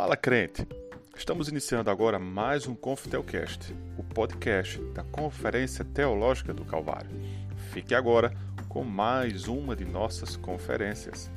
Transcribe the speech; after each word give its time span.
Fala 0.00 0.16
crente! 0.16 0.66
Estamos 1.14 1.48
iniciando 1.48 1.90
agora 1.90 2.18
mais 2.18 2.66
um 2.66 2.74
Confitelcast, 2.74 3.76
o 3.98 4.02
podcast 4.02 4.82
da 4.94 5.04
Conferência 5.04 5.84
Teológica 5.84 6.54
do 6.54 6.64
Calvário. 6.64 7.10
Fique 7.70 7.94
agora 7.94 8.34
com 8.66 8.82
mais 8.82 9.46
uma 9.46 9.76
de 9.76 9.84
nossas 9.84 10.36
conferências. 10.36 11.30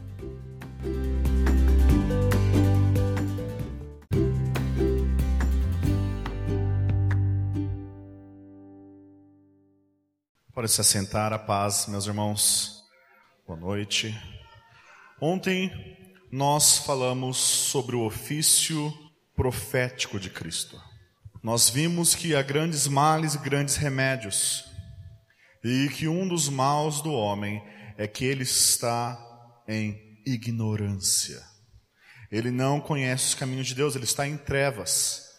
Pode 10.54 10.70
se 10.70 10.80
assentar, 10.80 11.34
a 11.34 11.38
paz, 11.38 11.88
meus 11.90 12.08
irmãos. 12.08 12.82
Boa 13.46 13.60
noite. 13.60 14.18
Ontem 15.20 16.02
nós 16.34 16.80
falamos 16.80 17.38
sobre 17.38 17.96
o 17.96 18.04
ofício 18.04 18.92
profético 19.36 20.20
de 20.20 20.32
Cristo. 20.32 20.82
Nós 21.44 21.70
vimos 21.70 22.16
que 22.16 22.36
há 22.36 22.42
grandes 22.42 22.88
males 22.88 23.36
e 23.36 23.38
grandes 23.38 23.76
remédios, 23.76 24.66
e 25.64 25.90
que 25.90 26.08
um 26.08 26.28
dos 26.28 26.50
maus 26.50 27.02
do 27.04 27.14
homem 27.14 27.64
é 28.00 28.08
que 28.08 28.26
ele 28.26 28.42
está 28.42 29.16
em 29.68 29.96
ignorância. 30.26 31.40
Ele 32.32 32.50
não 32.50 32.82
conhece 32.82 33.28
os 33.28 33.36
caminhos 33.36 33.68
de 33.68 33.76
Deus, 33.76 33.96
ele 33.96 34.06
está 34.06 34.28
em 34.28 34.36
trevas. 34.36 35.30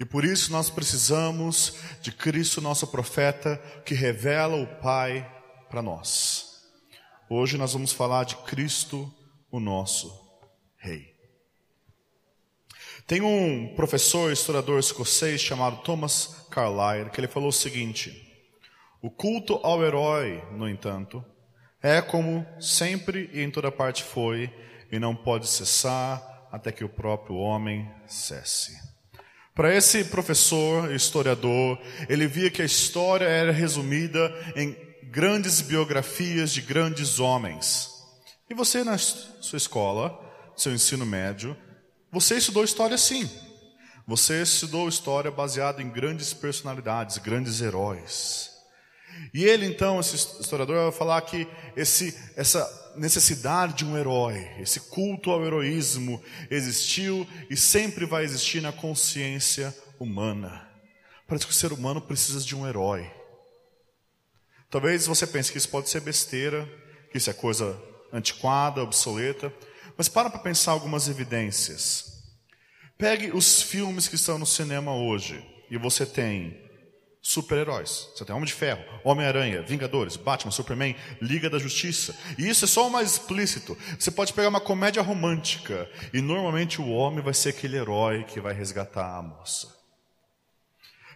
E 0.00 0.04
por 0.04 0.24
isso 0.24 0.50
nós 0.50 0.68
precisamos 0.68 1.76
de 2.00 2.10
Cristo, 2.10 2.60
nosso 2.60 2.88
profeta, 2.88 3.58
que 3.86 3.94
revela 3.94 4.56
o 4.56 4.66
Pai 4.80 5.24
para 5.70 5.80
nós. 5.80 6.64
Hoje 7.30 7.56
nós 7.56 7.74
vamos 7.74 7.92
falar 7.92 8.24
de 8.24 8.34
Cristo, 8.38 9.08
o 9.48 9.60
nosso 9.60 10.21
Rei. 10.82 11.14
Tem 13.06 13.20
um 13.20 13.72
professor, 13.76 14.32
historiador 14.32 14.80
escocês 14.80 15.40
chamado 15.40 15.80
Thomas 15.84 16.44
Carlyle, 16.50 17.08
que 17.10 17.20
ele 17.20 17.28
falou 17.28 17.50
o 17.50 17.52
seguinte: 17.52 18.12
O 19.00 19.08
culto 19.08 19.60
ao 19.62 19.84
herói, 19.84 20.42
no 20.50 20.68
entanto, 20.68 21.24
é 21.80 22.02
como 22.02 22.44
sempre 22.60 23.30
e 23.32 23.42
em 23.42 23.50
toda 23.50 23.70
parte 23.70 24.02
foi, 24.02 24.52
e 24.90 24.98
não 24.98 25.14
pode 25.14 25.46
cessar 25.46 26.48
até 26.50 26.72
que 26.72 26.82
o 26.82 26.88
próprio 26.88 27.36
homem 27.36 27.88
cesse. 28.08 28.76
Para 29.54 29.72
esse 29.72 30.06
professor, 30.06 30.92
historiador, 30.92 31.78
ele 32.08 32.26
via 32.26 32.50
que 32.50 32.60
a 32.60 32.64
história 32.64 33.26
era 33.26 33.52
resumida 33.52 34.34
em 34.56 34.76
grandes 35.04 35.60
biografias 35.60 36.52
de 36.52 36.60
grandes 36.60 37.20
homens. 37.20 37.88
E 38.50 38.54
você, 38.54 38.82
na 38.82 38.98
sua 38.98 39.56
escola, 39.56 40.31
seu 40.56 40.72
ensino 40.72 41.04
médio, 41.06 41.56
você 42.10 42.36
estudou 42.36 42.64
história 42.64 42.98
sim. 42.98 43.28
Você 44.06 44.42
estudou 44.42 44.88
história 44.88 45.30
baseada 45.30 45.80
em 45.80 45.88
grandes 45.88 46.34
personalidades, 46.34 47.18
grandes 47.18 47.60
heróis. 47.60 48.50
E 49.32 49.44
ele, 49.44 49.66
então, 49.66 50.00
esse 50.00 50.16
historiador, 50.16 50.90
vai 50.90 50.92
falar 50.92 51.20
que 51.22 51.46
esse, 51.76 52.16
essa 52.36 52.92
necessidade 52.96 53.74
de 53.74 53.84
um 53.84 53.96
herói, 53.96 54.50
esse 54.58 54.80
culto 54.80 55.30
ao 55.30 55.44
heroísmo 55.44 56.22
existiu 56.50 57.26
e 57.48 57.56
sempre 57.56 58.04
vai 58.04 58.24
existir 58.24 58.60
na 58.60 58.72
consciência 58.72 59.74
humana. 59.98 60.68
Parece 61.26 61.46
que 61.46 61.52
o 61.52 61.56
ser 61.56 61.72
humano 61.72 62.00
precisa 62.00 62.40
de 62.40 62.54
um 62.54 62.66
herói. 62.66 63.10
Talvez 64.68 65.06
você 65.06 65.26
pense 65.26 65.52
que 65.52 65.58
isso 65.58 65.68
pode 65.68 65.88
ser 65.88 66.00
besteira, 66.00 66.68
que 67.10 67.18
isso 67.18 67.30
é 67.30 67.34
coisa 67.34 67.80
antiquada, 68.12 68.82
obsoleta, 68.82 69.52
mas 70.02 70.08
para 70.08 70.28
para 70.28 70.40
pensar 70.40 70.72
algumas 70.72 71.06
evidências. 71.06 72.24
Pegue 72.98 73.30
os 73.30 73.62
filmes 73.62 74.08
que 74.08 74.16
estão 74.16 74.36
no 74.36 74.44
cinema 74.44 74.92
hoje 74.92 75.40
e 75.70 75.78
você 75.78 76.04
tem 76.04 76.60
super-heróis. 77.20 78.08
Você 78.12 78.24
tem 78.24 78.34
Homem 78.34 78.46
de 78.48 78.52
Ferro, 78.52 78.82
Homem-Aranha, 79.04 79.62
Vingadores, 79.62 80.16
Batman, 80.16 80.50
Superman, 80.50 80.96
Liga 81.20 81.48
da 81.48 81.56
Justiça. 81.56 82.18
E 82.36 82.48
isso 82.48 82.64
é 82.64 82.68
só 82.68 82.88
o 82.88 82.90
mais 82.90 83.12
explícito. 83.12 83.78
Você 83.96 84.10
pode 84.10 84.32
pegar 84.32 84.48
uma 84.48 84.60
comédia 84.60 85.04
romântica 85.04 85.88
e 86.12 86.20
normalmente 86.20 86.80
o 86.80 86.88
homem 86.88 87.22
vai 87.22 87.32
ser 87.32 87.50
aquele 87.50 87.76
herói 87.76 88.24
que 88.24 88.40
vai 88.40 88.52
resgatar 88.52 89.18
a 89.18 89.22
moça. 89.22 89.68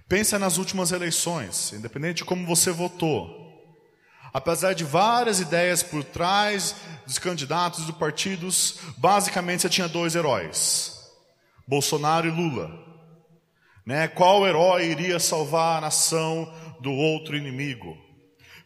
Pensa 0.09 0.39
nas 0.39 0.59
últimas 0.59 0.93
eleições, 0.93 1.73
independente 1.73 2.19
de 2.19 2.25
como 2.25 2.47
você 2.47 2.71
votou. 2.71 3.46
Apesar 4.37 4.75
de 4.75 4.85
várias 4.85 5.41
ideias 5.41 5.83
por 5.83 6.05
trás 6.05 6.77
dos 7.07 7.19
candidatos 7.19 7.87
dos 7.87 7.97
partidos, 7.97 8.81
basicamente 8.99 9.63
você 9.63 9.69
tinha 9.71 9.89
dois 9.89 10.15
heróis: 10.15 10.93
Bolsonaro 11.67 12.29
e 12.29 12.31
Lula. 12.31 12.71
Né? 13.87 14.07
Qual 14.09 14.47
herói 14.47 14.91
iria 14.91 15.19
salvar 15.19 15.79
a 15.79 15.81
nação 15.81 16.53
do 16.83 16.93
outro 16.93 17.35
inimigo? 17.35 17.97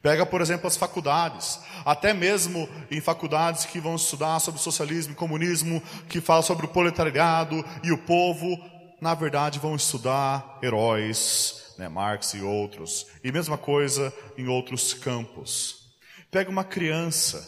Pega, 0.02 0.26
por 0.26 0.40
exemplo, 0.40 0.66
as 0.66 0.76
faculdades, 0.76 1.60
até 1.84 2.12
mesmo 2.12 2.68
em 2.90 3.00
faculdades 3.00 3.64
que 3.64 3.78
vão 3.78 3.94
estudar 3.94 4.40
sobre 4.40 4.60
socialismo 4.60 5.12
e 5.12 5.16
comunismo, 5.16 5.80
que 6.08 6.20
falam 6.20 6.42
sobre 6.42 6.66
o 6.66 6.70
proletariado 6.70 7.64
e 7.84 7.92
o 7.92 7.98
povo, 7.98 8.58
na 9.00 9.14
verdade 9.14 9.60
vão 9.60 9.76
estudar 9.76 10.58
heróis, 10.64 11.69
né, 11.80 11.88
Marx 11.88 12.34
e 12.34 12.42
outros. 12.42 13.06
E 13.24 13.32
mesma 13.32 13.56
coisa 13.56 14.12
em 14.36 14.46
outros 14.46 14.92
campos. 14.92 15.96
Pega 16.30 16.50
uma 16.50 16.62
criança, 16.62 17.38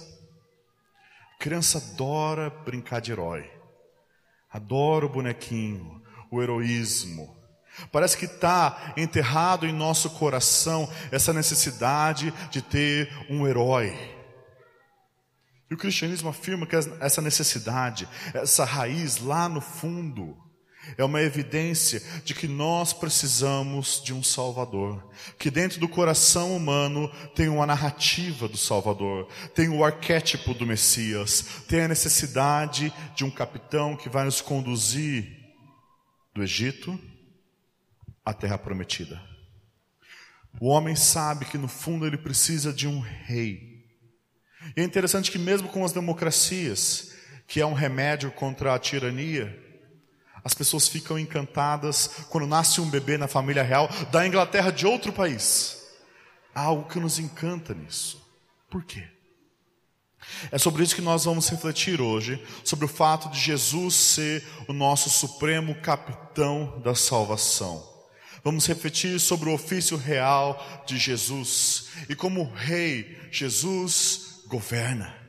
a 1.35 1.39
criança 1.39 1.79
adora 1.79 2.51
brincar 2.51 3.01
de 3.01 3.13
herói, 3.13 3.49
adora 4.51 5.07
o 5.07 5.09
bonequinho, 5.09 6.03
o 6.31 6.43
heroísmo. 6.43 7.37
Parece 7.93 8.17
que 8.17 8.25
está 8.25 8.95
enterrado 8.97 9.67
em 9.67 9.73
nosso 9.73 10.11
coração 10.11 10.91
essa 11.11 11.33
necessidade 11.33 12.33
de 12.51 12.61
ter 12.61 13.11
um 13.31 13.47
herói. 13.47 13.97
E 15.71 15.75
o 15.75 15.79
cristianismo 15.79 16.29
afirma 16.29 16.67
que 16.67 16.77
essa 16.77 17.23
necessidade, 17.23 18.09
essa 18.35 18.65
raiz 18.65 19.19
lá 19.19 19.49
no 19.49 19.61
fundo, 19.61 20.37
é 20.97 21.05
uma 21.05 21.23
evidência 21.23 22.03
de 22.25 22.35
que 22.35 22.49
nós 22.49 22.93
precisamos 22.93 24.03
de 24.05 24.13
um 24.13 24.23
Salvador. 24.23 25.03
Que 25.39 25.51
dentro 25.51 25.79
do 25.81 25.89
coração 25.89 26.57
humano 26.57 27.11
tem 27.35 27.49
uma 27.49 27.67
narrativa 27.67 28.49
do 28.49 28.57
Salvador, 28.57 29.29
tem 29.55 29.69
o 29.69 29.85
arquétipo 29.85 30.55
do 30.55 30.67
Messias, 30.67 31.65
tem 31.69 31.83
a 31.83 31.89
necessidade 31.89 32.93
de 33.15 33.25
um 33.25 33.31
capitão 33.31 33.97
que 33.97 34.09
vai 34.09 34.25
nos 34.25 34.41
conduzir 34.41 35.27
do 36.35 36.43
Egito 36.43 36.99
a 38.25 38.33
terra 38.33 38.59
prometida. 38.59 39.21
O 40.61 40.69
homem 40.69 40.95
sabe 40.95 41.47
que 41.47 41.59
no 41.59 41.69
fundo 41.69 42.07
ele 42.07 42.19
precisa 42.19 42.73
de 42.73 42.87
um 42.87 43.01
rei. 43.01 43.73
E 44.77 44.81
é 44.81 44.85
interessante 44.85 45.31
que, 45.31 45.39
mesmo 45.39 45.69
com 45.69 45.85
as 45.85 45.93
democracias, 45.93 47.13
que 47.47 47.61
é 47.61 47.67
um 47.67 47.73
remédio 47.73 48.31
contra 48.31 48.75
a 48.75 48.79
tirania, 48.79 49.59
as 50.45 50.55
pessoas 50.55 50.89
ficam 50.89 51.19
encantadas 51.19 52.09
quando 52.29 52.47
nasce 52.47 52.81
um 52.81 52.91
bebê 52.91 53.17
na 53.17 53.29
família 53.29 53.63
real 53.63 53.89
da 54.11 54.27
Inglaterra 54.27 54.71
de 54.71 54.87
outro 54.87 55.13
país. 55.13 55.83
Há 56.55 56.63
algo 56.63 56.89
que 56.89 56.99
nos 56.99 57.19
encanta 57.19 57.73
nisso. 57.75 58.21
Por 58.69 58.85
quê? 58.85 59.05
É 60.51 60.59
sobre 60.59 60.83
isso 60.83 60.95
que 60.95 61.03
nós 61.03 61.25
vamos 61.25 61.49
refletir 61.49 62.01
hoje, 62.01 62.43
sobre 62.65 62.85
o 62.85 62.89
fato 62.89 63.29
de 63.29 63.39
Jesus 63.39 63.95
ser 63.95 64.45
o 64.69 64.73
nosso 64.73 65.11
supremo 65.11 65.75
capitão 65.77 66.81
da 66.81 66.95
salvação. 66.95 67.91
Vamos 68.45 68.67
refletir 68.67 69.21
sobre 69.21 69.49
o 69.49 69.55
ofício 69.55 69.97
real 69.97 70.83
de 70.87 70.99
Jesus 70.99 71.89
e 72.09 72.15
como 72.15 72.53
rei, 72.53 73.17
Jesus 73.31 74.43
governa. 74.47 75.22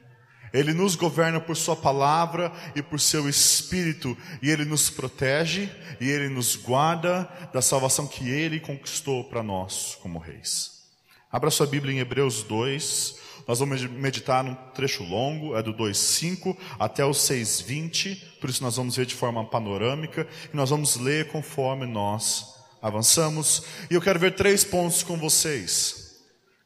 Ele 0.54 0.74
nos 0.74 0.96
governa 0.96 1.40
por 1.40 1.58
Sua 1.58 1.76
palavra 1.76 2.52
e 2.76 2.82
por 2.82 3.00
Seu 3.00 3.28
Espírito, 3.28 4.18
e 4.42 4.50
Ele 4.50 4.66
nos 4.66 4.90
protege 4.90 5.70
e 6.00 6.10
Ele 6.10 6.30
nos 6.30 6.56
guarda 6.56 7.28
da 7.52 7.62
salvação 7.62 8.06
que 8.06 8.30
Ele 8.30 8.60
conquistou 8.60 9.24
para 9.24 9.42
nós 9.42 9.98
como 10.02 10.20
reis. 10.20 10.84
Abra 11.32 11.50
sua 11.50 11.66
Bíblia 11.66 11.96
em 11.96 12.00
Hebreus 12.00 12.44
2, 12.44 13.16
nós 13.48 13.58
vamos 13.58 13.82
meditar 13.84 14.44
num 14.44 14.54
trecho 14.76 15.04
longo, 15.04 15.56
é 15.56 15.64
do 15.64 15.74
2,5 15.74 16.56
até 16.80 17.04
o 17.04 17.10
6,20, 17.10 18.40
por 18.40 18.50
isso 18.50 18.62
nós 18.62 18.76
vamos 18.76 18.96
ver 18.96 19.08
de 19.08 19.16
forma 19.16 19.44
panorâmica 19.44 20.28
e 20.54 20.56
nós 20.56 20.70
vamos 20.70 20.96
ler 20.96 21.30
conforme 21.30 21.88
nós 21.88 22.54
Avançamos 22.84 23.64
e 23.90 23.94
eu 23.94 24.02
quero 24.02 24.20
ver 24.20 24.36
três 24.36 24.66
pontos 24.66 25.04
com 25.04 25.16
vocês. 25.16 26.18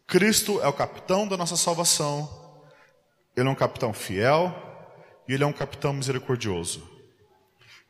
Cristo 0.07 0.59
é 0.63 0.67
o 0.67 0.73
capitão 0.73 1.27
da 1.27 1.37
nossa 1.37 1.55
salvação, 1.55 2.36
ele 3.37 3.47
é 3.47 3.51
um 3.51 3.55
capitão 3.55 3.93
fiel 3.93 4.51
e 5.27 5.33
ele 5.33 5.43
é 5.43 5.47
um 5.47 5.53
capitão 5.53 5.93
misericordioso. 5.93 6.89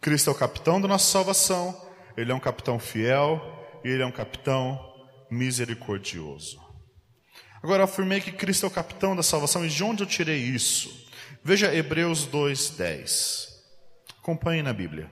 Cristo 0.01 0.29
é 0.29 0.33
o 0.33 0.35
capitão 0.35 0.81
da 0.81 0.89
nossa 0.89 1.09
salvação, 1.09 1.89
ele 2.17 2.33
é 2.33 2.35
um 2.35 2.39
capitão 2.39 2.77
fiel 2.77 3.41
e 3.83 3.89
ele 3.89 4.03
é 4.03 4.05
um 4.05 4.11
capitão 4.11 4.77
misericordioso. 5.31 6.61
Agora, 7.63 7.85
afirmei 7.85 8.19
que 8.19 8.31
Cristo 8.31 8.65
é 8.65 8.67
o 8.67 8.71
capitão 8.71 9.15
da 9.15 9.23
salvação 9.23 9.65
e 9.65 9.69
de 9.69 9.83
onde 9.83 10.03
eu 10.03 10.07
tirei 10.07 10.37
isso? 10.37 11.07
Veja 11.43 11.73
Hebreus 11.73 12.27
2,10. 12.27 13.47
Acompanhe 14.19 14.61
na 14.61 14.73
Bíblia. 14.73 15.09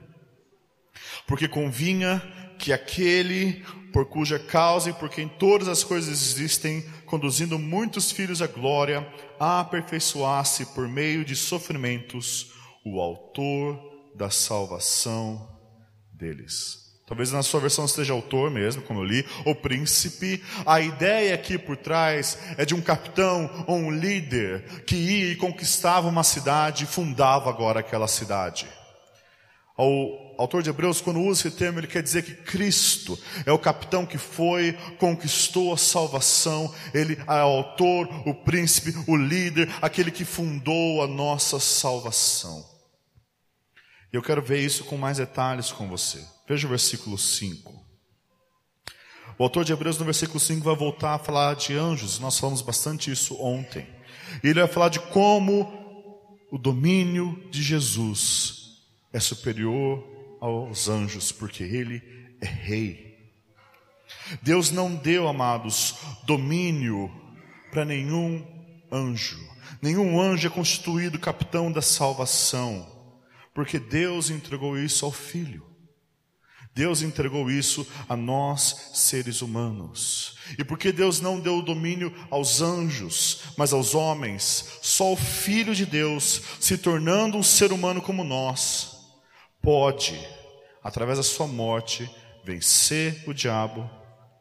Porque 1.26 1.48
convinha 1.48 2.22
que 2.58 2.72
aquele 2.72 3.64
por 3.92 4.06
cuja 4.06 4.38
causa 4.38 4.90
e 4.90 4.92
por 4.92 5.08
quem 5.08 5.26
todas 5.26 5.68
as 5.68 5.82
coisas 5.82 6.10
existem, 6.10 6.84
conduzindo 7.06 7.58
muitos 7.58 8.12
filhos 8.12 8.42
à 8.42 8.46
glória, 8.46 9.06
aperfeiçoasse 9.38 10.66
por 10.74 10.86
meio 10.88 11.24
de 11.24 11.34
sofrimentos 11.34 12.52
o 12.84 13.00
autor 13.00 13.80
da 14.14 14.30
salvação 14.30 15.48
deles. 16.12 16.86
Talvez 17.06 17.30
na 17.30 17.42
sua 17.42 17.60
versão 17.60 17.84
esteja 17.84 18.12
autor 18.12 18.50
mesmo, 18.50 18.82
como 18.82 19.00
eu 19.00 19.04
li, 19.04 19.24
ou 19.44 19.54
príncipe. 19.54 20.42
A 20.66 20.80
ideia 20.80 21.34
aqui 21.36 21.56
por 21.56 21.76
trás 21.76 22.36
é 22.58 22.64
de 22.64 22.74
um 22.74 22.80
capitão 22.80 23.64
ou 23.68 23.76
um 23.76 23.90
líder 23.92 24.82
que 24.84 24.96
ia 24.96 25.32
e 25.32 25.36
conquistava 25.36 26.08
uma 26.08 26.24
cidade 26.24 26.82
e 26.82 26.86
fundava 26.86 27.48
agora 27.48 27.78
aquela 27.78 28.08
cidade. 28.08 28.66
O 29.78 30.25
autor 30.38 30.62
de 30.62 30.70
Hebreus, 30.70 31.00
quando 31.00 31.20
usa 31.20 31.48
esse 31.48 31.56
termo, 31.56 31.78
ele 31.78 31.86
quer 31.86 32.02
dizer 32.02 32.22
que 32.22 32.34
Cristo 32.34 33.18
é 33.44 33.52
o 33.52 33.58
capitão 33.58 34.04
que 34.04 34.18
foi, 34.18 34.72
conquistou 34.98 35.72
a 35.72 35.78
salvação, 35.78 36.72
ele 36.92 37.14
é 37.14 37.44
o 37.44 37.58
autor, 37.58 38.08
o 38.26 38.34
príncipe, 38.34 38.94
o 39.06 39.16
líder, 39.16 39.68
aquele 39.80 40.10
que 40.10 40.24
fundou 40.24 41.02
a 41.02 41.06
nossa 41.06 41.58
salvação. 41.58 42.64
Eu 44.12 44.22
quero 44.22 44.42
ver 44.42 44.60
isso 44.60 44.84
com 44.84 44.96
mais 44.96 45.18
detalhes 45.18 45.72
com 45.72 45.88
você. 45.88 46.24
Veja 46.48 46.66
o 46.66 46.70
versículo 46.70 47.18
5. 47.18 47.74
O 49.38 49.42
autor 49.42 49.64
de 49.64 49.72
Hebreus, 49.72 49.98
no 49.98 50.04
versículo 50.04 50.40
5, 50.40 50.64
vai 50.64 50.74
voltar 50.74 51.14
a 51.14 51.18
falar 51.18 51.54
de 51.56 51.74
anjos. 51.74 52.18
Nós 52.18 52.38
falamos 52.38 52.62
bastante 52.62 53.10
isso 53.10 53.36
ontem. 53.38 53.86
E 54.42 54.48
ele 54.48 54.60
vai 54.60 54.68
falar 54.68 54.88
de 54.88 55.00
como 55.00 55.70
o 56.50 56.56
domínio 56.56 57.46
de 57.50 57.62
Jesus 57.62 58.78
é 59.12 59.20
superior 59.20 60.15
aos 60.40 60.88
anjos, 60.88 61.32
porque 61.32 61.62
ele 61.62 62.02
é 62.40 62.46
rei. 62.46 63.06
Deus 64.42 64.70
não 64.70 64.94
deu, 64.94 65.28
amados, 65.28 65.96
domínio 66.24 67.10
para 67.70 67.84
nenhum 67.84 68.46
anjo. 68.90 69.38
Nenhum 69.82 70.20
anjo 70.20 70.46
é 70.46 70.50
constituído 70.50 71.18
capitão 71.18 71.70
da 71.70 71.82
salvação, 71.82 72.86
porque 73.54 73.78
Deus 73.78 74.30
entregou 74.30 74.78
isso 74.78 75.04
ao 75.04 75.12
Filho. 75.12 75.64
Deus 76.74 77.00
entregou 77.00 77.50
isso 77.50 77.86
a 78.06 78.14
nós, 78.14 78.90
seres 78.92 79.40
humanos. 79.40 80.36
E 80.58 80.64
porque 80.64 80.92
Deus 80.92 81.22
não 81.22 81.40
deu 81.40 81.58
o 81.58 81.62
domínio 81.62 82.14
aos 82.30 82.60
anjos, 82.60 83.44
mas 83.56 83.72
aos 83.72 83.94
homens, 83.94 84.78
só 84.82 85.14
o 85.14 85.16
Filho 85.16 85.74
de 85.74 85.86
Deus, 85.86 86.42
se 86.60 86.76
tornando 86.76 87.38
um 87.38 87.42
ser 87.42 87.72
humano 87.72 88.02
como 88.02 88.22
nós, 88.22 88.95
pode, 89.66 90.16
através 90.80 91.18
da 91.18 91.24
sua 91.24 91.48
morte, 91.48 92.08
vencer 92.44 93.24
o 93.26 93.34
diabo, 93.34 93.90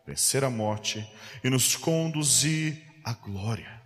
vencer 0.06 0.44
a 0.44 0.51
morte 0.51 1.04
e 1.44 1.50
nos 1.50 1.75
conduzir 1.75 2.80
à 3.04 3.12
glória. 3.12 3.81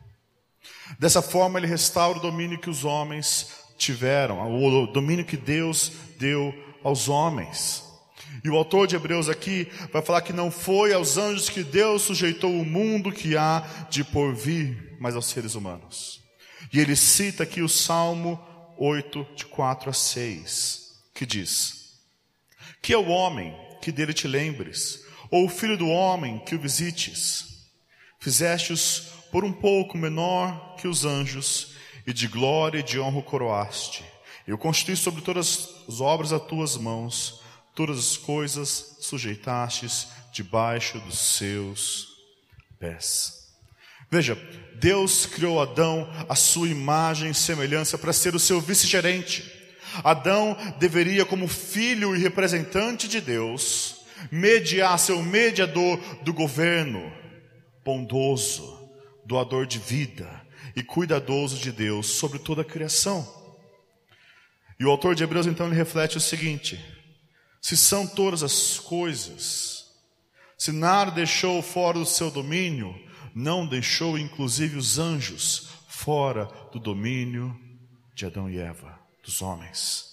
Dessa 1.00 1.22
forma, 1.22 1.58
ele 1.58 1.66
restaura 1.66 2.18
o 2.18 2.22
domínio 2.22 2.60
que 2.60 2.70
os 2.70 2.84
homens 2.84 3.56
tiveram, 3.78 4.54
o 4.54 4.88
domínio 4.88 5.24
que 5.24 5.38
Deus 5.38 5.94
deu 6.18 6.54
aos 6.84 7.08
homens. 7.08 7.86
E 8.44 8.50
o 8.50 8.58
autor 8.58 8.86
de 8.86 8.98
Hebreus 8.98 9.30
aqui 9.30 9.72
vai 9.94 10.02
falar 10.02 10.22
que 10.24 10.34
não 10.34 10.52
foi 10.52 10.92
aos 10.92 11.18
anjos 11.18 11.48
que 11.48 11.64
Deus 11.64 12.02
sujeitou 12.02 12.52
o 12.52 12.66
mundo 12.66 13.14
que 13.14 13.38
há 13.38 13.66
de 13.90 14.04
por 14.04 14.36
vir, 14.36 14.98
mas 15.00 15.16
aos 15.16 15.28
seres 15.28 15.56
humanos. 15.56 16.22
E 16.74 16.82
ele 16.82 16.98
cita 16.98 17.44
aqui 17.44 17.62
o 17.62 17.70
Salmo 17.70 18.38
8, 18.78 19.26
de 19.38 19.46
4 19.46 19.90
a 19.90 19.94
6, 19.94 20.89
que 21.20 21.26
diz: 21.26 22.00
Que 22.82 22.94
é 22.94 22.98
o 22.98 23.10
homem 23.10 23.54
que 23.82 23.92
dele 23.92 24.14
te 24.14 24.26
lembres, 24.26 25.04
ou 25.30 25.46
o 25.46 25.50
filho 25.50 25.78
do 25.78 25.90
homem 25.90 26.40
que 26.40 26.56
o 26.56 26.60
visites? 26.60 27.68
Fizeste-os 28.22 29.02
por 29.30 29.44
um 29.44 29.52
pouco 29.52 29.98
menor 29.98 30.78
que 30.78 30.88
os 30.88 31.04
anjos, 31.04 31.74
e 32.08 32.14
de 32.14 32.26
glória 32.26 32.80
e 32.80 32.84
de 32.84 32.98
honra 32.98 33.20
o 33.20 33.24
coroaste. 33.24 34.06
Eu 34.48 34.58
constituí 34.58 34.96
sobre 34.96 35.22
todas 35.22 35.68
as 35.90 36.00
obras 36.00 36.30
das 36.30 36.42
tuas 36.48 36.78
mãos 36.78 37.38
todas 37.76 37.98
as 37.98 38.18
coisas 38.18 38.98
sujeitastes 39.00 40.08
debaixo 40.34 41.00
dos 41.00 41.18
seus 41.18 42.08
pés. 42.78 43.48
Veja, 44.12 44.36
Deus 44.76 45.26
criou 45.26 45.62
Adão 45.62 46.10
à 46.28 46.36
sua 46.36 46.68
imagem 46.68 47.30
e 47.30 47.34
semelhança 47.34 47.98
para 47.98 48.12
ser 48.12 48.36
o 48.36 48.40
seu 48.40 48.60
vice-gerente. 48.60 49.59
Adão 50.04 50.58
deveria, 50.80 51.26
como 51.26 51.48
filho 51.48 52.16
e 52.16 52.20
representante 52.20 53.08
de 53.08 53.22
Deus, 53.22 54.02
mediar, 54.32 54.98
ser 55.00 55.14
o 55.14 55.24
mediador 55.24 55.98
do 56.24 56.34
governo, 56.34 57.12
bondoso, 57.84 58.90
doador 59.26 59.66
de 59.66 59.80
vida 59.80 60.30
e 60.76 60.84
cuidadoso 60.84 61.58
de 61.58 61.72
Deus 61.72 62.08
sobre 62.08 62.40
toda 62.40 62.62
a 62.62 62.66
criação. 62.66 63.28
E 64.80 64.86
o 64.86 64.90
autor 64.90 65.14
de 65.14 65.24
Hebreus 65.24 65.46
então 65.46 65.68
ele 65.68 65.76
reflete 65.76 66.18
o 66.18 66.22
seguinte: 66.22 66.80
se 67.62 67.76
são 67.76 68.08
todas 68.08 68.44
as 68.44 68.80
coisas, 68.80 69.86
se 70.58 70.72
nada 70.72 71.12
deixou 71.12 71.62
fora 71.62 72.00
do 72.00 72.06
seu 72.06 72.32
domínio, 72.32 72.96
não 73.36 73.68
deixou 73.68 74.18
inclusive 74.18 74.78
os 74.78 74.98
anjos 74.98 75.70
fora 75.88 76.46
do 76.72 76.80
domínio 76.80 77.58
de 78.16 78.26
Adão 78.26 78.50
e 78.50 78.58
Eva, 78.58 78.99
dos 79.30 79.42
homens. 79.44 80.10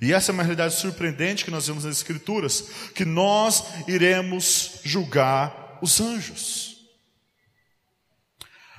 E 0.00 0.12
essa 0.12 0.30
é 0.30 0.34
uma 0.34 0.42
realidade 0.42 0.74
surpreendente 0.74 1.44
que 1.44 1.50
nós 1.50 1.66
vemos 1.66 1.84
nas 1.84 1.96
Escrituras, 1.96 2.62
que 2.94 3.04
nós 3.04 3.64
iremos 3.88 4.80
julgar 4.84 5.78
os 5.82 6.00
anjos. 6.00 6.88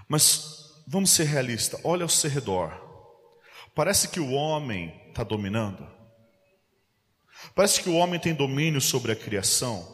Mas 0.07 0.73
vamos 0.87 1.09
ser 1.09 1.25
realistas, 1.25 1.79
olha 1.83 2.03
ao 2.03 2.09
seu 2.09 2.29
redor. 2.29 2.81
Parece 3.73 4.07
que 4.07 4.19
o 4.19 4.31
homem 4.31 4.95
está 5.09 5.23
dominando. 5.23 5.85
Parece 7.53 7.81
que 7.81 7.89
o 7.89 7.95
homem 7.95 8.19
tem 8.19 8.33
domínio 8.33 8.79
sobre 8.79 9.11
a 9.11 9.15
criação. 9.15 9.93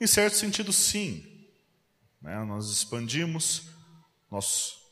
Em 0.00 0.06
certo 0.06 0.36
sentido, 0.36 0.72
sim. 0.72 1.50
Né? 2.20 2.42
Nós 2.44 2.70
expandimos, 2.70 3.68
nós 4.30 4.85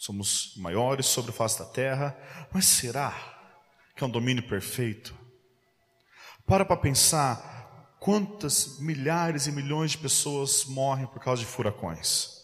somos 0.00 0.54
maiores 0.56 1.04
sobre 1.04 1.30
a 1.30 1.34
face 1.34 1.58
da 1.58 1.66
terra, 1.66 2.16
mas 2.50 2.64
será 2.64 3.14
que 3.94 4.02
é 4.02 4.06
um 4.06 4.10
domínio 4.10 4.42
perfeito? 4.42 5.14
Para 6.46 6.64
para 6.64 6.78
pensar 6.78 7.96
quantas 8.00 8.78
milhares 8.78 9.46
e 9.46 9.52
milhões 9.52 9.90
de 9.90 9.98
pessoas 9.98 10.64
morrem 10.64 11.06
por 11.06 11.22
causa 11.22 11.42
de 11.42 11.46
furacões. 11.46 12.40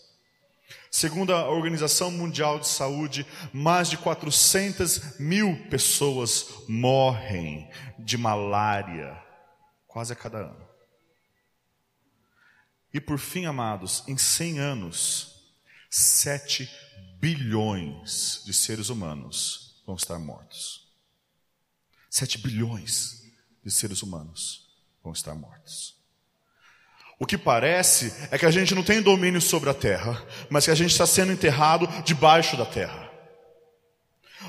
Segundo 0.91 1.33
a 1.33 1.49
Organização 1.49 2.11
Mundial 2.11 2.59
de 2.59 2.69
Saúde, 2.69 3.27
mais 3.55 3.89
de 3.89 3.97
400 3.97 5.19
mil 5.19 5.67
pessoas 5.71 6.51
morrem 6.69 7.71
de 7.99 8.19
malária 8.19 9.17
quase 9.87 10.13
a 10.13 10.17
cada 10.17 10.41
ano. 10.41 10.69
E 12.93 13.01
por 13.01 13.19
fim, 13.19 13.47
amados, 13.47 14.05
em 14.07 14.19
100 14.19 14.59
anos, 14.59 15.37
7 15.89 16.86
bilhões 17.21 18.43
de 18.45 18.53
seres 18.53 18.89
humanos 18.89 19.83
vão 19.87 19.97
estar 19.97 20.19
mortos. 20.19 20.87
7 22.11 22.39
bilhões 22.39 23.23
de 23.65 23.71
seres 23.71 24.03
humanos 24.03 24.67
vão 25.03 25.13
estar 25.13 25.35
mortos. 25.35 25.97
O 27.19 27.27
que 27.27 27.39
parece 27.39 28.13
é 28.31 28.39
que 28.39 28.47
a 28.47 28.51
gente 28.51 28.75
não 28.75 28.83
tem 28.83 29.01
domínio 29.01 29.41
sobre 29.41 29.71
a 29.71 29.75
terra, 29.75 30.23
mas 30.51 30.67
que 30.67 30.71
a 30.71 30.75
gente 30.75 30.91
está 30.91 31.07
sendo 31.07 31.33
enterrado 31.33 31.87
debaixo 32.05 32.57
da 32.57 32.67
terra. 32.67 33.11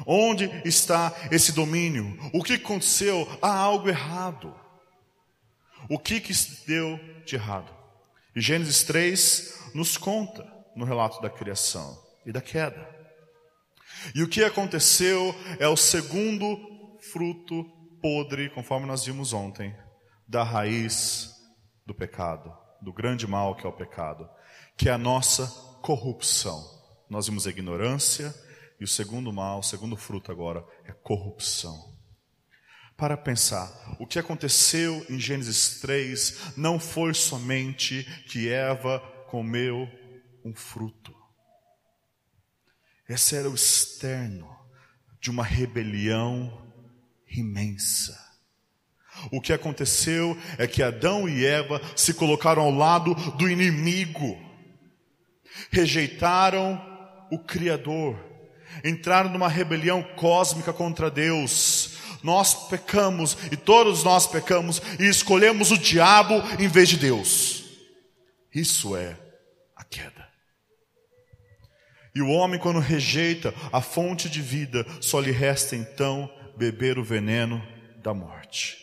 Onde 0.06 0.46
está 0.66 1.14
esse 1.32 1.54
domínio? 1.54 2.18
O 2.34 2.44
que 2.44 2.54
aconteceu? 2.54 3.28
Há 3.42 3.52
algo 3.52 3.88
errado. 3.88 4.54
O 5.90 5.98
que, 5.98 6.20
que 6.20 6.34
deu 6.66 7.00
de 7.26 7.36
errado? 7.36 7.74
E 8.36 8.42
Gênesis 8.42 8.84
3 8.84 9.72
nos 9.74 9.98
conta 9.98 10.46
no 10.76 10.86
relato 10.86 11.22
da 11.22 11.30
criação 11.30 12.07
e 12.28 12.32
da 12.32 12.42
queda. 12.42 12.88
E 14.14 14.22
o 14.22 14.28
que 14.28 14.44
aconteceu 14.44 15.34
é 15.60 15.68
o 15.68 15.78
segundo 15.78 17.00
fruto 17.00 17.64
podre, 18.02 18.50
conforme 18.50 18.86
nós 18.86 19.06
vimos 19.06 19.32
ontem, 19.32 19.74
da 20.28 20.44
raiz 20.44 21.34
do 21.86 21.96
pecado, 21.96 22.54
do 22.82 22.92
grande 22.92 23.26
mal 23.26 23.56
que 23.56 23.66
é 23.66 23.70
o 23.70 23.74
pecado, 23.74 24.30
que 24.76 24.90
é 24.90 24.92
a 24.92 24.98
nossa 24.98 25.48
corrupção. 25.82 26.62
Nós 27.10 27.28
vimos 27.28 27.48
a 27.48 27.50
ignorância 27.50 28.36
e 28.80 28.84
o 28.84 28.88
segundo 28.88 29.32
mal, 29.32 29.60
o 29.60 29.64
segundo 29.64 29.96
fruto 29.96 30.32
agora 30.32 30.64
é 30.86 30.92
corrupção. 30.92 31.96
Para 32.98 33.16
pensar, 33.16 33.72
o 34.00 34.06
que 34.06 34.20
aconteceu 34.20 35.06
em 35.10 35.20
Gênesis 35.20 35.80
3 35.80 36.58
não 36.58 36.80
foi 36.80 37.14
somente 37.14 38.04
que 38.28 38.50
Eva 38.50 39.00
comeu 39.30 39.88
um 40.44 40.54
fruto. 40.54 41.17
Esse 43.08 43.36
era 43.36 43.50
o 43.50 43.56
externo 43.56 44.50
de 45.20 45.30
uma 45.30 45.44
rebelião 45.44 46.66
imensa 47.30 48.18
O 49.32 49.42
que 49.42 49.52
aconteceu 49.52 50.38
é 50.58 50.68
que 50.68 50.84
Adão 50.84 51.28
e 51.28 51.46
Eva 51.46 51.82
se 51.96 52.14
colocaram 52.14 52.62
ao 52.62 52.72
lado 52.72 53.16
do 53.32 53.50
inimigo, 53.50 54.38
rejeitaram 55.72 56.82
o 57.32 57.40
Criador, 57.40 58.16
entraram 58.84 59.30
numa 59.30 59.50
rebelião 59.50 60.04
cósmica 60.16 60.72
contra 60.72 61.10
Deus. 61.10 61.98
Nós 62.24 62.68
pecamos 62.68 63.38
e 63.52 63.58
todos 63.58 64.04
nós 64.04 64.28
pecamos 64.28 64.82
e 65.00 65.06
escolhemos 65.06 65.72
o 65.72 65.78
diabo 65.78 66.36
em 66.60 66.68
vez 66.68 66.90
de 66.90 66.98
Deus. 66.98 67.64
Isso 68.54 68.96
é. 68.96 69.27
E 72.18 72.22
o 72.24 72.30
homem, 72.30 72.60
quando 72.60 72.80
rejeita 72.80 73.54
a 73.72 73.80
fonte 73.80 74.28
de 74.28 74.42
vida, 74.42 74.84
só 75.00 75.20
lhe 75.20 75.30
resta 75.30 75.76
então 75.76 76.28
beber 76.58 76.98
o 76.98 77.04
veneno 77.04 77.62
da 78.02 78.12
morte. 78.12 78.76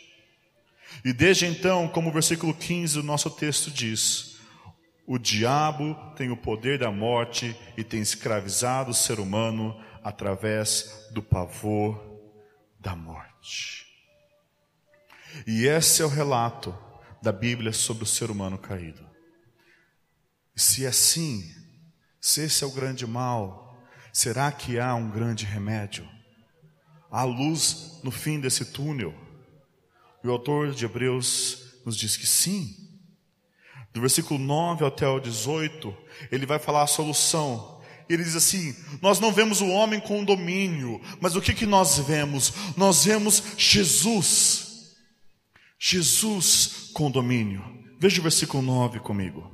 E 1.05 1.13
desde 1.13 1.45
então, 1.45 1.89
como 1.89 2.11
o 2.11 2.13
versículo 2.13 2.55
15 2.55 2.95
do 2.95 3.03
nosso 3.03 3.29
texto 3.29 3.73
diz, 3.73 4.37
o 5.05 5.19
diabo 5.19 5.97
tem 6.15 6.31
o 6.31 6.37
poder 6.37 6.79
da 6.79 6.93
morte 6.93 7.57
e 7.77 7.83
tem 7.83 8.01
escravizado 8.01 8.93
o 8.93 8.95
ser 8.95 9.19
humano 9.19 9.77
através 10.05 11.09
do 11.11 11.21
pavor 11.21 12.01
da 12.79 12.95
morte. 12.95 13.85
E 15.45 15.67
esse 15.67 16.03
é 16.03 16.05
o 16.05 16.09
relato 16.09 16.73
da 17.21 17.33
Bíblia 17.33 17.73
sobre 17.73 18.05
o 18.05 18.07
ser 18.07 18.31
humano 18.31 18.57
caído. 18.57 19.05
E 20.55 20.61
se 20.61 20.85
é 20.85 20.89
assim, 20.89 21.64
se 22.25 22.41
esse 22.41 22.65
é 22.65 22.67
o 22.67 22.71
grande 22.71 23.07
mal, 23.07 23.79
será 24.11 24.51
que 24.51 24.79
há 24.79 24.95
um 24.95 25.11
grande 25.11 25.45
remédio? 25.45 26.09
Há 27.11 27.23
luz 27.23 28.01
no 28.03 28.11
fim 28.11 28.41
desse 28.41 28.65
túnel? 28.65 29.15
E 30.25 30.29
o 30.29 30.31
autor 30.31 30.73
de 30.73 30.87
Hebreus 30.87 31.83
nos 31.85 31.99
diz 31.99 32.17
que 32.17 32.27
sim. 32.27 32.75
Do 33.93 34.01
versículo 34.01 34.41
9 34.41 34.87
até 34.87 35.07
o 35.07 35.21
18, 35.21 35.95
ele 36.33 36.47
vai 36.47 36.59
falar 36.59 36.85
a 36.85 36.87
solução. 36.87 37.83
Ele 38.09 38.25
diz 38.25 38.35
assim: 38.35 38.75
Nós 39.03 39.21
não 39.21 39.31
vemos 39.31 39.61
o 39.61 39.69
homem 39.69 40.01
com 40.01 40.25
domínio, 40.25 41.03
mas 41.21 41.37
o 41.37 41.43
que, 41.43 41.53
que 41.53 41.67
nós 41.67 41.99
vemos? 41.99 42.55
Nós 42.75 43.05
vemos 43.05 43.43
Jesus. 43.59 44.95
Jesus 45.79 46.89
com 46.95 47.11
domínio. 47.11 47.63
Veja 48.01 48.19
o 48.19 48.23
versículo 48.23 48.63
9 48.63 49.01
comigo. 49.01 49.54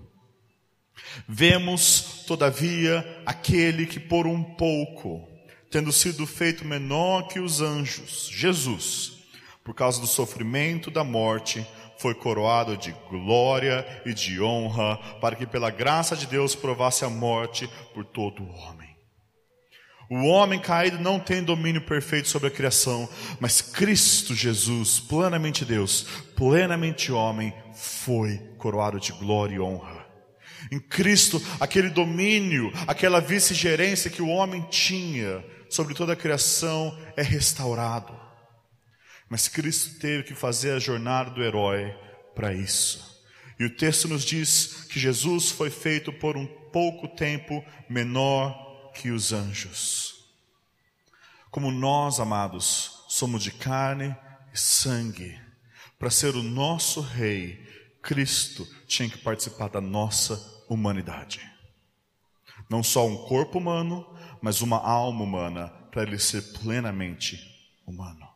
Vemos, 1.29 2.25
todavia, 2.27 3.23
aquele 3.27 3.87
que 3.87 4.01
por 4.01 4.27
um 4.27 4.43
pouco, 4.43 5.29
tendo 5.71 5.93
sido 5.93 6.27
feito 6.27 6.65
menor 6.65 7.29
que 7.29 7.41
os 7.41 7.61
anjos, 7.61 8.29
Jesus, 8.33 9.13
por 9.65 9.75
causa 9.75 10.01
do 10.01 10.07
sofrimento 10.07 10.91
da 10.91 11.05
morte, 11.05 11.67
foi 11.99 12.15
coroado 12.15 12.77
de 12.77 12.93
glória 13.11 13.87
e 14.07 14.15
de 14.15 14.41
honra, 14.41 14.97
para 15.21 15.37
que 15.37 15.47
pela 15.47 15.71
graça 15.71 16.17
de 16.17 16.27
Deus 16.27 16.55
provasse 16.55 17.05
a 17.05 17.11
morte 17.11 17.69
por 17.93 18.05
todo 18.05 18.43
o 18.43 18.51
homem. 18.51 18.91
O 20.11 20.27
homem 20.27 20.59
caído 20.59 20.99
não 20.99 21.21
tem 21.21 21.45
domínio 21.45 21.83
perfeito 21.83 22.27
sobre 22.27 22.49
a 22.49 22.51
criação, 22.51 23.09
mas 23.39 23.63
Cristo 23.63 24.35
Jesus, 24.35 24.99
plenamente 24.99 25.65
Deus, 25.65 26.05
plenamente 26.35 27.13
homem, 27.13 27.55
foi 27.75 28.39
coroado 28.59 28.99
de 28.99 29.13
glória 29.13 29.55
e 29.55 29.61
honra. 29.61 30.00
Em 30.71 30.79
Cristo, 30.81 31.43
aquele 31.59 31.91
domínio, 31.91 32.73
aquela 32.87 33.21
vice-gerência 33.21 34.11
que 34.11 34.23
o 34.23 34.29
homem 34.29 34.63
tinha 34.71 35.45
sobre 35.69 35.95
toda 35.95 36.13
a 36.13 36.17
criação 36.17 36.99
é 37.17 37.23
restaurado. 37.23 38.19
Mas 39.29 39.47
Cristo 39.47 39.99
teve 40.01 40.25
que 40.25 40.35
fazer 40.35 40.73
a 40.73 40.81
jornada 40.81 41.31
do 41.31 41.43
herói 41.43 41.95
para 42.35 42.53
isso. 42.53 43.23
E 43.59 43.65
o 43.65 43.77
texto 43.77 44.09
nos 44.09 44.25
diz 44.25 44.87
que 44.91 44.99
Jesus 44.99 45.51
foi 45.51 45.71
feito 45.71 46.13
por 46.13 46.37
um 46.37 46.47
pouco 46.47 47.07
tempo 47.07 47.65
menor 47.89 48.91
que 48.95 49.11
os 49.11 49.33
anjos. 49.33 50.25
Como 51.51 51.71
nós, 51.71 52.19
amados, 52.21 53.05
somos 53.09 53.43
de 53.43 53.51
carne 53.51 54.17
e 54.53 54.59
sangue, 54.59 55.39
para 55.99 56.11
ser 56.11 56.35
o 56.35 56.43
nosso 56.43 57.01
rei, 57.01 57.63
Cristo 58.03 58.67
tinha 58.87 59.09
que 59.09 59.19
participar 59.19 59.69
da 59.69 59.81
nossa 59.81 60.65
humanidade. 60.69 61.41
Não 62.69 62.83
só 62.83 63.07
um 63.07 63.17
corpo 63.27 63.59
humano, 63.59 64.07
mas 64.41 64.63
uma 64.63 64.79
alma 64.79 65.25
humana, 65.25 65.69
para 65.91 66.03
ele 66.03 66.19
ser 66.19 66.43
plenamente 66.61 67.39
humano. 67.87 68.29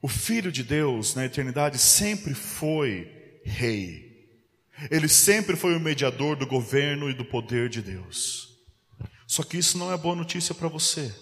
O 0.00 0.08
Filho 0.08 0.52
de 0.52 0.62
Deus, 0.62 1.14
na 1.14 1.24
eternidade, 1.24 1.78
sempre 1.78 2.34
foi 2.34 3.40
rei. 3.44 4.06
Ele 4.90 5.08
sempre 5.08 5.56
foi 5.56 5.74
o 5.74 5.80
mediador 5.80 6.36
do 6.36 6.46
governo 6.46 7.10
e 7.10 7.14
do 7.14 7.24
poder 7.24 7.68
de 7.68 7.82
Deus. 7.82 8.56
Só 9.26 9.42
que 9.42 9.58
isso 9.58 9.76
não 9.76 9.92
é 9.92 9.96
boa 9.96 10.14
notícia 10.14 10.54
para 10.54 10.68
você. 10.68 11.12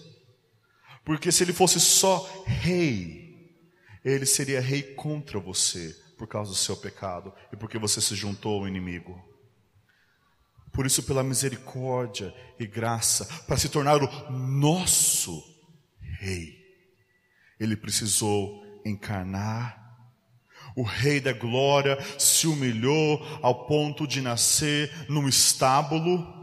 Porque 1.04 1.32
se 1.32 1.42
ele 1.42 1.52
fosse 1.52 1.80
só 1.80 2.44
rei, 2.46 3.56
ele 4.04 4.26
seria 4.26 4.60
rei 4.60 4.82
contra 4.82 5.40
você 5.40 5.96
por 6.16 6.26
causa 6.26 6.50
do 6.50 6.56
seu 6.56 6.76
pecado 6.76 7.32
e 7.52 7.56
porque 7.56 7.78
você 7.78 8.00
se 8.00 8.14
juntou 8.14 8.60
ao 8.60 8.68
inimigo. 8.68 9.22
Por 10.72 10.84
isso, 10.84 11.02
pela 11.02 11.22
misericórdia 11.22 12.34
e 12.58 12.66
graça, 12.66 13.24
para 13.46 13.56
se 13.56 13.68
tornar 13.68 14.02
o 14.02 14.30
nosso 14.30 15.42
rei, 16.20 16.54
ele 17.58 17.76
precisou 17.76 18.62
encarnar. 18.84 19.84
O 20.76 20.82
Rei 20.82 21.18
da 21.18 21.32
Glória 21.32 21.98
se 22.18 22.46
humilhou 22.46 23.18
ao 23.40 23.66
ponto 23.66 24.06
de 24.06 24.20
nascer 24.20 24.92
num 25.08 25.26
estábulo. 25.26 26.34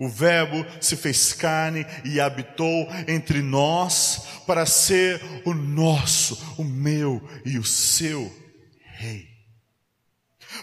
O 0.00 0.08
Verbo 0.08 0.64
se 0.80 0.96
fez 0.96 1.34
carne 1.34 1.84
e 2.06 2.18
habitou 2.18 2.88
entre 3.06 3.42
nós 3.42 4.26
para 4.46 4.64
ser 4.64 5.20
o 5.44 5.52
nosso, 5.52 6.56
o 6.56 6.64
meu 6.64 7.22
e 7.44 7.58
o 7.58 7.64
seu 7.64 8.41
Rei. 9.02 9.28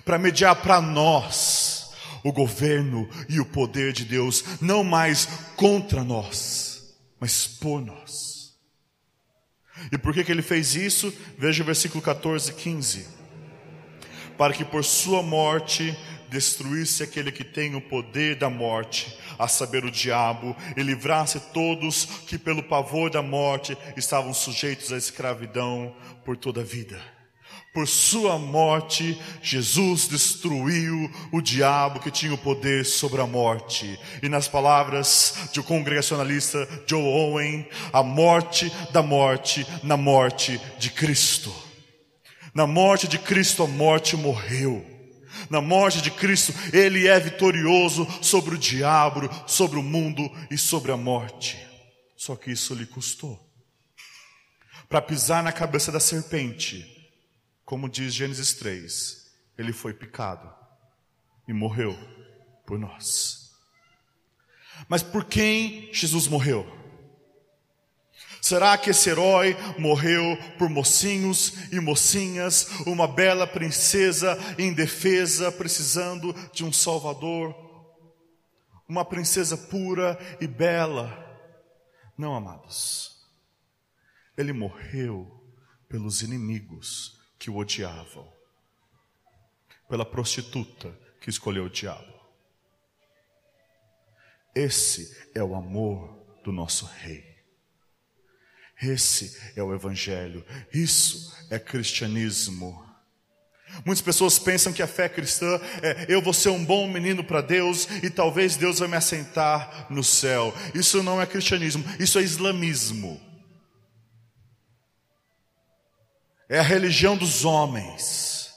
Para 0.05 0.17
mediar 0.17 0.55
para 0.55 0.79
nós 0.79 1.91
o 2.24 2.31
governo 2.31 3.10
e 3.27 3.38
o 3.38 3.46
poder 3.46 3.91
de 3.91 4.05
Deus, 4.05 4.62
não 4.62 4.81
mais 4.81 5.25
contra 5.58 6.05
nós, 6.05 6.96
mas 7.19 7.46
por 7.46 7.81
nós. 7.81 8.58
E 9.91 9.98
por 9.98 10.13
que, 10.13 10.24
que 10.24 10.31
ele 10.31 10.41
fez 10.41 10.74
isso? 10.74 11.13
Veja 11.38 11.63
o 11.63 11.65
versículo 11.65 12.01
14 12.01 12.51
e 12.51 12.53
15. 12.53 13.08
Para 14.38 14.53
que 14.53 14.63
por 14.63 14.86
sua 14.86 15.22
morte 15.22 15.98
destruísse 16.29 17.03
aquele 17.03 17.34
que 17.34 17.43
tem 17.43 17.75
o 17.75 17.81
poder 17.81 18.36
da 18.38 18.50
morte, 18.50 19.17
a 19.38 19.50
saber, 19.50 19.84
o 19.84 19.91
diabo, 19.91 20.55
e 20.77 20.84
livrasse 20.84 21.41
todos 21.53 22.05
que 22.25 22.38
pelo 22.38 22.63
pavor 22.63 23.10
da 23.10 23.22
morte 23.22 23.77
estavam 23.98 24.34
sujeitos 24.34 24.93
à 24.93 24.98
escravidão 24.98 25.93
por 26.24 26.38
toda 26.38 26.62
a 26.62 26.63
vida. 26.63 27.19
Por 27.72 27.88
sua 27.88 28.40
morte, 28.40 29.20
Jesus 29.44 30.08
destruiu 30.08 31.10
o 31.32 31.40
diabo 31.40 32.00
que 32.00 32.10
tinha 32.10 32.34
o 32.34 32.38
poder 32.38 32.84
sobre 32.84 33.22
a 33.22 33.28
morte. 33.28 34.00
E 34.24 34.28
nas 34.28 34.48
palavras 34.48 35.50
um 35.56 35.62
congregacionalista 35.62 36.68
Joe 36.88 37.02
Owen, 37.02 37.68
a 37.94 38.02
morte 38.02 38.72
da 38.92 39.04
morte 39.04 39.68
na 39.84 39.96
morte 39.96 40.60
de 40.80 40.90
Cristo. 40.90 41.54
Na 42.56 42.66
morte 42.66 43.08
de 43.08 43.20
Cristo, 43.20 43.62
a 43.64 43.68
morte 43.68 44.18
morreu. 44.18 44.84
Na 45.48 45.62
morte 45.62 46.02
de 46.02 46.10
Cristo, 46.10 46.54
Ele 46.74 47.08
é 47.08 47.20
vitorioso 47.20 48.08
sobre 48.22 48.56
o 48.56 48.58
diabo, 48.58 49.30
sobre 49.46 49.78
o 49.78 49.84
mundo 49.84 50.30
e 50.50 50.58
sobre 50.58 50.92
a 50.92 50.98
morte. 50.98 51.58
Só 52.18 52.36
que 52.36 52.52
isso 52.52 52.74
lhe 52.74 52.88
custou. 52.88 53.40
Para 54.90 55.02
pisar 55.02 55.44
na 55.44 55.52
cabeça 55.52 55.92
da 55.92 56.00
serpente, 56.00 56.99
como 57.70 57.88
diz 57.88 58.16
Gênesis 58.16 58.56
3, 58.56 59.32
ele 59.56 59.72
foi 59.72 59.94
picado 59.94 60.52
e 61.48 61.54
morreu 61.54 61.96
por 62.66 62.80
nós. 62.80 63.52
Mas 64.88 65.04
por 65.04 65.26
quem 65.26 65.94
Jesus 65.94 66.28
morreu? 66.28 66.66
Será 68.42 68.76
que 68.76 68.90
esse 68.90 69.12
herói 69.12 69.56
morreu 69.78 70.36
por 70.58 70.68
mocinhos 70.68 71.72
e 71.72 71.80
mocinhas, 71.80 72.70
uma 72.88 73.08
bela 73.08 73.46
princesa 73.46 74.36
indefesa 74.58 75.52
precisando 75.52 76.34
de 76.52 76.66
um 76.66 76.74
salvador? 76.74 77.54
Uma 78.88 79.06
princesa 79.06 79.56
pura 79.56 80.18
e 80.42 80.48
bela? 80.48 81.24
Não, 82.18 82.34
amados. 82.34 83.16
Ele 84.36 84.54
morreu 84.54 85.40
pelos 85.88 86.24
inimigos 86.24 87.19
que 87.39 87.50
o 87.50 87.55
odiavam, 87.55 88.31
pela 89.88 90.05
prostituta 90.05 90.93
que 91.22 91.29
escolheu 91.29 91.65
o 91.65 91.69
diabo. 91.69 92.13
Esse 94.53 95.29
é 95.34 95.41
o 95.41 95.55
amor 95.55 96.19
do 96.43 96.51
nosso 96.51 96.86
Rei. 96.86 97.25
Esse 98.81 99.38
é 99.55 99.63
o 99.63 99.74
Evangelho, 99.74 100.46
isso 100.74 101.34
é 101.50 101.58
cristianismo. 101.58 102.86
Muitas 103.86 104.01
pessoas 104.01 104.39
pensam 104.39 104.74
que 104.74 104.81
a 104.81 104.88
fé 104.88 105.08
cristã 105.08 105.60
é 105.81 106.05
eu 106.10 106.22
vou 106.22 106.34
ser 106.34 106.50
um 106.50 106.63
bom 106.63 106.88
menino 106.88 107.24
para 107.24 107.41
Deus 107.41 107.88
e 108.03 108.10
talvez 108.10 108.58
Deus 108.58 108.79
vai 108.79 108.88
me 108.88 108.96
assentar 108.96 109.88
no 109.89 110.03
céu. 110.03 110.53
Isso 110.74 111.03
não 111.03 111.22
é 111.22 111.25
cristianismo, 111.25 111.84
isso 112.00 112.17
é 112.19 112.22
islamismo. 112.22 113.28
É 116.50 116.58
a 116.58 116.63
religião 116.63 117.15
dos 117.15 117.46
homens. 117.46 118.51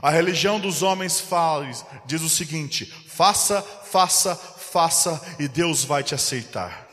A 0.00 0.10
religião 0.10 0.60
dos 0.60 0.82
homens 0.82 1.20
faz, 1.20 1.84
diz 2.06 2.22
o 2.22 2.28
seguinte: 2.28 2.86
faça, 2.86 3.60
faça, 3.60 4.36
faça 4.36 5.20
e 5.38 5.48
Deus 5.48 5.84
vai 5.84 6.02
te 6.02 6.14
aceitar. 6.14 6.88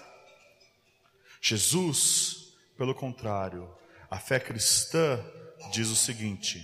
Jesus, 1.40 2.54
pelo 2.78 2.94
contrário, 2.94 3.70
a 4.10 4.20
fé 4.20 4.40
cristã 4.40 5.24
diz 5.72 5.90
o 5.90 5.96
seguinte: 5.96 6.64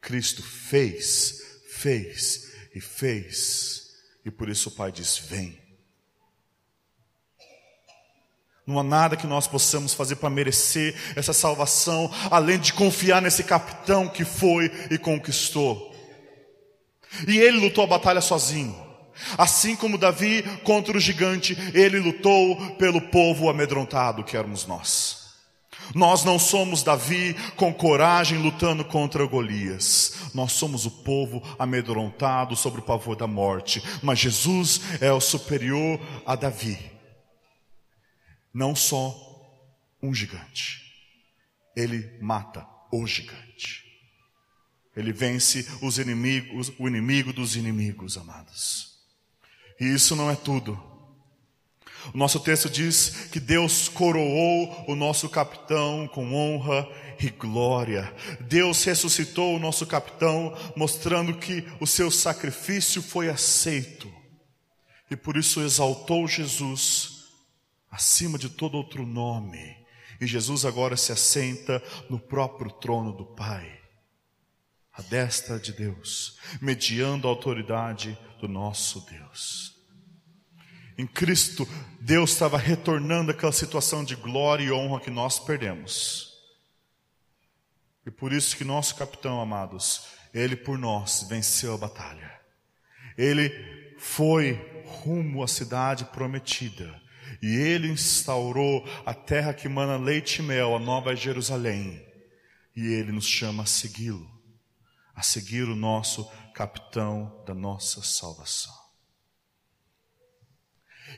Cristo 0.00 0.42
fez, 0.42 1.60
fez 1.70 2.52
e 2.74 2.80
fez, 2.80 3.94
e 4.24 4.30
por 4.30 4.48
isso 4.48 4.68
o 4.68 4.72
Pai 4.72 4.92
diz: 4.92 5.16
vem. 5.16 5.67
Não 8.68 8.78
há 8.78 8.82
nada 8.82 9.16
que 9.16 9.26
nós 9.26 9.46
possamos 9.46 9.94
fazer 9.94 10.16
para 10.16 10.28
merecer 10.28 10.94
essa 11.16 11.32
salvação, 11.32 12.10
além 12.30 12.58
de 12.58 12.74
confiar 12.74 13.22
nesse 13.22 13.42
capitão 13.42 14.06
que 14.06 14.26
foi 14.26 14.70
e 14.90 14.98
conquistou. 14.98 15.90
E 17.26 17.38
ele 17.38 17.56
lutou 17.56 17.84
a 17.84 17.86
batalha 17.86 18.20
sozinho. 18.20 18.76
Assim 19.38 19.74
como 19.74 19.96
Davi 19.96 20.42
contra 20.64 20.94
o 20.94 21.00
gigante, 21.00 21.56
ele 21.72 21.98
lutou 21.98 22.56
pelo 22.74 23.00
povo 23.00 23.48
amedrontado 23.48 24.22
que 24.22 24.36
éramos 24.36 24.66
nós. 24.66 25.28
Nós 25.94 26.22
não 26.22 26.38
somos 26.38 26.82
Davi 26.82 27.34
com 27.56 27.72
coragem 27.72 28.36
lutando 28.36 28.84
contra 28.84 29.24
Golias. 29.24 30.12
Nós 30.34 30.52
somos 30.52 30.84
o 30.84 30.90
povo 30.90 31.42
amedrontado 31.58 32.54
sobre 32.54 32.80
o 32.80 32.84
pavor 32.84 33.16
da 33.16 33.26
morte. 33.26 33.82
Mas 34.02 34.18
Jesus 34.18 34.82
é 35.00 35.10
o 35.10 35.22
superior 35.22 35.98
a 36.26 36.36
Davi 36.36 36.97
não 38.58 38.74
só 38.74 39.16
um 40.02 40.12
gigante, 40.12 40.82
ele 41.76 42.18
mata 42.20 42.66
o 42.90 43.06
gigante. 43.06 43.86
Ele 44.96 45.12
vence 45.12 45.64
os 45.80 45.96
inimigos, 45.96 46.72
o 46.76 46.88
inimigo 46.88 47.32
dos 47.32 47.54
inimigos, 47.54 48.18
amados. 48.18 48.98
E 49.78 49.84
isso 49.84 50.16
não 50.16 50.28
é 50.28 50.34
tudo. 50.34 50.76
O 52.12 52.18
nosso 52.18 52.40
texto 52.40 52.68
diz 52.68 53.28
que 53.30 53.38
Deus 53.38 53.88
coroou 53.88 54.86
o 54.88 54.96
nosso 54.96 55.28
capitão 55.28 56.08
com 56.08 56.34
honra 56.34 56.88
e 57.20 57.30
glória. 57.30 58.12
Deus 58.40 58.82
ressuscitou 58.82 59.54
o 59.54 59.60
nosso 59.60 59.86
capitão, 59.86 60.52
mostrando 60.74 61.38
que 61.38 61.64
o 61.78 61.86
seu 61.86 62.10
sacrifício 62.10 63.00
foi 63.00 63.28
aceito. 63.28 64.12
E 65.08 65.14
por 65.14 65.36
isso 65.36 65.60
exaltou 65.60 66.26
Jesus 66.26 67.17
acima 67.90 68.38
de 68.38 68.48
todo 68.48 68.76
outro 68.76 69.06
nome. 69.06 69.76
E 70.20 70.26
Jesus 70.26 70.64
agora 70.64 70.96
se 70.96 71.12
assenta 71.12 71.82
no 72.10 72.18
próprio 72.18 72.70
trono 72.70 73.12
do 73.12 73.24
Pai, 73.24 73.80
à 74.92 75.00
destra 75.02 75.58
de 75.58 75.72
Deus, 75.72 76.38
mediando 76.60 77.28
a 77.28 77.30
autoridade 77.30 78.18
do 78.40 78.48
nosso 78.48 79.00
Deus. 79.08 79.76
Em 80.96 81.06
Cristo, 81.06 81.68
Deus 82.00 82.32
estava 82.32 82.58
retornando 82.58 83.30
aquela 83.30 83.52
situação 83.52 84.02
de 84.02 84.16
glória 84.16 84.64
e 84.64 84.72
honra 84.72 85.00
que 85.00 85.10
nós 85.10 85.38
perdemos. 85.38 86.36
E 88.04 88.10
por 88.10 88.32
isso 88.32 88.56
que 88.56 88.64
nosso 88.64 88.96
capitão, 88.96 89.40
amados, 89.40 90.08
ele 90.34 90.56
por 90.56 90.76
nós 90.76 91.26
venceu 91.28 91.74
a 91.74 91.78
batalha. 91.78 92.40
Ele 93.16 93.94
foi 93.98 94.82
rumo 94.86 95.44
à 95.44 95.46
cidade 95.46 96.04
prometida 96.06 96.97
e 97.40 97.54
ele 97.54 97.88
instaurou 97.88 98.84
a 99.06 99.14
terra 99.14 99.54
que 99.54 99.68
mana 99.68 99.96
leite 99.96 100.40
e 100.40 100.42
mel, 100.42 100.74
a 100.74 100.78
nova 100.78 101.14
Jerusalém. 101.14 102.04
E 102.74 102.86
ele 102.86 103.12
nos 103.12 103.26
chama 103.26 103.62
a 103.62 103.66
segui-lo, 103.66 104.28
a 105.14 105.22
seguir 105.22 105.64
o 105.64 105.76
nosso 105.76 106.28
capitão 106.54 107.42
da 107.46 107.54
nossa 107.54 108.02
salvação. 108.02 108.74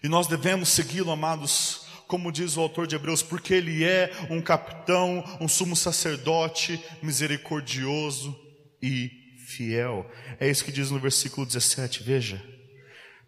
E 0.03 0.09
nós 0.09 0.27
devemos 0.27 0.69
segui-lo, 0.69 1.11
amados, 1.11 1.87
como 2.07 2.33
diz 2.33 2.57
o 2.57 2.61
autor 2.61 2.87
de 2.87 2.97
Hebreus, 2.97 3.23
porque 3.23 3.55
ele 3.55 3.85
é 3.85 4.11
um 4.31 4.41
capitão, 4.41 5.25
um 5.41 5.49
sumo 5.49 5.75
sacerdote 5.75 6.83
misericordioso 7.03 8.39
e 8.83 9.11
fiel. 9.47 10.11
É 10.39 10.49
isso 10.49 10.65
que 10.65 10.73
diz 10.73 10.91
no 10.91 10.99
versículo 10.99 11.47
17, 11.47 12.03
veja 12.03 12.60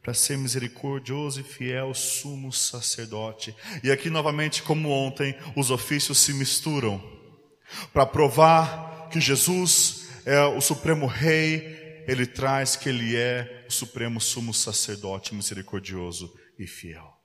para 0.03 0.13
ser 0.13 0.37
misericordioso 0.37 1.41
e 1.41 1.45
fiel 1.45 1.95
sumo 1.95 2.53
sacerdote. 2.53 3.55
E 3.85 3.91
aqui 3.91 4.11
novamente, 4.11 4.63
como 4.63 4.91
ontem, 4.91 5.37
os 5.57 5.71
ofícios 5.71 6.19
se 6.19 6.35
misturam 6.35 7.01
para 7.93 8.05
provar 8.05 9.09
que 9.11 9.21
Jesus 9.21 10.09
é 10.27 10.43
o 10.45 10.61
supremo 10.61 11.07
rei, 11.07 12.05
ele 12.09 12.27
traz 12.27 12.75
que 12.75 12.89
ele 12.89 13.17
é 13.17 13.65
o 13.69 13.73
supremo 13.73 14.21
sumo 14.21 14.53
sacerdote 14.53 15.35
misericordioso 15.35 16.35
e 16.59 16.67
fiel. 16.67 17.17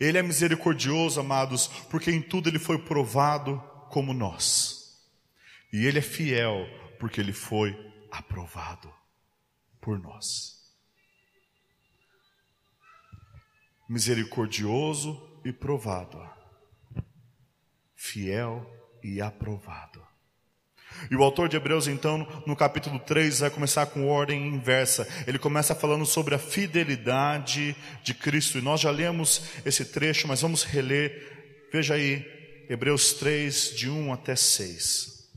Ele 0.00 0.18
é 0.18 0.22
misericordioso, 0.22 1.20
amados, 1.20 1.68
porque 1.88 2.10
em 2.10 2.20
tudo 2.20 2.48
ele 2.48 2.58
foi 2.58 2.78
provado 2.78 3.62
como 3.88 4.12
nós. 4.12 4.98
E 5.72 5.86
ele 5.86 5.98
é 5.98 6.02
fiel 6.02 6.66
porque 6.98 7.20
ele 7.20 7.32
foi 7.32 7.76
aprovado 8.10 8.92
por 9.80 9.98
nós. 9.98 10.57
Misericordioso 13.88 15.40
e 15.44 15.52
provado, 15.52 16.20
fiel 17.94 18.68
e 19.02 19.20
aprovado. 19.20 20.06
E 21.10 21.16
o 21.16 21.22
autor 21.22 21.48
de 21.48 21.56
Hebreus, 21.56 21.86
então, 21.86 22.26
no 22.46 22.56
capítulo 22.56 22.98
3, 22.98 23.40
vai 23.40 23.50
começar 23.50 23.86
com 23.86 24.08
ordem 24.08 24.48
inversa. 24.48 25.06
Ele 25.26 25.38
começa 25.38 25.74
falando 25.74 26.04
sobre 26.04 26.34
a 26.34 26.38
fidelidade 26.38 27.76
de 28.02 28.14
Cristo. 28.14 28.58
E 28.58 28.62
nós 28.62 28.80
já 28.80 28.90
lemos 28.90 29.42
esse 29.64 29.84
trecho, 29.84 30.26
mas 30.26 30.40
vamos 30.40 30.64
reler. 30.64 31.68
Veja 31.72 31.94
aí, 31.94 32.26
Hebreus 32.68 33.12
3, 33.12 33.76
de 33.76 33.88
1 33.88 34.12
até 34.12 34.34
6. 34.34 35.28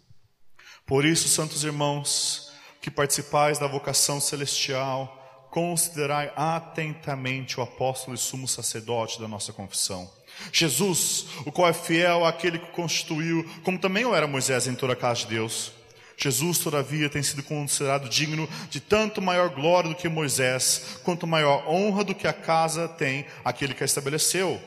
Por 0.86 1.06
isso, 1.06 1.28
santos 1.30 1.64
irmãos, 1.64 2.52
que 2.82 2.90
participais 2.90 3.60
da 3.60 3.68
vocação 3.68 4.20
celestial, 4.20 5.21
considerai 5.52 6.32
atentamente 6.34 7.60
o 7.60 7.64
apóstolo 7.64 8.16
e 8.16 8.18
sumo 8.18 8.48
sacerdote 8.48 9.20
da 9.20 9.28
nossa 9.28 9.52
confissão. 9.52 10.10
Jesus, 10.52 11.28
o 11.46 11.52
qual 11.52 11.68
é 11.68 11.74
fiel 11.74 12.26
àquele 12.26 12.58
que 12.58 12.72
constituiu, 12.72 13.48
como 13.62 13.78
também 13.78 14.06
o 14.06 14.16
era 14.16 14.26
Moisés 14.26 14.66
em 14.66 14.74
toda 14.74 14.94
a 14.94 14.96
casa 14.96 15.20
de 15.20 15.28
Deus. 15.28 15.74
Jesus, 16.16 16.60
todavia, 16.60 17.10
tem 17.10 17.22
sido 17.22 17.44
considerado 17.44 18.08
digno 18.08 18.48
de 18.70 18.80
tanto 18.80 19.22
maior 19.22 19.50
glória 19.50 19.90
do 19.90 19.96
que 19.96 20.08
Moisés, 20.08 21.00
quanto 21.04 21.28
maior 21.28 21.68
honra 21.68 22.06
do 22.06 22.16
que 22.16 22.28
a 22.28 22.34
casa 22.34 22.88
tem 22.88 23.26
aquele 23.44 23.74
que 23.74 23.84
a 23.84 23.86
estabeleceu. 23.86 24.60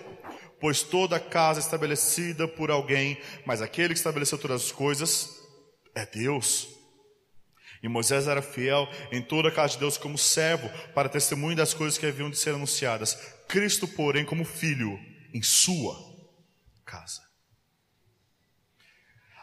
Pois 0.61 0.83
toda 0.83 1.19
casa 1.19 1.61
é 1.61 1.63
estabelecida 1.63 2.47
por 2.47 2.71
alguém, 2.71 3.19
mas 3.47 3.63
aquele 3.63 3.95
que 3.95 3.99
estabeleceu 3.99 4.37
todas 4.37 4.65
as 4.65 4.73
coisas 4.73 5.41
é 5.95 6.05
Deus. 6.05 6.74
E 7.85 7.89
Moisés 7.89 8.27
era 8.27 8.41
fiel 8.41 8.89
em 9.13 9.21
toda 9.21 9.51
a 9.51 9.53
casa 9.53 9.75
de 9.75 9.81
Deus 9.81 9.99
como 9.99 10.17
servo, 10.17 10.71
para 10.95 11.07
testemunho 11.07 11.55
das 11.55 11.75
coisas 11.75 11.99
que 11.99 12.07
haviam 12.07 12.31
de 12.31 12.39
ser 12.39 12.55
anunciadas. 12.55 13.15
Cristo, 13.47 13.87
porém, 13.87 14.25
como 14.25 14.43
filho 14.43 14.99
em 15.35 15.43
sua 15.43 15.95
casa. 16.83 17.21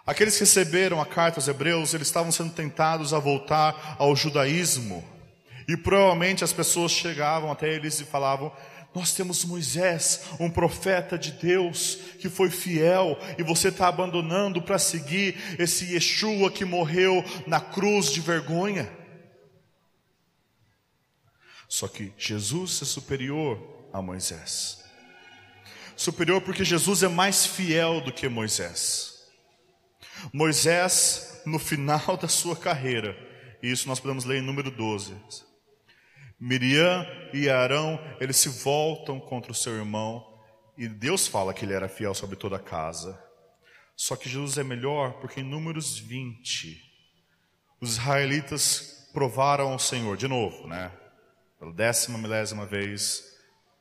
Aqueles 0.04 0.34
que 0.34 0.40
receberam 0.40 1.00
a 1.00 1.06
carta 1.06 1.38
aos 1.38 1.48
Hebreus, 1.48 1.94
eles 1.94 2.08
estavam 2.08 2.32
sendo 2.32 2.52
tentados 2.52 3.14
a 3.14 3.20
voltar 3.20 3.96
ao 4.00 4.16
judaísmo. 4.16 5.08
E 5.68 5.78
provavelmente 5.78 6.44
as 6.44 6.52
pessoas 6.52 6.92
chegavam 6.92 7.52
até 7.52 7.72
eles 7.72 8.00
e 8.00 8.06
falavam: 8.06 8.52
nós 8.94 9.14
temos 9.14 9.46
Moisés, 9.46 10.24
um 10.40 10.50
profeta 10.50 11.18
de 11.18 11.32
Deus, 11.32 11.98
que 12.20 12.30
foi 12.30 12.50
fiel, 12.50 13.18
e 13.38 13.44
você 13.44 13.70
está 13.70 13.88
abandonando 13.88 14.62
para 14.62 14.78
seguir 14.78 15.38
esse 15.58 15.94
Yeshua 15.94 16.52
que 16.52 16.66
morreu 16.66 17.24
na 17.48 17.62
cruz 17.62 18.12
de 18.12 18.20
vergonha. 18.20 18.92
Só 21.70 21.88
que 21.88 22.12
Jesus 22.18 22.82
é 22.82 22.86
superior 22.86 23.88
a 23.94 24.02
Moisés. 24.02 24.84
Superior 25.96 26.42
porque 26.42 26.66
Jesus 26.66 27.02
é 27.02 27.08
mais 27.08 27.46
fiel 27.46 28.02
do 28.02 28.12
que 28.12 28.28
Moisés. 28.28 29.26
Moisés, 30.34 31.42
no 31.46 31.58
final 31.58 32.18
da 32.20 32.28
sua 32.28 32.58
carreira, 32.58 33.16
e 33.64 33.72
isso 33.72 33.88
nós 33.88 34.02
podemos 34.02 34.26
ler 34.26 34.40
em 34.40 34.46
número 34.46 34.70
12, 34.70 35.16
Miriam 36.42 37.06
e 37.32 37.48
Arão, 37.52 38.00
eles 38.20 38.38
se 38.38 38.50
voltam 38.50 39.20
contra 39.20 39.52
o 39.52 39.56
seu 39.56 39.76
irmão 39.76 40.28
E 40.76 40.88
Deus 40.88 41.28
fala 41.28 41.54
que 41.54 41.64
ele 41.64 41.74
era 41.74 41.88
fiel 41.88 42.16
sobre 42.16 42.36
toda 42.36 42.56
a 42.56 42.60
casa. 42.60 43.22
Só 43.96 44.16
que 44.16 44.28
Jesus 44.28 44.58
é 44.58 44.64
melhor 44.64 45.20
porque 45.20 45.42
em 45.42 45.44
Números 45.44 46.00
20, 46.00 46.82
os 47.80 47.92
israelitas 47.92 49.08
provaram 49.14 49.72
ao 49.72 49.78
Senhor, 49.78 50.18
de 50.18 50.28
novo, 50.28 50.68
né? 50.68 50.92
Pela 51.60 51.72
décima, 51.72 52.18
milésima 52.18 52.66
vez, 52.66 53.24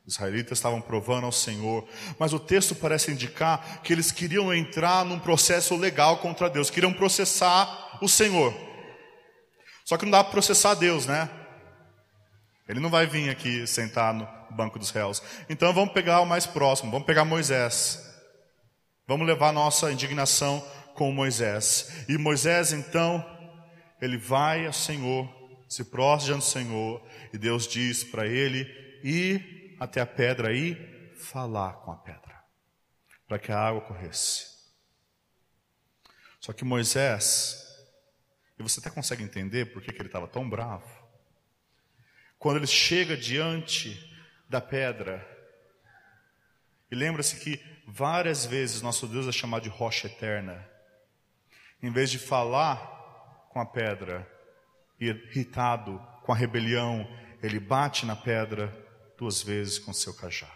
os 0.06 0.14
israelitas 0.14 0.58
estavam 0.58 0.82
provando 0.82 1.24
ao 1.24 1.32
Senhor, 1.32 1.88
mas 2.18 2.34
o 2.34 2.38
texto 2.38 2.74
parece 2.74 3.12
indicar 3.12 3.80
que 3.80 3.94
eles 3.94 4.12
queriam 4.12 4.52
entrar 4.52 5.02
num 5.06 5.18
processo 5.18 5.74
legal 5.76 6.18
contra 6.18 6.50
Deus, 6.50 6.68
queriam 6.68 6.92
processar 6.92 7.98
o 8.02 8.08
Senhor. 8.08 8.52
Só 9.86 9.96
que 9.96 10.04
não 10.04 10.12
dá 10.12 10.22
para 10.22 10.32
processar 10.32 10.74
Deus, 10.74 11.06
né? 11.06 11.39
Ele 12.70 12.80
não 12.80 12.88
vai 12.88 13.04
vir 13.04 13.28
aqui 13.28 13.66
sentar 13.66 14.14
no 14.14 14.28
banco 14.52 14.78
dos 14.78 14.90
réus. 14.90 15.20
Então 15.48 15.72
vamos 15.72 15.92
pegar 15.92 16.20
o 16.20 16.26
mais 16.26 16.46
próximo, 16.46 16.90
vamos 16.90 17.06
pegar 17.06 17.24
Moisés. 17.24 18.08
Vamos 19.08 19.26
levar 19.26 19.52
nossa 19.52 19.90
indignação 19.90 20.64
com 20.94 21.10
Moisés. 21.10 22.06
E 22.08 22.16
Moisés, 22.16 22.72
então, 22.72 23.26
ele 24.00 24.16
vai 24.16 24.66
ao 24.66 24.72
Senhor, 24.72 25.28
se 25.68 25.82
prostra 25.82 26.26
diante 26.26 26.44
do 26.44 26.50
Senhor, 26.50 27.02
e 27.32 27.38
Deus 27.38 27.66
diz 27.66 28.04
para 28.04 28.24
ele 28.26 28.64
ir 29.02 29.76
até 29.80 30.00
a 30.00 30.06
pedra 30.06 30.54
e 30.54 30.76
falar 31.16 31.72
com 31.72 31.90
a 31.90 31.96
pedra, 31.96 32.40
para 33.26 33.38
que 33.40 33.50
a 33.50 33.58
água 33.58 33.80
corresse. 33.80 34.46
Só 36.38 36.52
que 36.52 36.64
Moisés, 36.64 37.66
e 38.58 38.62
você 38.62 38.78
até 38.78 38.90
consegue 38.90 39.24
entender 39.24 39.72
por 39.72 39.82
que, 39.82 39.90
ele 39.90 40.06
estava 40.06 40.28
tão 40.28 40.48
bravo, 40.48 40.99
quando 42.40 42.56
ele 42.56 42.66
chega 42.66 43.18
diante 43.18 44.10
da 44.48 44.62
pedra, 44.62 45.24
e 46.90 46.94
lembra-se 46.94 47.38
que 47.38 47.60
várias 47.86 48.46
vezes 48.46 48.80
nosso 48.80 49.06
Deus 49.06 49.28
é 49.28 49.32
chamado 49.32 49.64
de 49.64 49.68
rocha 49.68 50.06
eterna, 50.06 50.66
em 51.82 51.92
vez 51.92 52.10
de 52.10 52.18
falar 52.18 52.78
com 53.50 53.60
a 53.60 53.66
pedra, 53.66 54.26
irritado 54.98 55.98
com 56.22 56.32
a 56.32 56.34
rebelião, 56.36 57.06
ele 57.42 57.60
bate 57.60 58.06
na 58.06 58.16
pedra 58.16 58.74
duas 59.18 59.42
vezes 59.42 59.78
com 59.78 59.92
seu 59.92 60.14
cajado. 60.14 60.52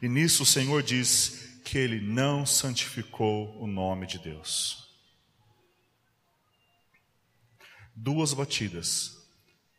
E 0.00 0.08
nisso 0.08 0.44
o 0.44 0.46
Senhor 0.46 0.80
diz 0.80 1.60
que 1.64 1.76
ele 1.76 2.00
não 2.00 2.46
santificou 2.46 3.60
o 3.60 3.66
nome 3.66 4.06
de 4.06 4.20
Deus. 4.20 4.83
Duas 7.94 8.34
batidas: 8.34 9.16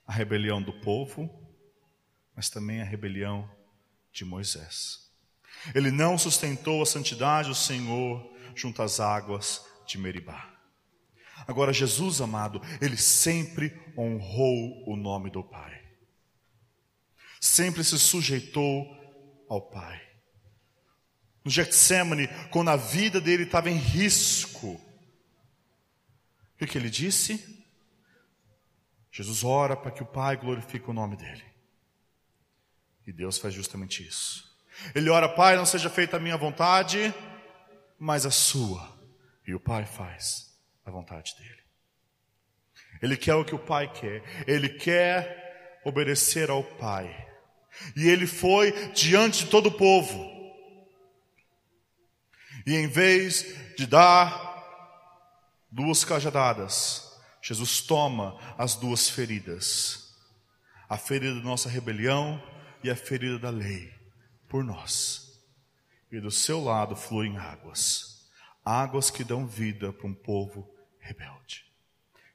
a 0.08 0.14
rebelião 0.14 0.62
do 0.62 0.74
povo, 0.74 1.30
mas 2.36 2.50
também 2.50 2.82
a 2.82 2.86
rebelião 2.86 3.50
de 4.12 4.24
Moisés. 4.24 5.10
Ele 5.74 5.92
não 5.92 6.18
sustentou 6.18 6.82
a 6.82 6.86
santidade 6.86 7.50
do 7.50 7.56
Senhor 7.56 8.32
junto 8.56 8.82
às 8.82 9.00
águas 9.00 9.66
de 9.88 9.98
Meribá. 9.98 10.54
Agora, 11.48 11.74
Jesus 11.74 12.22
amado, 12.22 12.62
ele 12.82 12.98
sempre 12.98 13.74
honrou 13.98 14.90
o 14.90 14.96
nome 14.96 15.30
do 15.30 15.44
Pai, 15.44 15.82
sempre 17.40 17.84
se 17.84 18.00
sujeitou 18.00 18.96
ao 19.50 19.62
Pai. 19.62 20.02
No 21.44 21.52
Getsemane, 21.52 22.28
quando 22.50 22.70
a 22.70 22.76
vida 22.76 23.22
dele 23.22 23.44
estava 23.44 23.70
em 23.70 23.78
risco, 23.78 24.68
o 24.70 24.82
que, 26.58 26.66
que 26.66 26.78
ele 26.78 26.90
disse? 26.90 27.65
Jesus 29.16 29.46
ora 29.46 29.78
para 29.78 29.92
que 29.92 30.04
o 30.04 30.06
Pai 30.06 30.36
glorifique 30.36 30.90
o 30.90 30.94
nome 30.94 31.16
dele. 31.16 31.46
E 33.08 33.14
Deus 33.14 33.38
faz 33.38 33.54
justamente 33.54 34.06
isso. 34.06 34.44
Ele 34.94 35.10
ora, 35.10 35.30
Pai, 35.30 35.56
não 35.56 35.66
seja 35.66 35.90
feita 35.90 36.18
a 36.18 36.20
minha 36.20 36.36
vontade, 36.36 37.16
mas 37.98 38.26
a 38.26 38.30
sua. 38.30 38.94
E 39.48 39.56
o 39.56 39.60
Pai 39.60 39.86
faz 39.86 40.54
a 40.86 40.92
vontade 40.92 41.34
dele. 41.38 41.64
Ele 43.02 43.16
quer 43.16 43.36
o 43.36 43.46
que 43.46 43.56
o 43.56 43.60
pai 43.60 43.90
quer. 43.90 44.22
Ele 44.46 44.68
quer 44.68 45.80
obedecer 45.86 46.50
ao 46.50 46.62
pai. 46.62 47.26
E 47.96 48.10
ele 48.10 48.28
foi 48.28 48.74
diante 48.90 49.46
de 49.46 49.50
todo 49.50 49.68
o 49.68 49.78
povo. 49.78 50.30
E 52.68 52.76
em 52.76 52.88
vez 52.88 53.46
de 53.78 53.88
dar 53.88 54.62
duas 55.72 56.04
cajadadas, 56.04 57.05
Jesus 57.46 57.80
toma 57.80 58.40
as 58.58 58.76
duas 58.76 59.08
feridas: 59.08 60.16
a 60.90 60.98
ferida 60.98 61.36
da 61.36 61.42
nossa 61.42 61.70
rebelião 61.70 62.42
e 62.84 62.90
a 62.90 62.96
ferida 62.96 63.38
da 63.38 63.52
lei, 63.52 63.94
por 64.50 64.64
nós. 64.64 65.40
E 66.12 66.20
do 66.20 66.32
seu 66.32 66.64
lado 66.64 66.96
fluem 66.96 67.38
águas, 67.38 68.28
águas 68.66 69.12
que 69.12 69.24
dão 69.24 69.46
vida 69.46 69.94
para 69.94 70.08
um 70.08 70.14
povo 70.14 70.68
rebelde. 71.00 71.66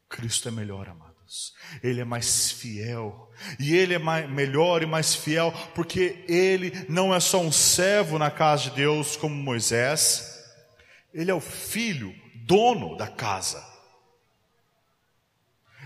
Cristo 0.09 0.47
é 0.47 0.53
melhor, 0.53 0.89
amados. 0.89 1.55
Ele 1.83 2.01
é 2.01 2.05
mais 2.05 2.53
fiel. 2.53 3.33
E 3.59 3.75
ele 3.75 3.95
é 3.95 3.99
mais, 3.99 4.31
melhor 4.31 4.81
e 4.81 4.87
mais 4.87 5.15
fiel 5.15 5.53
porque 5.75 6.25
ele 6.29 6.73
não 6.89 7.13
é 7.13 7.19
só 7.19 7.41
um 7.41 7.51
servo 7.51 8.17
na 8.17 8.31
casa 8.31 8.65
de 8.65 8.77
Deus 8.77 9.17
como 9.17 9.35
Moisés. 9.35 10.41
Ele 11.13 11.33
é 11.33 11.35
o 11.35 11.41
filho, 11.41 12.15
dono 12.45 12.97
da 12.97 13.09
casa. 13.09 13.70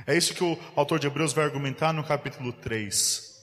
É 0.07 0.17
isso 0.17 0.35
que 0.35 0.45
o 0.45 0.59
autor 0.77 0.99
de 0.99 1.07
Hebreus 1.07 1.33
vai 1.33 1.45
argumentar 1.45 1.93
no 1.93 2.05
capítulo 2.05 2.53
3. 2.53 3.35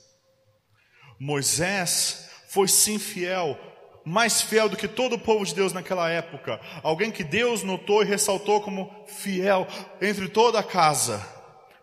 Moisés 1.20 2.30
foi 2.50 2.68
sim 2.68 3.00
fiel 3.00 3.58
mais 4.04 4.42
fiel 4.42 4.68
do 4.68 4.78
que 4.78 4.88
todo 4.88 5.14
o 5.14 5.20
povo 5.20 5.46
de 5.46 5.54
Deus 5.54 5.74
naquela 5.74 6.10
época, 6.10 6.60
alguém 6.84 7.12
que 7.12 7.24
Deus 7.24 7.64
notou 7.64 8.02
e 8.02 8.06
ressaltou 8.06 8.62
como 8.62 8.92
fiel 9.08 9.68
entre 10.02 10.28
toda 10.28 10.60
a 10.60 10.64
casa. 10.64 11.26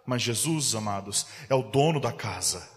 Mas 0.04 0.22
Jesus, 0.22 0.74
amados, 0.74 1.26
é 1.48 1.54
o 1.54 1.62
dono 1.62 2.00
da 2.00 2.12
casa, 2.12 2.68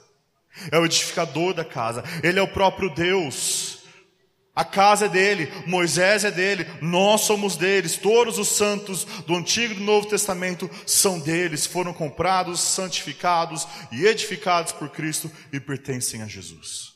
é 0.72 0.78
o 0.78 0.86
edificador 0.86 1.54
da 1.54 1.66
casa, 1.66 2.04
ele 2.24 2.40
é 2.40 2.42
o 2.42 2.48
próprio 2.48 2.90
Deus. 2.94 3.81
A 4.54 4.66
casa 4.66 5.06
é 5.06 5.10
dele, 5.10 5.50
Moisés 5.66 6.26
é 6.26 6.32
dele, 6.32 6.68
nós 6.82 7.22
somos 7.22 7.56
deles, 7.56 7.96
todos 7.96 8.38
os 8.38 8.50
santos 8.50 9.06
do 9.26 9.36
Antigo 9.36 9.74
e 9.74 9.78
do 9.78 9.84
Novo 9.84 10.08
Testamento 10.08 10.70
são 10.86 11.20
deles, 11.20 11.66
foram 11.66 11.94
comprados, 11.94 12.60
santificados 12.60 13.66
e 13.94 14.06
edificados 14.06 14.74
por 14.74 14.90
Cristo 14.90 15.32
e 15.54 15.60
pertencem 15.60 16.22
a 16.22 16.28
Jesus. 16.28 16.94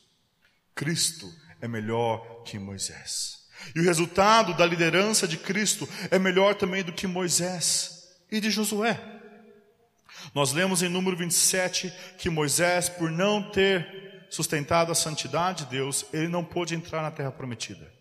Cristo 0.76 1.32
é 1.62 1.68
melhor 1.68 2.44
que 2.44 2.60
Moisés. 2.60 3.46
E 3.74 3.80
o 3.80 3.84
resultado 3.84 4.54
da 4.54 4.66
liderança 4.66 5.26
de 5.26 5.38
Cristo 5.38 5.88
é 6.12 6.20
melhor 6.20 6.56
também 6.56 6.84
do 6.84 6.92
que 6.92 7.08
Moisés 7.08 8.10
e 8.30 8.42
de 8.42 8.52
Josué. 8.52 9.00
Nós 10.34 10.52
lemos 10.52 10.84
em 10.84 10.90
número 10.90 11.16
27 11.16 11.92
que 12.18 12.30
Moisés, 12.30 12.90
por 12.90 13.10
não 13.10 13.50
ter 13.52 14.05
sustentado 14.36 14.92
a 14.92 14.96
santidade 14.96 15.64
de 15.64 15.72
Deus, 15.72 16.06
ele 16.12 16.28
não 16.28 16.44
pôde 16.44 16.76
entrar 16.76 17.02
na 17.02 17.10
terra 17.10 17.32
prometida. 17.32 17.92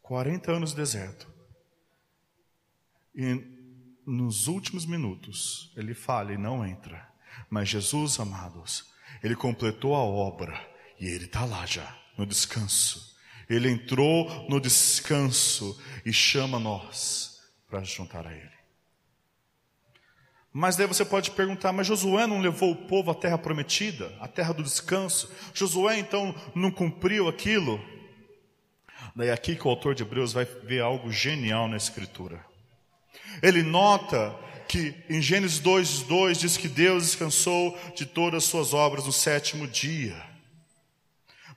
40 0.00 0.52
anos 0.52 0.70
de 0.70 0.76
deserto. 0.76 1.26
E 3.12 3.44
nos 4.06 4.46
últimos 4.46 4.86
minutos, 4.86 5.72
ele 5.76 5.92
fala 5.92 6.32
e 6.32 6.38
não 6.38 6.64
entra. 6.64 7.08
Mas 7.48 7.68
Jesus, 7.68 8.20
amados, 8.20 8.92
ele 9.24 9.34
completou 9.34 9.96
a 9.96 10.04
obra 10.04 10.54
e 11.00 11.06
ele 11.06 11.24
está 11.24 11.44
lá 11.44 11.66
já, 11.66 11.98
no 12.16 12.24
descanso. 12.24 13.16
Ele 13.48 13.68
entrou 13.68 14.48
no 14.48 14.60
descanso 14.60 15.80
e 16.06 16.12
chama 16.12 16.60
nós 16.60 17.40
para 17.68 17.82
juntar 17.82 18.24
a 18.24 18.32
ele. 18.32 18.59
Mas 20.52 20.74
daí 20.74 20.86
você 20.86 21.04
pode 21.04 21.30
perguntar, 21.30 21.72
mas 21.72 21.86
Josué 21.86 22.26
não 22.26 22.40
levou 22.40 22.72
o 22.72 22.76
povo 22.76 23.10
à 23.10 23.14
terra 23.14 23.38
prometida, 23.38 24.12
à 24.20 24.26
terra 24.26 24.52
do 24.52 24.64
descanso? 24.64 25.30
Josué 25.54 25.98
então 25.98 26.34
não 26.54 26.72
cumpriu 26.72 27.28
aquilo? 27.28 27.80
Daí 29.14 29.28
é 29.28 29.32
aqui 29.32 29.54
que 29.54 29.66
o 29.66 29.70
autor 29.70 29.94
de 29.94 30.02
Hebreus 30.02 30.32
vai 30.32 30.44
ver 30.44 30.80
algo 30.80 31.10
genial 31.12 31.68
na 31.68 31.76
escritura. 31.76 32.44
Ele 33.42 33.62
nota 33.62 34.34
que 34.68 34.94
em 35.08 35.22
Gênesis 35.22 35.60
2:2 35.60 36.38
diz 36.38 36.56
que 36.56 36.68
Deus 36.68 37.04
descansou 37.04 37.78
de 37.94 38.04
todas 38.04 38.44
as 38.44 38.50
suas 38.50 38.74
obras 38.74 39.06
no 39.06 39.12
sétimo 39.12 39.68
dia. 39.68 40.20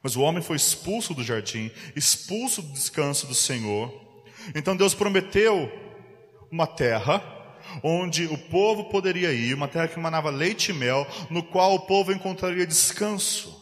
Mas 0.04 0.16
o 0.16 0.22
homem 0.22 0.44
foi 0.44 0.58
expulso 0.58 1.14
do 1.14 1.24
jardim, 1.24 1.72
expulso 1.96 2.62
do 2.62 2.74
descanso 2.74 3.26
do 3.26 3.34
Senhor. 3.34 3.92
Então 4.54 4.76
Deus 4.76 4.94
prometeu 4.94 5.72
uma 6.52 6.68
terra 6.68 7.43
onde 7.82 8.26
o 8.26 8.38
povo 8.38 8.86
poderia 8.86 9.32
ir, 9.34 9.54
uma 9.54 9.67
terra 9.67 9.88
que 9.88 9.99
manava 9.99 10.30
leite 10.30 10.71
e 10.71 10.73
mel, 10.73 11.08
no 11.30 11.43
qual 11.43 11.76
o 11.76 11.86
povo 11.86 12.12
encontraria 12.12 12.65
descanso. 12.65 13.62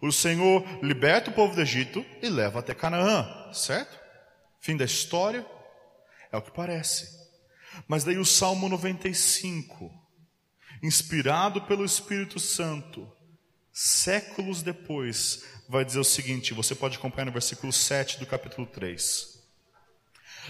O 0.00 0.12
Senhor 0.12 0.62
liberta 0.82 1.30
o 1.30 1.34
povo 1.34 1.54
do 1.54 1.60
Egito 1.62 2.04
e 2.20 2.28
leva 2.28 2.58
até 2.58 2.74
Canaã, 2.74 3.52
certo? 3.52 3.98
Fim 4.60 4.76
da 4.76 4.84
história, 4.84 5.46
é 6.30 6.36
o 6.36 6.42
que 6.42 6.50
parece. 6.50 7.08
Mas 7.88 8.04
daí 8.04 8.18
o 8.18 8.24
Salmo 8.24 8.68
95, 8.68 9.90
inspirado 10.82 11.62
pelo 11.62 11.84
Espírito 11.84 12.38
Santo, 12.38 13.10
séculos 13.72 14.62
depois, 14.62 15.44
vai 15.68 15.84
dizer 15.84 15.98
o 15.98 16.04
seguinte: 16.04 16.54
você 16.54 16.74
pode 16.74 16.96
acompanhar 16.96 17.26
no 17.26 17.32
versículo 17.32 17.72
7 17.72 18.18
do 18.18 18.26
capítulo 18.26 18.66
3. 18.66 19.42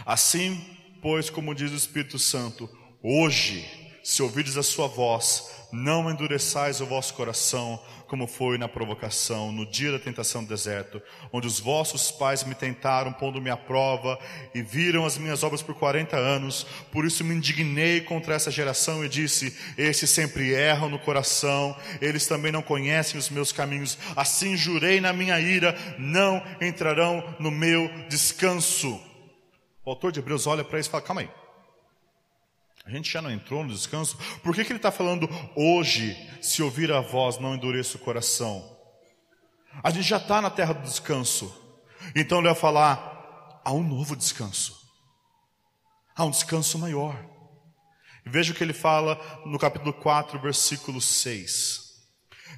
Assim, 0.05 0.84
pois, 1.05 1.29
como 1.29 1.55
diz 1.55 1.71
o 1.71 1.77
Espírito 1.77 2.19
Santo, 2.19 2.67
hoje, 3.03 3.63
se 4.03 4.23
ouvides 4.23 4.57
a 4.57 4.63
sua 4.63 4.87
voz, 4.87 5.51
não 5.71 6.11
endureçais 6.11 6.81
o 6.81 6.87
vosso 6.87 7.13
coração, 7.13 7.79
como 8.09 8.27
foi 8.27 8.57
na 8.57 8.69
provocação, 8.69 9.53
no 9.53 9.71
dia 9.71 9.93
da 9.93 9.99
tentação 9.99 10.43
do 10.43 10.49
deserto, 10.49 11.03
onde 11.31 11.47
os 11.47 11.61
vossos 11.61 12.11
pais 12.11 12.43
me 12.43 12.55
tentaram, 12.55 13.13
pondo-me 13.13 13.51
à 13.51 13.57
prova, 13.57 14.19
e 14.55 14.63
viram 14.63 15.05
as 15.05 15.19
minhas 15.19 15.43
obras 15.43 15.61
por 15.61 15.75
quarenta 15.75 16.17
anos. 16.17 16.67
Por 16.91 17.05
isso 17.05 17.23
me 17.23 17.35
indignei 17.35 18.01
contra 18.01 18.35
essa 18.35 18.51
geração 18.51 19.05
e 19.05 19.09
disse: 19.09 19.55
Esses 19.77 20.09
sempre 20.09 20.55
erram 20.55 20.89
no 20.89 20.99
coração, 20.99 21.77
eles 22.01 22.27
também 22.27 22.51
não 22.51 22.63
conhecem 22.63 23.19
os 23.19 23.29
meus 23.29 23.53
caminhos. 23.53 23.99
Assim 24.17 24.57
jurei 24.57 25.03
na 25.03 25.13
minha 25.13 25.39
ira: 25.39 25.77
não 25.99 26.43
entrarão 26.63 27.23
no 27.39 27.51
meu 27.51 27.91
descanso. 28.09 28.99
O 29.85 29.91
autor 29.91 30.11
de 30.11 30.21
Hebreus 30.21 30.47
olha 30.47 30.65
para 30.65 30.81
isso 30.81 30.89
e 30.89 30.93
fala: 30.93 31.03
calma 31.03 31.21
aí. 31.21 31.31
A 32.87 32.91
gente 32.91 33.11
já 33.11 33.23
não 33.23 33.31
entrou 33.31 33.65
no 33.65 33.73
descanso. 33.73 34.17
Por 34.43 34.55
que, 34.55 34.65
que 34.65 34.73
ele 34.73 34.79
está 34.79 34.91
falando 34.91 35.29
hoje, 35.57 36.15
se 36.43 36.63
ouvir 36.63 36.93
a 36.93 37.01
voz, 37.01 37.39
não 37.39 37.55
endureça 37.55 37.97
o 37.97 38.01
coração? 38.01 38.77
A 39.83 39.91
gente 39.91 40.07
já 40.07 40.19
está 40.19 40.41
na 40.41 40.51
terra 40.51 40.75
do 40.75 40.83
descanso. 40.83 41.55
Então 42.15 42.39
ele 42.39 42.49
vai 42.49 42.57
falar: 42.57 43.61
há 43.65 43.73
um 43.73 43.83
novo 43.83 44.17
descanso. 44.17 44.83
Há 46.17 46.25
um 46.25 46.31
descanso 46.31 46.79
maior. 46.79 47.17
Veja 48.25 48.53
o 48.53 48.57
que 48.57 48.65
ele 48.65 48.73
fala 48.73 49.21
no 49.45 49.59
capítulo 49.59 49.93
4, 49.93 50.39
versículo 50.41 51.01
6. 51.01 51.84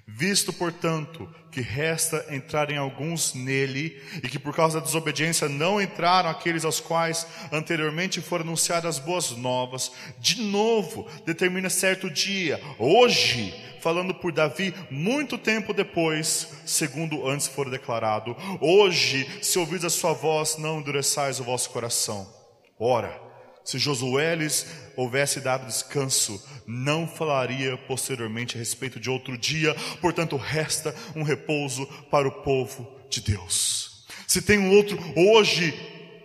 Visto, 0.06 0.52
portanto, 0.52 1.28
que 1.50 1.60
resta 1.60 2.26
entrarem 2.30 2.76
alguns 2.76 3.34
nele, 3.34 4.00
e 4.22 4.28
que 4.28 4.38
por 4.38 4.54
causa 4.54 4.78
da 4.78 4.84
desobediência 4.84 5.48
não 5.48 5.80
entraram 5.80 6.28
aqueles 6.28 6.64
aos 6.64 6.80
quais 6.80 7.26
anteriormente 7.50 8.20
foram 8.20 8.44
anunciadas 8.44 8.96
as 8.96 8.98
boas 8.98 9.30
novas, 9.30 9.90
de 10.18 10.42
novo 10.42 11.08
determina 11.24 11.70
certo 11.70 12.10
dia, 12.10 12.60
hoje, 12.78 13.54
falando 13.80 14.14
por 14.14 14.32
Davi, 14.32 14.74
muito 14.90 15.38
tempo 15.38 15.72
depois, 15.72 16.48
segundo 16.66 17.26
antes 17.26 17.46
for 17.46 17.70
declarado, 17.70 18.36
hoje, 18.60 19.26
se 19.40 19.58
ouvis 19.58 19.84
a 19.84 19.90
sua 19.90 20.12
voz, 20.12 20.56
não 20.58 20.80
endureçais 20.80 21.40
o 21.40 21.44
vosso 21.44 21.70
coração. 21.70 22.30
Ora, 22.78 23.25
se 23.66 23.80
Josué 23.80 24.36
lhes 24.36 24.64
houvesse 24.96 25.40
dado 25.40 25.66
descanso, 25.66 26.40
não 26.66 27.06
falaria 27.06 27.76
posteriormente 27.76 28.54
a 28.54 28.58
respeito 28.60 29.00
de 29.00 29.10
outro 29.10 29.36
dia, 29.36 29.74
portanto, 30.00 30.36
resta 30.36 30.94
um 31.16 31.24
repouso 31.24 31.84
para 32.08 32.28
o 32.28 32.42
povo 32.42 32.88
de 33.10 33.20
Deus. 33.20 34.06
Se 34.26 34.40
tem 34.40 34.56
um 34.58 34.70
outro 34.70 34.96
hoje, 35.16 35.74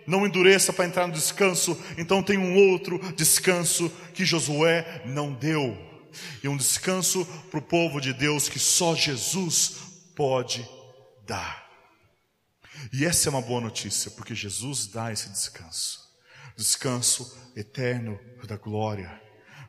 não 0.06 0.25
endureça 0.25 0.71
para 0.71 0.86
entrar 0.86 1.08
no 1.08 1.13
descanso, 1.13 1.75
então 1.97 2.21
tem 2.21 2.38
um 2.38 2.69
outro 2.69 2.99
descanso 3.15 3.91
que 4.13 4.23
Josué 4.23 5.01
não 5.04 5.34
deu, 5.34 5.75
e 6.43 6.47
um 6.47 6.56
descanso 6.56 7.25
para 7.49 7.60
o 7.60 7.63
povo 7.63 7.99
de 7.99 8.13
Deus 8.13 8.47
que 8.47 8.60
só 8.60 8.93
Jesus 8.95 9.77
pode 10.15 10.67
dar. 11.25 11.67
E 12.93 13.04
essa 13.04 13.30
é 13.30 13.32
uma 13.32 13.41
boa 13.41 13.62
notícia, 13.62 14.12
porque 14.12 14.36
Jesus 14.36 14.86
dá 14.86 15.12
esse 15.12 15.27
descanso 15.30 16.01
descanso 16.62 17.52
eterno 17.56 18.19
da 18.47 18.56
glória. 18.56 19.19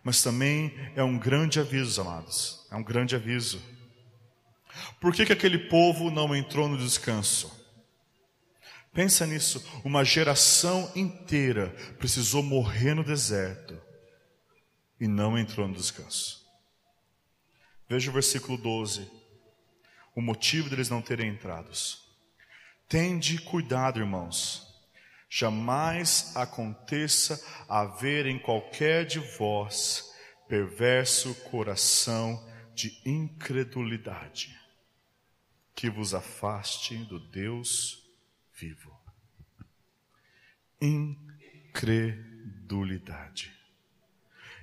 Mas 0.04 0.22
também 0.22 0.74
é 0.94 1.02
um 1.02 1.18
grande 1.18 1.58
aviso, 1.58 2.00
amados. 2.00 2.66
É 2.70 2.76
um 2.76 2.82
grande 2.82 3.16
aviso. 3.16 3.62
Por 5.00 5.14
que, 5.14 5.24
que 5.26 5.32
aquele 5.32 5.58
povo 5.58 6.10
não 6.10 6.34
entrou 6.34 6.68
no 6.68 6.76
descanso? 6.76 7.50
Pensa 8.92 9.26
nisso. 9.26 9.64
Uma 9.84 10.04
geração 10.04 10.90
inteira 10.94 11.70
precisou 11.98 12.42
morrer 12.42 12.94
no 12.94 13.04
deserto 13.04 13.80
e 15.00 15.08
não 15.08 15.38
entrou 15.38 15.66
no 15.66 15.74
descanso. 15.74 16.42
Veja 17.88 18.10
o 18.10 18.14
versículo 18.14 18.58
12. 18.58 19.10
O 20.14 20.20
motivo 20.20 20.68
deles 20.68 20.90
não 20.90 21.00
terem 21.00 21.30
entrado. 21.30 21.70
Tende 22.86 23.38
cuidado, 23.38 23.98
irmãos 23.98 24.71
Jamais 25.34 26.36
aconteça 26.36 27.42
haver 27.66 28.26
em 28.26 28.38
qualquer 28.38 29.06
de 29.06 29.18
vós 29.18 30.12
perverso 30.46 31.34
coração 31.36 32.46
de 32.74 33.00
incredulidade, 33.06 34.54
que 35.74 35.88
vos 35.88 36.12
afaste 36.12 36.98
do 36.98 37.18
Deus 37.18 38.06
vivo. 38.54 38.94
Incredulidade. 40.78 43.50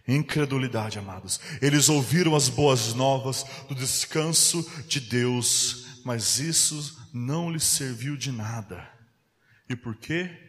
Incredulidade, 0.08 1.00
amados. 1.00 1.40
Eles 1.64 1.90
ouviram 1.90 2.36
as 2.36 2.48
boas 2.48 2.94
novas 2.94 3.44
do 3.68 3.74
descanso 3.74 4.62
de 4.88 5.00
Deus, 5.00 6.00
mas 6.06 6.38
isso 6.38 7.10
não 7.12 7.52
lhes 7.52 7.64
serviu 7.64 8.16
de 8.16 8.32
nada. 8.32 8.88
E 9.68 9.76
por 9.76 9.96
quê? 9.96 10.46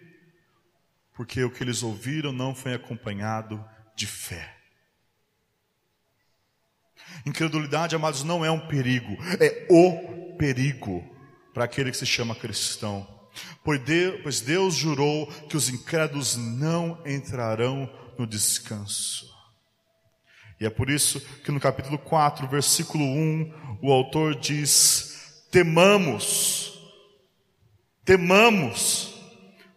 Porque 1.21 1.45
o 1.45 1.51
que 1.51 1.63
eles 1.63 1.83
ouviram 1.83 2.33
não 2.33 2.55
foi 2.55 2.73
acompanhado 2.73 3.63
de 3.95 4.07
fé. 4.07 4.57
Incredulidade, 7.27 7.95
amados, 7.95 8.25
não 8.25 8.43
é 8.43 8.51
um 8.51 8.67
perigo, 8.67 9.19
é 9.39 9.67
o 9.69 10.35
perigo 10.39 11.05
para 11.53 11.65
aquele 11.65 11.91
que 11.91 11.99
se 11.99 12.07
chama 12.07 12.35
cristão. 12.35 13.07
Pois 13.63 14.41
Deus 14.41 14.75
jurou 14.75 15.27
que 15.47 15.59
os 15.59 15.69
incrédulos 15.69 16.37
não 16.37 16.99
entrarão 17.05 17.87
no 18.19 18.27
descanso. 18.27 19.31
E 20.59 20.65
é 20.65 20.71
por 20.71 20.89
isso 20.89 21.21
que 21.45 21.53
no 21.53 21.61
capítulo 21.61 21.99
4, 21.99 22.49
versículo 22.49 23.05
1, 23.05 23.79
o 23.83 23.93
autor 23.93 24.35
diz: 24.37 25.45
temamos, 25.53 26.81
temamos, 28.07 29.15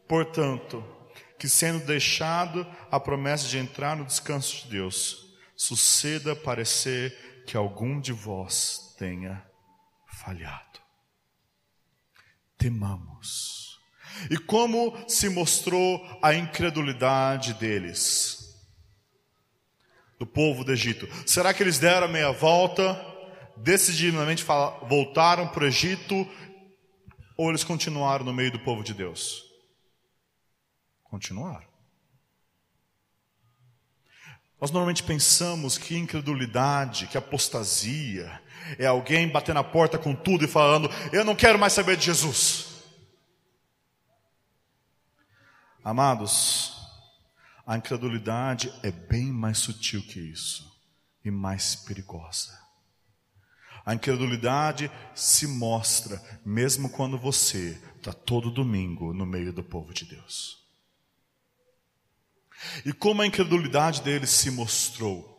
portanto, 0.08 0.93
que 1.44 1.50
sendo 1.50 1.86
deixado 1.86 2.66
a 2.90 2.98
promessa 2.98 3.50
de 3.50 3.58
entrar 3.58 3.98
no 3.98 4.06
descanso 4.06 4.64
de 4.64 4.70
Deus, 4.70 5.36
suceda 5.58 6.34
parecer 6.34 7.44
que 7.46 7.58
algum 7.58 8.00
de 8.00 8.14
vós 8.14 8.96
tenha 8.98 9.46
falhado. 10.08 10.80
Temamos. 12.58 13.78
E 14.32 14.38
como 14.38 14.98
se 15.10 15.28
mostrou 15.28 16.02
a 16.22 16.34
incredulidade 16.34 17.56
deles? 17.56 18.56
Do 20.18 20.26
povo 20.26 20.64
do 20.64 20.72
Egito. 20.72 21.10
Será 21.28 21.54
que 21.54 21.62
eles 21.62 21.78
deram 21.78 22.08
meia 22.08 22.32
volta, 22.32 22.98
decididamente 23.58 24.46
voltaram 24.88 25.50
para 25.50 25.66
o 25.66 25.68
Egito, 25.68 26.26
ou 27.36 27.50
eles 27.50 27.66
continuaram 27.66 28.24
no 28.24 28.32
meio 28.32 28.54
do 28.54 28.60
povo 28.60 28.82
de 28.82 28.94
Deus? 28.94 29.53
Continuar. 31.14 31.64
Nós 34.60 34.72
normalmente 34.72 35.04
pensamos 35.04 35.78
que 35.78 35.96
incredulidade, 35.96 37.06
que 37.06 37.20
apostasia, 37.20 38.42
é 38.80 38.88
alguém 38.88 39.30
bater 39.30 39.54
na 39.54 39.64
porta 39.64 40.00
com 40.00 40.16
tudo 40.16 40.44
e 40.44 40.48
falando: 40.48 40.90
Eu 41.12 41.24
não 41.24 41.36
quero 41.36 41.60
mais 41.60 41.74
saber 41.74 41.98
de 41.98 42.06
Jesus. 42.06 42.82
Amados, 45.84 46.74
a 47.64 47.78
incredulidade 47.78 48.74
é 48.82 48.90
bem 48.90 49.26
mais 49.32 49.60
sutil 49.60 50.02
que 50.02 50.20
isso 50.20 50.76
e 51.24 51.30
mais 51.30 51.76
perigosa. 51.76 52.58
A 53.86 53.94
incredulidade 53.94 54.90
se 55.14 55.46
mostra 55.46 56.20
mesmo 56.44 56.90
quando 56.90 57.20
você 57.20 57.80
está 57.98 58.12
todo 58.14 58.50
domingo 58.50 59.14
no 59.14 59.28
meio 59.28 59.54
do 59.54 59.62
povo 59.62 59.94
de 59.94 60.06
Deus. 60.06 60.63
E 62.86 62.94
como 62.94 63.22
a 63.22 63.28
incredulidade 63.28 64.02
deles 64.02 64.30
se 64.30 64.52
mostrou? 64.52 65.34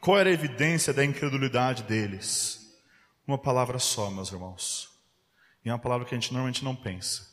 Qual 0.00 0.18
era 0.18 0.30
a 0.30 0.32
evidência 0.32 0.92
da 0.92 1.04
incredulidade 1.04 1.84
deles? 1.84 2.60
Uma 3.26 3.38
palavra 3.38 3.78
só, 3.78 4.10
meus 4.10 4.30
irmãos. 4.32 4.90
E 5.64 5.70
é 5.70 5.72
uma 5.72 5.78
palavra 5.78 6.06
que 6.06 6.14
a 6.14 6.18
gente 6.18 6.32
normalmente 6.32 6.64
não 6.64 6.76
pensa: 6.76 7.26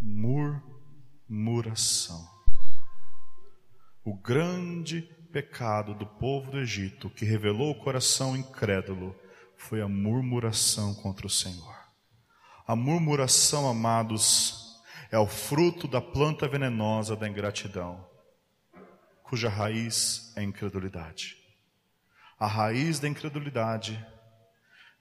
murmuração. 0.00 2.28
O 4.04 4.14
grande 4.14 5.02
pecado 5.32 5.94
do 5.94 6.06
povo 6.06 6.50
do 6.50 6.58
Egito 6.58 7.08
que 7.10 7.24
revelou 7.24 7.70
o 7.70 7.82
coração 7.82 8.36
incrédulo 8.36 9.14
foi 9.56 9.80
a 9.80 9.88
murmuração 9.88 10.94
contra 10.94 11.26
o 11.26 11.30
Senhor. 11.30 11.78
A 12.66 12.74
murmuração, 12.74 13.68
amados, 13.68 14.69
é 15.10 15.18
o 15.18 15.26
fruto 15.26 15.88
da 15.88 16.00
planta 16.00 16.46
venenosa 16.46 17.16
da 17.16 17.28
ingratidão, 17.28 18.08
cuja 19.22 19.48
raiz 19.48 20.32
é 20.36 20.40
a 20.40 20.42
incredulidade. 20.42 21.36
A 22.38 22.46
raiz 22.46 23.00
da 23.00 23.08
incredulidade 23.08 24.04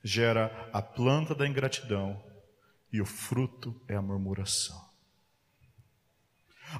gera 0.03 0.69
a 0.73 0.81
planta 0.81 1.35
da 1.35 1.47
ingratidão 1.47 2.21
e 2.91 3.01
o 3.01 3.05
fruto 3.05 3.79
é 3.87 3.95
a 3.95 4.01
murmuração. 4.01 4.89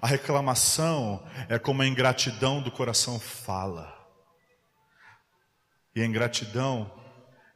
A 0.02 0.08
reclamação 0.08 1.26
é 1.48 1.58
como 1.58 1.82
a 1.82 1.88
ingratidão 1.88 2.62
do 2.62 2.72
coração 2.72 3.20
fala. 3.20 3.96
E 5.96 6.02
a 6.02 6.06
ingratidão 6.06 6.92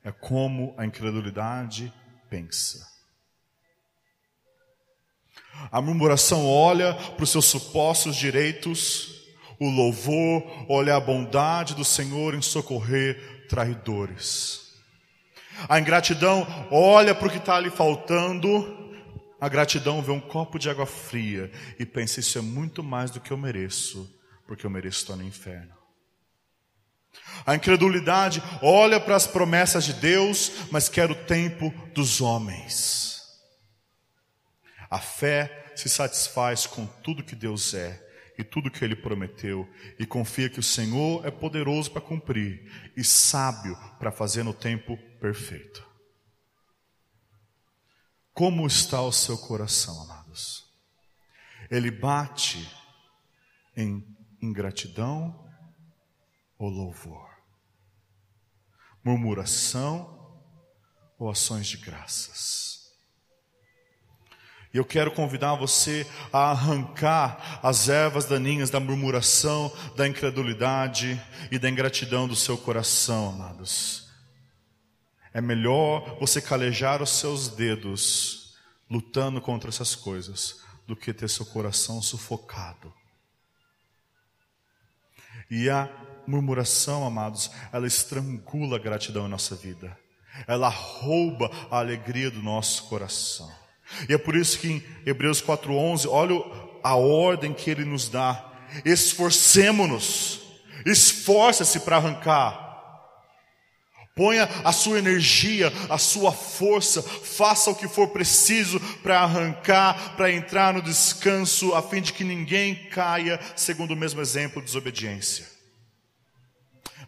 é 0.03 0.11
como 0.11 0.75
a 0.77 0.85
incredulidade 0.85 1.93
pensa. 2.29 2.92
A 5.71 5.81
murmuração 5.81 6.45
olha 6.45 6.93
para 6.93 7.23
os 7.23 7.29
seus 7.29 7.45
supostos 7.45 8.15
direitos, 8.15 9.23
o 9.59 9.69
louvor 9.69 10.43
olha 10.69 10.95
a 10.95 10.99
bondade 10.99 11.73
do 11.73 11.85
Senhor 11.85 12.33
em 12.33 12.41
socorrer 12.41 13.47
traidores. 13.47 14.73
A 15.69 15.79
ingratidão 15.79 16.47
olha 16.71 17.13
para 17.13 17.27
o 17.27 17.31
que 17.31 17.37
está 17.37 17.55
ali 17.55 17.69
faltando, 17.69 18.83
a 19.39 19.47
gratidão 19.49 20.01
vê 20.01 20.11
um 20.11 20.19
copo 20.19 20.57
de 20.57 20.69
água 20.69 20.85
fria 20.85 21.51
e 21.77 21.85
pensa: 21.85 22.19
Isso 22.19 22.37
é 22.37 22.41
muito 22.41 22.81
mais 22.81 23.11
do 23.11 23.19
que 23.19 23.31
eu 23.31 23.37
mereço, 23.37 24.09
porque 24.47 24.65
eu 24.65 24.69
mereço 24.69 25.01
estar 25.01 25.15
no 25.15 25.23
inferno. 25.23 25.73
A 27.45 27.55
incredulidade 27.55 28.41
olha 28.61 28.99
para 28.99 29.15
as 29.15 29.27
promessas 29.27 29.83
de 29.83 29.93
Deus, 29.93 30.51
mas 30.71 30.89
quer 30.89 31.11
o 31.11 31.15
tempo 31.15 31.73
dos 31.93 32.21
homens. 32.21 33.12
A 34.93 34.99
fé 34.99 35.73
se 35.75 35.89
satisfaz 35.89 36.67
com 36.67 36.85
tudo 36.85 37.23
que 37.23 37.35
Deus 37.35 37.73
é 37.73 37.99
e 38.37 38.43
tudo 38.43 38.69
que 38.69 38.85
Ele 38.85 38.95
prometeu, 38.95 39.67
e 39.97 40.05
confia 40.05 40.47
que 40.47 40.59
o 40.59 40.63
Senhor 40.63 41.25
é 41.25 41.31
poderoso 41.31 41.89
para 41.89 41.99
cumprir 41.99 42.91
e 42.95 43.03
sábio 43.03 43.75
para 43.97 44.11
fazer 44.11 44.43
no 44.43 44.53
tempo 44.53 44.95
perfeito. 45.19 45.83
Como 48.33 48.67
está 48.67 49.01
o 49.01 49.11
seu 49.11 49.35
coração, 49.35 49.99
amados? 50.03 50.63
Ele 51.71 51.89
bate 51.89 52.71
em 53.75 54.05
ingratidão 54.39 55.43
ou 56.55 56.69
louvor? 56.69 57.31
Murmuração 59.03 60.39
ou 61.17 61.31
ações 61.31 61.65
de 61.65 61.77
graças? 61.77 62.72
E 64.73 64.77
eu 64.77 64.83
quero 64.83 65.11
convidar 65.11 65.53
você 65.53 66.07
a 66.31 66.49
arrancar 66.49 67.59
as 67.61 67.89
ervas 67.89 68.25
daninhas 68.25 68.71
da 68.71 68.79
murmuração, 68.79 69.71
da 69.95 70.07
incredulidade 70.07 71.21
e 71.51 71.59
da 71.59 71.69
ingratidão 71.69 72.27
do 72.27 72.35
seu 72.35 72.57
coração, 72.57 73.29
amados. 73.29 74.09
É 75.31 75.39
melhor 75.39 76.17
você 76.19 76.41
calejar 76.41 77.03
os 77.03 77.11
seus 77.11 77.49
dedos 77.49 78.55
lutando 78.89 79.39
contra 79.39 79.69
essas 79.69 79.95
coisas 79.95 80.61
do 80.87 80.95
que 80.95 81.13
ter 81.13 81.29
seu 81.29 81.45
coração 81.45 82.01
sufocado. 82.01 82.91
E 85.51 85.69
a 85.69 85.87
murmuração, 86.25 87.05
amados, 87.05 87.51
ela 87.71 87.85
estrangula 87.85 88.77
a 88.77 88.79
gratidão 88.79 89.27
em 89.27 89.29
nossa 89.29 89.55
vida. 89.55 89.95
Ela 90.47 90.67
rouba 90.67 91.51
a 91.69 91.77
alegria 91.77 92.31
do 92.31 92.41
nosso 92.41 92.85
coração. 92.85 93.62
E 94.07 94.13
é 94.13 94.17
por 94.17 94.35
isso 94.35 94.59
que 94.59 94.67
em 94.67 94.83
Hebreus 95.05 95.41
4:11, 95.41 96.07
olha 96.09 96.43
a 96.83 96.95
ordem 96.95 97.53
que 97.53 97.69
ele 97.69 97.85
nos 97.85 98.09
dá. 98.09 98.51
Esforcemo-nos. 98.85 100.41
Esforça-se 100.85 101.79
para 101.81 101.97
arrancar. 101.97 102.63
Ponha 104.15 104.43
a 104.63 104.71
sua 104.71 104.99
energia, 104.99 105.73
a 105.89 105.97
sua 105.97 106.31
força, 106.31 107.01
faça 107.01 107.71
o 107.71 107.75
que 107.75 107.87
for 107.87 108.09
preciso 108.09 108.79
para 109.01 109.21
arrancar, 109.21 110.15
para 110.15 110.31
entrar 110.31 110.71
no 110.71 110.83
descanso, 110.83 111.73
a 111.73 111.81
fim 111.81 111.99
de 111.99 112.13
que 112.13 112.23
ninguém 112.23 112.75
caia, 112.89 113.39
segundo 113.55 113.91
o 113.91 113.97
mesmo 113.97 114.21
exemplo 114.21 114.61
de 114.61 114.67
desobediência. 114.67 115.47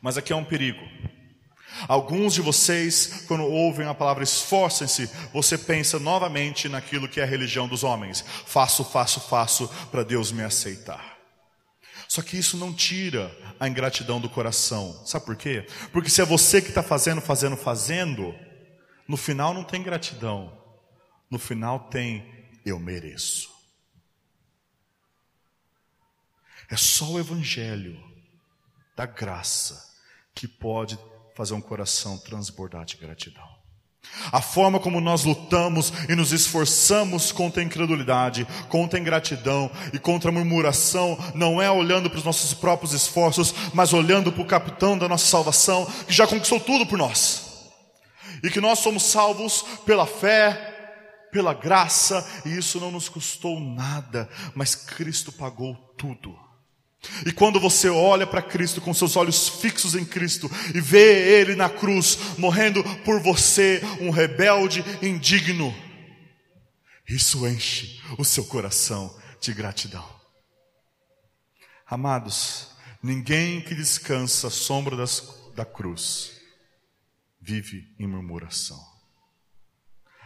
Mas 0.01 0.17
aqui 0.17 0.33
é 0.33 0.35
um 0.35 0.43
perigo. 0.43 0.81
Alguns 1.87 2.33
de 2.33 2.41
vocês, 2.41 3.25
quando 3.27 3.43
ouvem 3.43 3.87
a 3.87 3.93
palavra 3.93 4.23
esforcem-se, 4.23 5.09
você 5.33 5.57
pensa 5.57 5.99
novamente 5.99 6.69
naquilo 6.69 7.07
que 7.07 7.19
é 7.19 7.23
a 7.23 7.27
religião 7.27 7.67
dos 7.67 7.83
homens. 7.83 8.23
Faço, 8.45 8.83
faço, 8.83 9.19
faço 9.19 9.67
para 9.91 10.03
Deus 10.03 10.31
me 10.31 10.43
aceitar. 10.43 11.17
Só 12.07 12.21
que 12.21 12.37
isso 12.37 12.57
não 12.57 12.73
tira 12.73 13.35
a 13.59 13.67
ingratidão 13.67 14.21
do 14.21 14.29
coração. 14.29 15.05
Sabe 15.05 15.25
por 15.25 15.35
quê? 15.35 15.67
Porque 15.91 16.09
se 16.09 16.21
é 16.21 16.25
você 16.25 16.61
que 16.61 16.69
está 16.69 16.83
fazendo, 16.83 17.19
fazendo, 17.19 17.57
fazendo, 17.57 18.33
no 19.07 19.17
final 19.17 19.53
não 19.53 19.63
tem 19.63 19.83
gratidão. 19.83 20.57
No 21.29 21.39
final 21.39 21.79
tem 21.89 22.47
eu 22.65 22.79
mereço. 22.79 23.53
É 26.69 26.77
só 26.77 27.11
o 27.11 27.19
Evangelho 27.19 28.01
da 28.95 29.05
graça 29.05 29.93
que 30.33 30.47
pode 30.47 30.97
fazer 31.35 31.53
um 31.53 31.61
coração 31.61 32.17
transbordar 32.17 32.85
de 32.85 32.97
gratidão. 32.97 33.55
A 34.31 34.41
forma 34.41 34.79
como 34.79 35.01
nós 35.01 35.23
lutamos 35.23 35.91
e 36.07 36.15
nos 36.15 36.31
esforçamos 36.31 37.31
contra 37.31 37.61
a 37.61 37.65
incredulidade, 37.65 38.47
contra 38.69 38.97
a 38.97 39.01
ingratidão 39.01 39.69
e 39.91 39.99
contra 39.99 40.29
a 40.29 40.33
murmuração, 40.33 41.17
não 41.33 41.61
é 41.61 41.69
olhando 41.69 42.09
para 42.09 42.19
os 42.19 42.23
nossos 42.23 42.53
próprios 42.53 42.93
esforços, 42.93 43.53
mas 43.73 43.93
olhando 43.93 44.31
para 44.31 44.41
o 44.41 44.47
capitão 44.47 44.97
da 44.97 45.09
nossa 45.09 45.25
salvação, 45.25 45.85
que 46.07 46.13
já 46.13 46.25
conquistou 46.25 46.59
tudo 46.59 46.85
por 46.85 46.97
nós. 46.97 47.71
E 48.43 48.49
que 48.49 48.61
nós 48.61 48.79
somos 48.79 49.03
salvos 49.03 49.63
pela 49.85 50.05
fé, 50.05 50.73
pela 51.31 51.53
graça, 51.53 52.25
e 52.45 52.57
isso 52.57 52.79
não 52.79 52.91
nos 52.91 53.09
custou 53.09 53.59
nada, 53.59 54.29
mas 54.53 54.75
Cristo 54.75 55.31
pagou 55.31 55.75
tudo. 55.97 56.44
E 57.25 57.31
quando 57.31 57.59
você 57.59 57.89
olha 57.89 58.25
para 58.25 58.41
Cristo 58.41 58.81
com 58.81 58.93
seus 58.93 59.15
olhos 59.15 59.47
fixos 59.47 59.95
em 59.95 60.05
Cristo 60.05 60.49
e 60.73 60.81
vê 60.81 61.39
Ele 61.39 61.55
na 61.55 61.69
cruz, 61.69 62.17
morrendo 62.37 62.83
por 62.99 63.19
você, 63.19 63.81
um 63.99 64.09
rebelde 64.09 64.83
indigno, 65.01 65.73
isso 67.07 67.47
enche 67.47 68.01
o 68.17 68.25
seu 68.25 68.45
coração 68.45 69.15
de 69.39 69.53
gratidão. 69.53 70.07
Amados, 71.87 72.71
ninguém 73.01 73.61
que 73.61 73.75
descansa 73.75 74.47
à 74.47 74.51
sombra 74.51 74.95
das, 74.95 75.51
da 75.55 75.63
cruz 75.63 76.31
vive 77.39 77.93
em 77.99 78.07
murmuração. 78.07 78.83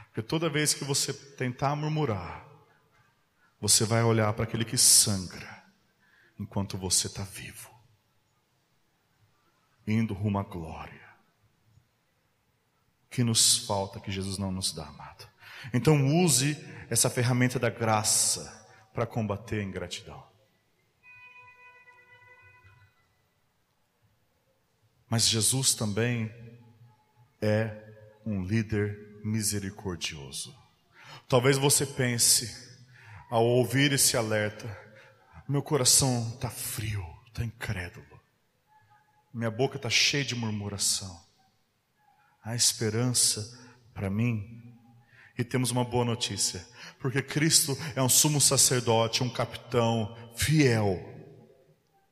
Porque 0.05 0.21
toda 0.21 0.49
vez 0.49 0.73
que 0.73 0.85
você 0.85 1.13
tentar 1.13 1.75
murmurar, 1.75 2.47
você 3.59 3.83
vai 3.83 4.03
olhar 4.03 4.31
para 4.33 4.45
aquele 4.45 4.63
que 4.63 4.77
sangra 4.77 5.58
enquanto 6.39 6.77
você 6.77 7.07
está 7.07 7.23
vivo, 7.23 7.69
indo 9.85 10.13
rumo 10.13 10.39
à 10.39 10.43
glória. 10.43 11.09
O 13.05 13.09
que 13.09 13.23
nos 13.23 13.57
falta 13.65 13.99
que 13.99 14.11
Jesus 14.11 14.37
não 14.37 14.51
nos 14.51 14.71
dá, 14.71 14.85
amado? 14.85 15.27
Então 15.73 16.23
use 16.23 16.55
essa 16.89 17.09
ferramenta 17.09 17.59
da 17.59 17.69
graça 17.69 18.67
para 18.93 19.05
combater 19.05 19.59
a 19.59 19.63
ingratidão. 19.63 20.27
Mas 25.09 25.27
Jesus 25.27 25.73
também 25.73 26.31
é 27.41 27.75
um 28.25 28.43
líder 28.43 29.19
misericordioso. 29.23 30.55
Talvez 31.27 31.57
você 31.57 31.85
pense, 31.85 32.77
ao 33.29 33.45
ouvir 33.45 33.91
esse 33.91 34.15
alerta, 34.15 34.67
meu 35.49 35.63
coração 35.63 36.31
está 36.35 36.47
frio, 36.47 37.03
está 37.27 37.43
incrédulo. 37.43 38.05
Minha 39.33 39.49
boca 39.49 39.77
está 39.77 39.89
cheia 39.89 40.23
de 40.23 40.35
murmuração. 40.35 41.19
Há 42.43 42.55
esperança 42.55 43.59
para 43.91 44.11
mim. 44.11 44.75
E 45.35 45.43
temos 45.43 45.71
uma 45.71 45.83
boa 45.83 46.05
notícia, 46.05 46.63
porque 46.99 47.21
Cristo 47.21 47.75
é 47.95 48.03
um 48.03 48.09
sumo 48.09 48.41
sacerdote, 48.41 49.23
um 49.23 49.29
capitão 49.29 50.15
fiel 50.35 50.99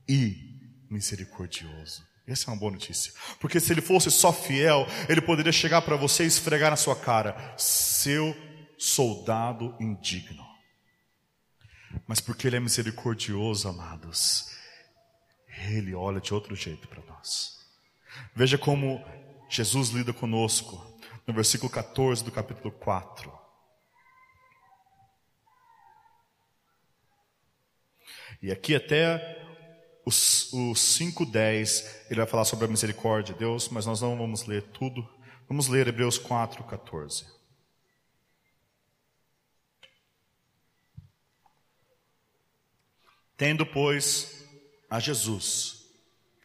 e 0.08 0.86
misericordioso. 0.90 2.08
Essa 2.26 2.50
é 2.50 2.54
uma 2.54 2.60
boa 2.60 2.72
notícia. 2.72 3.14
Porque 3.40 3.60
se 3.60 3.72
ele 3.72 3.82
fosse 3.82 4.10
só 4.10 4.32
fiel, 4.32 4.88
ele 5.10 5.22
poderia 5.22 5.52
chegar 5.52 5.82
para 5.82 5.98
você 5.98 6.24
e 6.24 6.28
esfregar 6.28 6.72
na 6.72 6.78
sua 6.78 6.96
cara: 6.96 7.54
seu 7.58 8.36
soldado 8.78 9.76
indigno 9.80 10.47
mas 12.06 12.20
porque 12.20 12.48
Ele 12.48 12.58
é 12.58 12.60
misericordioso, 12.60 13.68
amados, 13.68 14.52
Ele 15.70 15.96
olha 15.96 16.20
de 16.20 16.34
outro 16.34 16.56
jeito 16.56 16.88
para 16.88 17.02
nós. 17.06 17.66
Veja 18.36 18.58
como 18.58 19.04
Jesus 19.50 19.90
lida 19.90 20.12
conosco, 20.12 21.00
no 21.26 21.34
versículo 21.34 21.70
14 21.70 22.24
do 22.24 22.32
capítulo 22.32 22.72
4. 22.72 23.32
E 28.42 28.52
aqui 28.52 28.76
até 28.76 29.42
os, 30.06 30.52
os 30.54 30.80
5.10, 31.00 32.06
ele 32.10 32.20
vai 32.20 32.28
falar 32.28 32.46
sobre 32.46 32.66
a 32.66 32.68
misericórdia 32.68 33.34
de 33.34 33.40
Deus, 33.40 33.68
mas 33.70 33.86
nós 33.86 34.02
não 34.02 34.18
vamos 34.18 34.46
ler 34.46 34.62
tudo, 34.64 35.08
Vamos 35.48 35.70
ler 35.70 35.88
Hebreus 35.88 36.18
4, 36.18 36.62
14. 36.66 37.26
Tendo, 43.38 43.68
pois, 43.68 44.44
a 44.90 45.00
Jesus, 45.00 45.84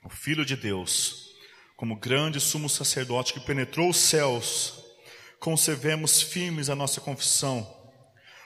o 0.05 0.11
Filho 0.11 0.45
de 0.45 0.55
Deus, 0.55 1.31
como 1.75 1.99
grande 1.99 2.39
sumo 2.39 2.69
sacerdote 2.69 3.33
que 3.33 3.41
penetrou 3.41 3.89
os 3.89 3.97
céus, 3.97 4.85
conservemos 5.41 6.21
firmes 6.21 6.69
a 6.69 6.77
nossa 6.77 7.01
confissão, 7.01 7.67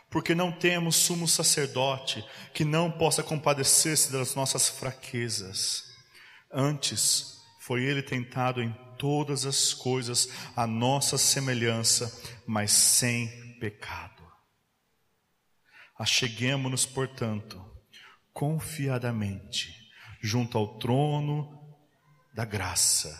porque 0.09 0.33
não 0.33 0.53
temos 0.53 0.95
sumo 0.95 1.27
sacerdote 1.27 2.25
que 2.55 2.65
não 2.65 2.89
possa 2.89 3.21
compadecer-se 3.21 4.13
das 4.13 4.37
nossas 4.37 4.69
fraquezas. 4.69 5.83
Antes, 6.51 7.39
foi 7.61 7.83
ele 7.83 8.01
tentado 8.01 8.63
em 8.63 8.73
todas 8.97 9.45
as 9.45 9.75
coisas 9.75 10.29
a 10.55 10.69
nossa 10.69 11.19
semelhança, 11.19 12.23
mas 12.47 12.71
sem 12.71 13.59
pecado. 13.59 14.25
Acheguemo-nos, 15.99 16.87
portanto, 16.87 17.76
confiadamente 18.37 19.75
junto 20.21 20.59
ao 20.59 20.79
trono 20.79 21.59
da 22.35 22.45
graça, 22.45 23.19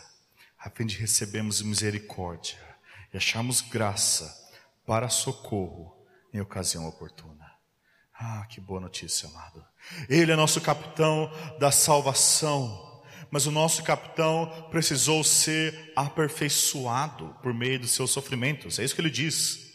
a 0.59 0.69
fim 0.69 0.85
de 0.85 0.99
recebermos 0.99 1.63
misericórdia 1.63 2.59
e 3.15 3.17
acharmos 3.17 3.63
graça 3.63 4.31
para 4.85 5.09
socorro 5.09 5.97
em 6.35 6.41
ocasião 6.41 6.87
oportuna. 6.87 7.51
Ah, 8.13 8.45
que 8.51 8.61
boa 8.61 8.79
notícia, 8.79 9.27
amado. 9.31 9.65
Ele 10.07 10.33
é 10.33 10.37
nosso 10.37 10.61
capitão 10.61 11.33
da 11.59 11.73
salvação 11.73 12.85
mas 13.29 13.45
o 13.45 13.51
nosso 13.51 13.83
capitão 13.83 14.69
precisou 14.71 15.25
ser 15.25 15.93
aperfeiçoado 15.97 17.37
por 17.43 17.53
meio 17.53 17.81
dos 17.81 17.91
seus 17.91 18.13
sofrimentos. 18.13 18.79
É 18.79 18.85
isso 18.85 18.95
que 18.95 19.01
ele 19.01 19.11
diz. 19.11 19.73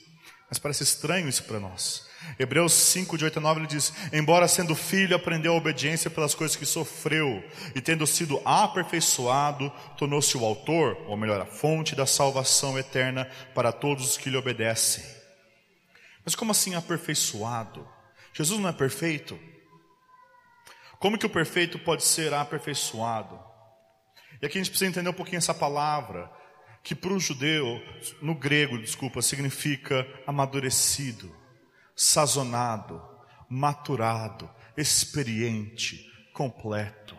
Mas 0.50 0.58
parece 0.58 0.84
estranho 0.84 1.28
isso 1.28 1.44
para 1.44 1.60
nós. 1.60 2.10
Hebreus 2.38 2.74
5, 2.74 3.17
de 3.17 3.26
8 3.26 3.38
a 3.38 3.41
9, 3.41 3.59
ele 3.61 3.67
diz: 3.67 3.93
Embora 4.11 4.47
sendo 4.47 4.76
filho, 4.76 5.15
aprendeu 5.15 5.53
a 5.53 5.57
obediência 5.57 6.09
pelas 6.09 6.34
coisas 6.34 6.55
que 6.55 6.65
sofreu, 6.65 7.43
e 7.76 7.82
tendo 7.82 8.05
sido 8.07 8.41
aperfeiçoado, 8.45 9.72
tornou-se 9.97 10.38
o 10.38 10.45
autor, 10.45 10.97
ou 11.07 11.17
melhor, 11.17 11.41
a 11.41 11.45
fonte 11.45 11.95
da 11.95 12.05
salvação 12.05 12.78
eterna 12.78 13.30
para 13.53 13.72
todos 13.72 14.11
os 14.11 14.17
que 14.17 14.30
lhe 14.30 14.38
obedecem. 14.38 15.03
Mas 16.24 16.36
como 16.36 16.51
assim 16.51 16.76
aperfeiçoado? 16.76 17.88
Jesus 18.34 18.59
não 18.59 18.69
é 18.69 18.74
perfeito? 18.74 19.38
Como 20.99 21.17
que 21.17 21.26
o 21.26 21.30
perfeito 21.30 21.80
pode 21.80 22.03
ser 22.03 22.34
aperfeiçoado? 22.34 23.39
E 24.41 24.45
aqui 24.45 24.57
a 24.57 24.61
gente 24.61 24.69
precisa 24.69 24.89
entender 24.89 25.09
um 25.09 25.13
pouquinho 25.13 25.39
essa 25.39 25.53
palavra, 25.53 26.32
que 26.84 26.95
para 26.95 27.13
o 27.13 27.19
judeu, 27.19 27.82
no 28.22 28.34
grego, 28.34 28.78
desculpa, 28.78 29.22
significa 29.22 30.07
amadurecido, 30.26 31.36
sazonado, 31.96 33.02
maturado, 33.50 34.50
experiente, 34.78 36.10
completo. 36.34 37.18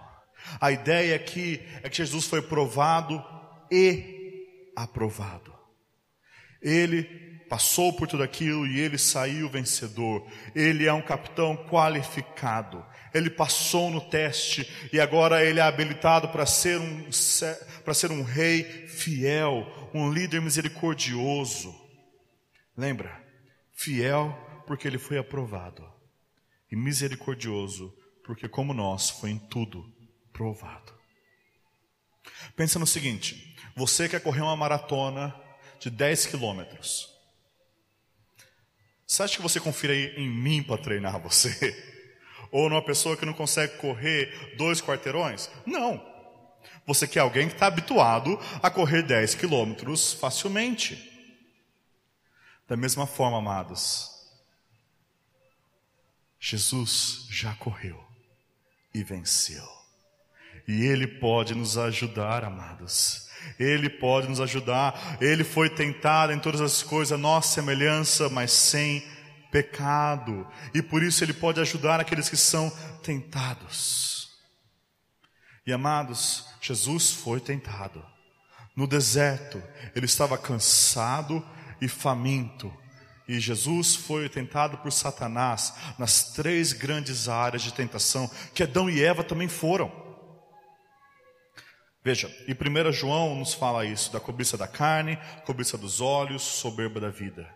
A 0.61 0.73
ideia 0.73 1.16
aqui 1.16 1.61
é 1.83 1.89
que 1.89 1.99
Jesus 1.99 2.27
foi 2.27 2.43
provado 2.43 3.23
e 3.70 4.73
aprovado. 4.77 5.53
Ele 6.61 7.05
passou 7.49 7.93
por 7.93 8.09
tudo 8.09 8.23
aquilo 8.23 8.66
e 8.66 8.81
ele 8.81 8.97
saiu 8.97 9.49
vencedor. 9.49 10.27
Ele 10.55 10.87
é 10.87 10.93
um 10.93 11.03
capitão 11.03 11.57
qualificado. 11.68 12.85
Ele 13.12 13.29
passou 13.29 13.91
no 13.91 14.01
teste 14.01 14.66
e 14.93 14.99
agora 14.99 15.45
ele 15.45 15.61
é 15.61 15.62
habilitado 15.62 16.29
para 16.29 16.47
ser 16.47 16.79
um 16.81 17.11
para 17.85 17.93
ser 17.93 18.11
um 18.11 18.23
rei 18.23 18.64
fiel, 18.89 19.66
um 19.93 20.11
líder 20.11 20.41
misericordioso. 20.41 21.75
Lembra? 22.77 23.20
Fiel 23.75 24.51
porque 24.73 24.89
ele 24.89 24.97
foi 24.97 25.18
aprovado 25.18 25.87
e 26.70 26.75
misericordioso 26.75 27.95
porque 28.25 28.49
como 28.49 28.73
nós 28.73 29.11
foi 29.11 29.29
em 29.29 29.39
tudo 29.39 29.87
provado. 30.33 30.95
Pensa 32.57 32.79
no 32.79 32.87
seguinte: 32.87 33.55
você 33.77 34.09
quer 34.09 34.23
correr 34.23 34.41
uma 34.41 34.57
maratona 34.57 35.39
de 35.79 35.91
10 35.91 36.25
quilômetros. 36.25 37.07
Você 39.07 39.23
acha 39.23 39.37
que 39.37 39.43
você 39.43 39.61
confia 39.61 40.18
em 40.18 40.31
mim 40.31 40.62
para 40.62 40.81
treinar 40.81 41.20
você? 41.20 41.53
Ou 42.51 42.70
numa 42.70 42.83
pessoa 42.83 43.14
que 43.14 43.27
não 43.27 43.35
consegue 43.35 43.77
correr 43.77 44.57
dois 44.57 44.81
quarteirões? 44.81 45.51
Não. 45.66 46.03
Você 46.87 47.07
quer 47.07 47.20
alguém 47.20 47.47
que 47.47 47.53
está 47.53 47.66
habituado 47.66 48.41
a 48.62 48.70
correr 48.70 49.03
10 49.03 49.35
quilômetros 49.35 50.14
facilmente. 50.14 50.97
Da 52.66 52.75
mesma 52.75 53.07
forma, 53.07 53.37
amados, 53.37 54.12
Jesus 56.45 57.28
já 57.30 57.55
correu 57.55 58.03
e 58.93 59.05
venceu. 59.05 59.64
E 60.66 60.84
Ele 60.84 61.07
pode 61.07 61.55
nos 61.55 61.78
ajudar, 61.78 62.45
amados. 62.45 63.28
Ele 63.61 63.88
pode 63.88 64.28
nos 64.28 64.40
ajudar. 64.40 65.18
Ele 65.20 65.45
foi 65.45 65.70
tentado 65.70 66.32
em 66.32 66.40
todas 66.40 66.61
as 66.61 66.82
coisas, 66.82 67.12
a 67.12 67.16
nossa 67.16 67.55
semelhança, 67.55 68.28
mas 68.28 68.51
sem 68.51 69.07
pecado. 69.53 70.45
E 70.74 70.82
por 70.82 71.01
isso 71.01 71.22
Ele 71.22 71.32
pode 71.32 71.61
ajudar 71.61 72.01
aqueles 72.01 72.28
que 72.28 72.36
são 72.36 72.70
tentados. 73.05 74.32
E 75.64 75.72
amados, 75.72 76.45
Jesus 76.61 77.12
foi 77.12 77.38
tentado. 77.38 78.05
No 78.74 78.88
deserto, 78.88 79.62
ele 79.95 80.07
estava 80.07 80.36
cansado 80.36 81.47
e 81.80 81.86
faminto. 81.86 82.72
E 83.33 83.41
Jesus 83.41 83.97
foi 83.97 84.28
tentado 84.28 84.76
por 84.76 84.93
Satanás 84.93 85.72
nas 85.99 86.35
três 86.35 86.74
grandes 86.74 87.30
áreas 87.30 87.62
de 87.62 87.72
tentação 87.72 88.30
que 88.53 88.62
Adão 88.62 88.91
e 88.91 89.03
Eva 89.03 89.24
também 89.24 89.49
foram. 89.49 89.91
Veja, 92.05 92.30
e 92.47 92.53
1 92.53 92.93
João 92.93 93.35
nos 93.35 93.55
fala 93.55 93.87
isso, 93.87 94.12
da 94.12 94.20
cobiça 94.20 94.59
da 94.59 94.68
carne, 94.68 95.18
cobiça 95.47 95.78
dos 95.78 95.99
olhos, 95.99 96.43
soberba 96.43 97.01
da 97.01 97.09
vida. 97.09 97.49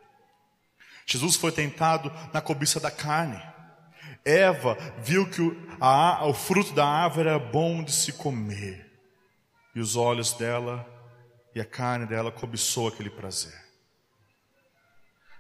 Jesus 1.05 1.37
foi 1.37 1.53
tentado 1.53 2.11
na 2.33 2.41
cobiça 2.41 2.81
da 2.81 2.91
carne. 2.91 3.43
Eva 4.25 4.79
viu 5.03 5.29
que 5.29 5.43
o, 5.43 5.55
a, 5.79 6.25
o 6.27 6.33
fruto 6.33 6.73
da 6.73 6.87
árvore 6.87 7.29
era 7.29 7.39
bom 7.39 7.85
de 7.85 7.93
se 7.93 8.15
comer. 8.15 8.99
E 9.75 9.81
os 9.81 9.95
olhos 9.95 10.33
dela 10.33 10.87
e 11.55 11.61
a 11.61 11.67
carne 11.67 12.07
dela 12.07 12.33
cobiçou 12.33 12.89
aquele 12.89 13.11
prazer. 13.11 13.66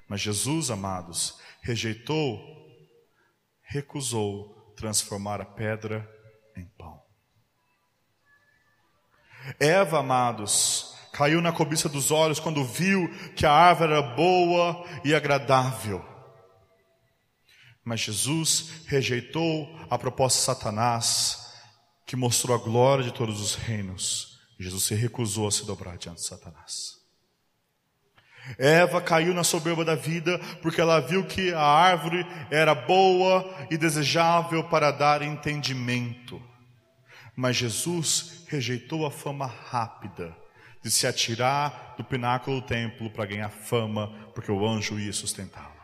Mas 0.08 0.20
Jesus, 0.20 0.70
amados, 0.70 1.40
rejeitou, 1.62 2.40
recusou 3.62 4.56
transformar 4.76 5.40
a 5.40 5.44
pedra 5.44 6.08
em 6.56 6.64
pão. 6.78 7.02
Eva, 9.58 10.00
amados, 10.00 10.94
caiu 11.12 11.40
na 11.40 11.52
cobiça 11.52 11.88
dos 11.88 12.10
olhos 12.10 12.38
quando 12.38 12.64
viu 12.64 13.08
que 13.34 13.46
a 13.46 13.52
árvore 13.52 13.92
era 13.92 14.02
boa 14.02 14.84
e 15.04 15.14
agradável. 15.14 16.04
Mas 17.84 18.00
Jesus 18.00 18.84
rejeitou 18.86 19.68
a 19.88 19.96
proposta 19.96 20.38
de 20.38 20.44
Satanás, 20.44 21.54
que 22.04 22.16
mostrou 22.16 22.56
a 22.56 22.60
glória 22.60 23.04
de 23.04 23.12
todos 23.12 23.40
os 23.40 23.54
reinos. 23.54 24.40
Jesus 24.58 24.84
se 24.84 24.94
recusou 24.94 25.46
a 25.46 25.52
se 25.52 25.64
dobrar 25.64 25.96
diante 25.96 26.20
de 26.20 26.26
Satanás. 26.26 26.95
Eva 28.58 29.00
caiu 29.00 29.34
na 29.34 29.42
soberba 29.42 29.84
da 29.84 29.94
vida 29.94 30.38
porque 30.62 30.80
ela 30.80 31.00
viu 31.00 31.24
que 31.24 31.52
a 31.52 31.62
árvore 31.62 32.26
era 32.50 32.74
boa 32.74 33.66
e 33.70 33.76
desejável 33.76 34.64
para 34.64 34.90
dar 34.90 35.22
entendimento. 35.22 36.40
Mas 37.34 37.56
Jesus 37.56 38.44
rejeitou 38.48 39.04
a 39.04 39.10
fama 39.10 39.46
rápida 39.46 40.34
de 40.82 40.90
se 40.90 41.06
atirar 41.06 41.94
do 41.96 42.04
pináculo 42.04 42.60
do 42.60 42.66
templo 42.66 43.10
para 43.10 43.26
ganhar 43.26 43.50
fama, 43.50 44.08
porque 44.34 44.52
o 44.52 44.66
anjo 44.66 44.98
ia 44.98 45.12
sustentá-lo. 45.12 45.74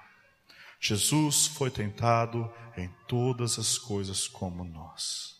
Jesus 0.80 1.48
foi 1.48 1.70
tentado 1.70 2.50
em 2.76 2.88
todas 3.06 3.58
as 3.58 3.76
coisas 3.76 4.26
como 4.26 4.64
nós. 4.64 5.36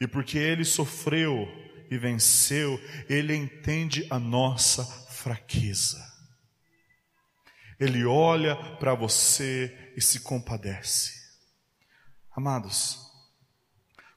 E 0.00 0.06
porque 0.06 0.38
ele 0.38 0.64
sofreu 0.64 1.48
e 1.90 1.98
venceu, 1.98 2.80
ele 3.08 3.34
entende 3.34 4.06
a 4.10 4.18
nossa 4.18 4.84
fraqueza. 4.84 6.13
Ele 7.78 8.04
olha 8.04 8.56
para 8.76 8.94
você 8.94 9.92
e 9.96 10.00
se 10.00 10.20
compadece. 10.20 11.12
Amados, 12.30 12.98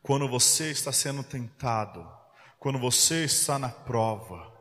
quando 0.01 0.27
você 0.27 0.71
está 0.71 0.91
sendo 0.91 1.23
tentado, 1.23 2.09
quando 2.59 2.79
você 2.79 3.25
está 3.25 3.59
na 3.59 3.69
prova, 3.69 4.55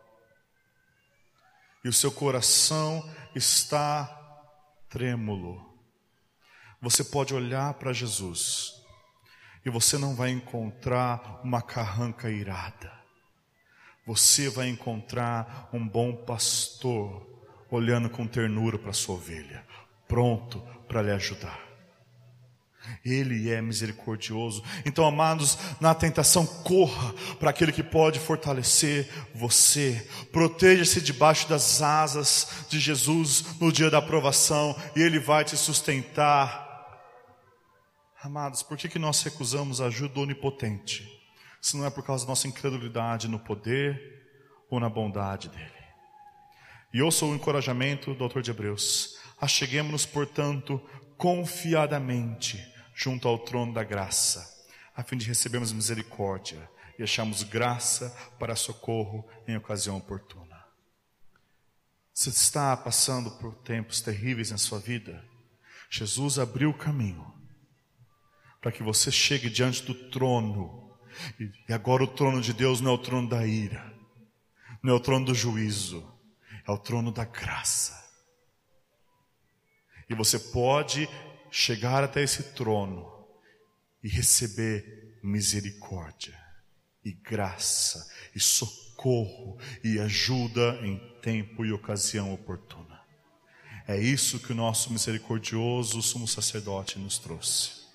e 1.85 1.89
o 1.89 1.93
seu 1.93 2.11
coração 2.11 3.09
está 3.33 4.07
trêmulo, 4.89 5.79
você 6.81 7.05
pode 7.05 7.33
olhar 7.33 7.75
para 7.75 7.93
Jesus 7.93 8.73
e 9.65 9.71
você 9.71 9.97
não 9.97 10.15
vai 10.15 10.31
encontrar 10.31 11.41
uma 11.45 11.63
carranca 11.63 12.29
irada. 12.29 12.93
você 14.05 14.49
vai 14.49 14.69
encontrar 14.69 15.69
um 15.73 15.87
bom 15.87 16.25
pastor 16.25 17.36
olhando 17.71 18.09
com 18.09 18.27
ternura 18.27 18.79
para 18.79 18.93
sua 18.93 19.17
ovelha, 19.17 19.65
pronto 20.07 20.61
para 20.87 21.03
lhe 21.03 21.11
ajudar. 21.11 21.67
Ele 23.05 23.51
é 23.51 23.61
misericordioso. 23.61 24.63
Então, 24.85 25.05
amados, 25.05 25.59
na 25.81 25.95
tentação, 25.95 26.47
corra 26.47 27.13
para 27.39 27.51
aquele 27.51 27.73
que 27.73 27.83
pode 27.83 28.19
fortalecer 28.19 29.09
você. 29.35 30.09
Proteja-se 30.33 31.01
debaixo 31.01 31.49
das 31.49 31.83
asas 31.83 32.67
de 32.69 32.79
Jesus 32.79 33.59
no 33.61 33.73
dia 33.73 33.91
da 33.91 33.99
aprovação 33.99 34.77
e 34.95 35.03
Ele 35.03 35.19
vai 35.19 35.45
te 35.45 35.57
sustentar. 35.57 36.65
Amados, 38.23 38.63
por 38.63 38.77
que, 38.77 38.89
que 38.89 38.99
nós 38.99 39.23
recusamos 39.23 39.81
a 39.81 39.87
ajuda 39.87 40.21
onipotente? 40.21 41.07
Se 41.61 41.77
não 41.77 41.87
é 41.87 41.91
por 41.91 42.05
causa 42.05 42.25
da 42.25 42.31
nossa 42.31 42.49
incredulidade 42.49 43.29
no 43.29 43.39
poder 43.39 44.01
ou 44.71 44.81
na 44.81 44.89
bondade 44.89 45.49
dEle. 45.49 45.76
E 46.93 47.03
ouça 47.03 47.25
o 47.25 47.35
encorajamento 47.35 48.15
do 48.15 48.25
autor 48.25 48.43
de 48.43 48.51
Hebreus. 48.51 49.19
Acheguemos-nos, 49.41 50.07
portanto, 50.07 50.81
confiadamente 51.17 52.63
junto 52.95 53.29
ao 53.29 53.39
trono 53.39 53.75
da 53.75 53.85
graça, 53.85 54.47
a 54.95 55.03
fim 55.03 55.17
de 55.17 55.27
recebermos 55.27 55.73
misericórdia 55.73 56.69
e 56.99 57.03
acharmos 57.03 57.43
graça 57.43 58.11
para 58.39 58.57
socorro 58.57 59.29
em 59.47 59.57
ocasião 59.57 59.99
oportuna. 59.99 60.65
Você 62.13 62.31
está 62.31 62.75
passando 62.75 63.31
por 63.33 63.55
tempos 63.57 64.01
terríveis 64.01 64.51
na 64.51 64.57
sua 64.57 64.79
vida? 64.79 65.23
Jesus 65.91 66.39
abriu 66.39 66.71
o 66.71 66.75
caminho 66.75 67.37
para 68.61 68.73
que 68.73 68.83
você 68.83 69.13
chegue 69.13 69.51
diante 69.51 69.83
do 69.83 69.95
trono. 70.11 70.91
E 71.69 71.73
agora 71.73 72.03
o 72.03 72.09
trono 72.09 72.41
de 72.41 72.53
Deus 72.53 72.81
não 72.81 72.93
é 72.93 72.95
o 72.95 72.99
trono 72.99 73.29
da 73.29 73.47
ira, 73.47 73.95
não 74.83 74.95
é 74.95 74.97
o 74.97 75.01
trono 75.01 75.27
do 75.27 75.35
juízo, 75.35 76.05
é 76.67 76.71
o 76.71 76.79
trono 76.79 77.13
da 77.13 77.25
graça. 77.25 78.05
E 80.09 80.15
você 80.15 80.39
pode 80.39 81.09
chegar 81.51 82.05
até 82.05 82.23
esse 82.23 82.55
trono 82.55 83.13
e 84.03 84.09
receber 84.09 85.19
misericórdia 85.23 86.39
e 87.05 87.13
graça 87.13 88.09
e 88.35 88.41
socorro 88.41 89.59
e 89.83 89.99
ajuda 89.99 90.79
em 90.83 90.99
tempo 91.21 91.65
e 91.65 91.73
ocasião 91.73 92.33
oportuna. 92.33 93.01
É 93.87 93.97
isso 93.97 94.41
que 94.41 94.53
o 94.53 94.57
nosso 94.57 94.93
misericordioso 94.93 96.03
sumo 96.03 96.27
sacerdote 96.27 96.99
nos 96.99 97.19
trouxe. 97.19 97.86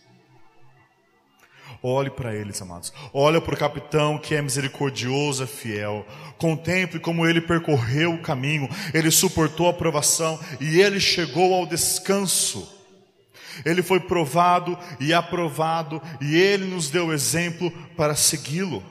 Olhe 1.82 2.09
para 2.09 2.36
eles, 2.36 2.61
amados. 2.61 2.93
Olha 3.13 3.41
para 3.41 3.53
o 3.53 3.57
capitão 3.57 4.17
que 4.17 4.36
é 4.36 4.41
misericordioso, 4.41 5.43
é 5.43 5.47
fiel. 5.47 6.05
Contemple 6.38 6.99
como 6.99 7.26
ele 7.26 7.41
percorreu 7.41 8.13
o 8.13 8.22
caminho, 8.22 8.69
ele 8.93 9.11
suportou 9.11 9.67
a 9.67 9.74
provação 9.74 10.39
e 10.59 10.80
ele 10.80 10.99
chegou 10.99 11.53
ao 11.53 11.65
descanso. 11.65 12.82
Ele 13.65 13.84
foi 13.84 13.99
provado 13.99 14.78
e 14.99 15.13
aprovado 15.13 16.01
e 16.22 16.36
ele 16.36 16.65
nos 16.65 16.89
deu 16.89 17.11
exemplo 17.11 17.72
para 17.95 18.15
segui-lo. 18.15 18.84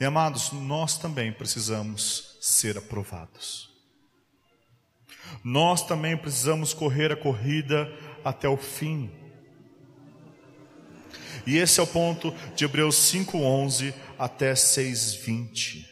E 0.00 0.04
amados, 0.04 0.50
nós 0.50 0.98
também 0.98 1.32
precisamos 1.32 2.36
ser 2.40 2.76
aprovados. 2.76 3.70
Nós 5.44 5.86
também 5.86 6.16
precisamos 6.16 6.74
correr 6.74 7.12
a 7.12 7.16
corrida 7.16 7.90
até 8.24 8.48
o 8.48 8.56
fim. 8.56 9.10
E 11.46 11.56
esse 11.56 11.80
é 11.80 11.82
o 11.82 11.86
ponto 11.86 12.32
de 12.54 12.64
Hebreus 12.64 12.96
5:11 12.96 13.94
até 14.18 14.54
6:20. 14.54 15.88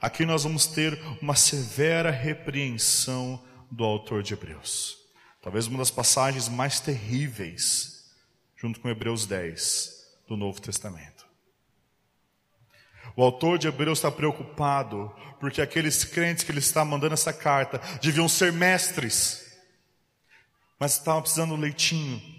Aqui 0.00 0.26
nós 0.26 0.44
vamos 0.44 0.66
ter 0.66 1.00
uma 1.22 1.34
severa 1.34 2.10
repreensão 2.10 3.42
do 3.70 3.84
autor 3.84 4.22
de 4.22 4.34
Hebreus. 4.34 4.98
Talvez 5.40 5.66
uma 5.66 5.78
das 5.78 5.90
passagens 5.90 6.48
mais 6.48 6.80
terríveis, 6.80 8.04
junto 8.56 8.80
com 8.80 8.88
Hebreus 8.88 9.26
10 9.26 9.92
do 10.28 10.36
Novo 10.36 10.60
Testamento. 10.60 11.24
O 13.16 13.22
autor 13.22 13.58
de 13.58 13.68
Hebreus 13.68 13.98
está 13.98 14.10
preocupado 14.10 15.14
porque 15.38 15.62
aqueles 15.62 16.04
crentes 16.04 16.44
que 16.44 16.50
ele 16.50 16.58
está 16.58 16.84
mandando 16.84 17.14
essa 17.14 17.32
carta 17.32 17.80
deviam 18.02 18.28
ser 18.28 18.52
mestres, 18.52 19.56
mas 20.78 20.92
estavam 20.92 21.22
precisando 21.22 21.56
leitinho 21.56 22.33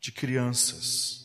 de 0.00 0.12
crianças. 0.12 1.18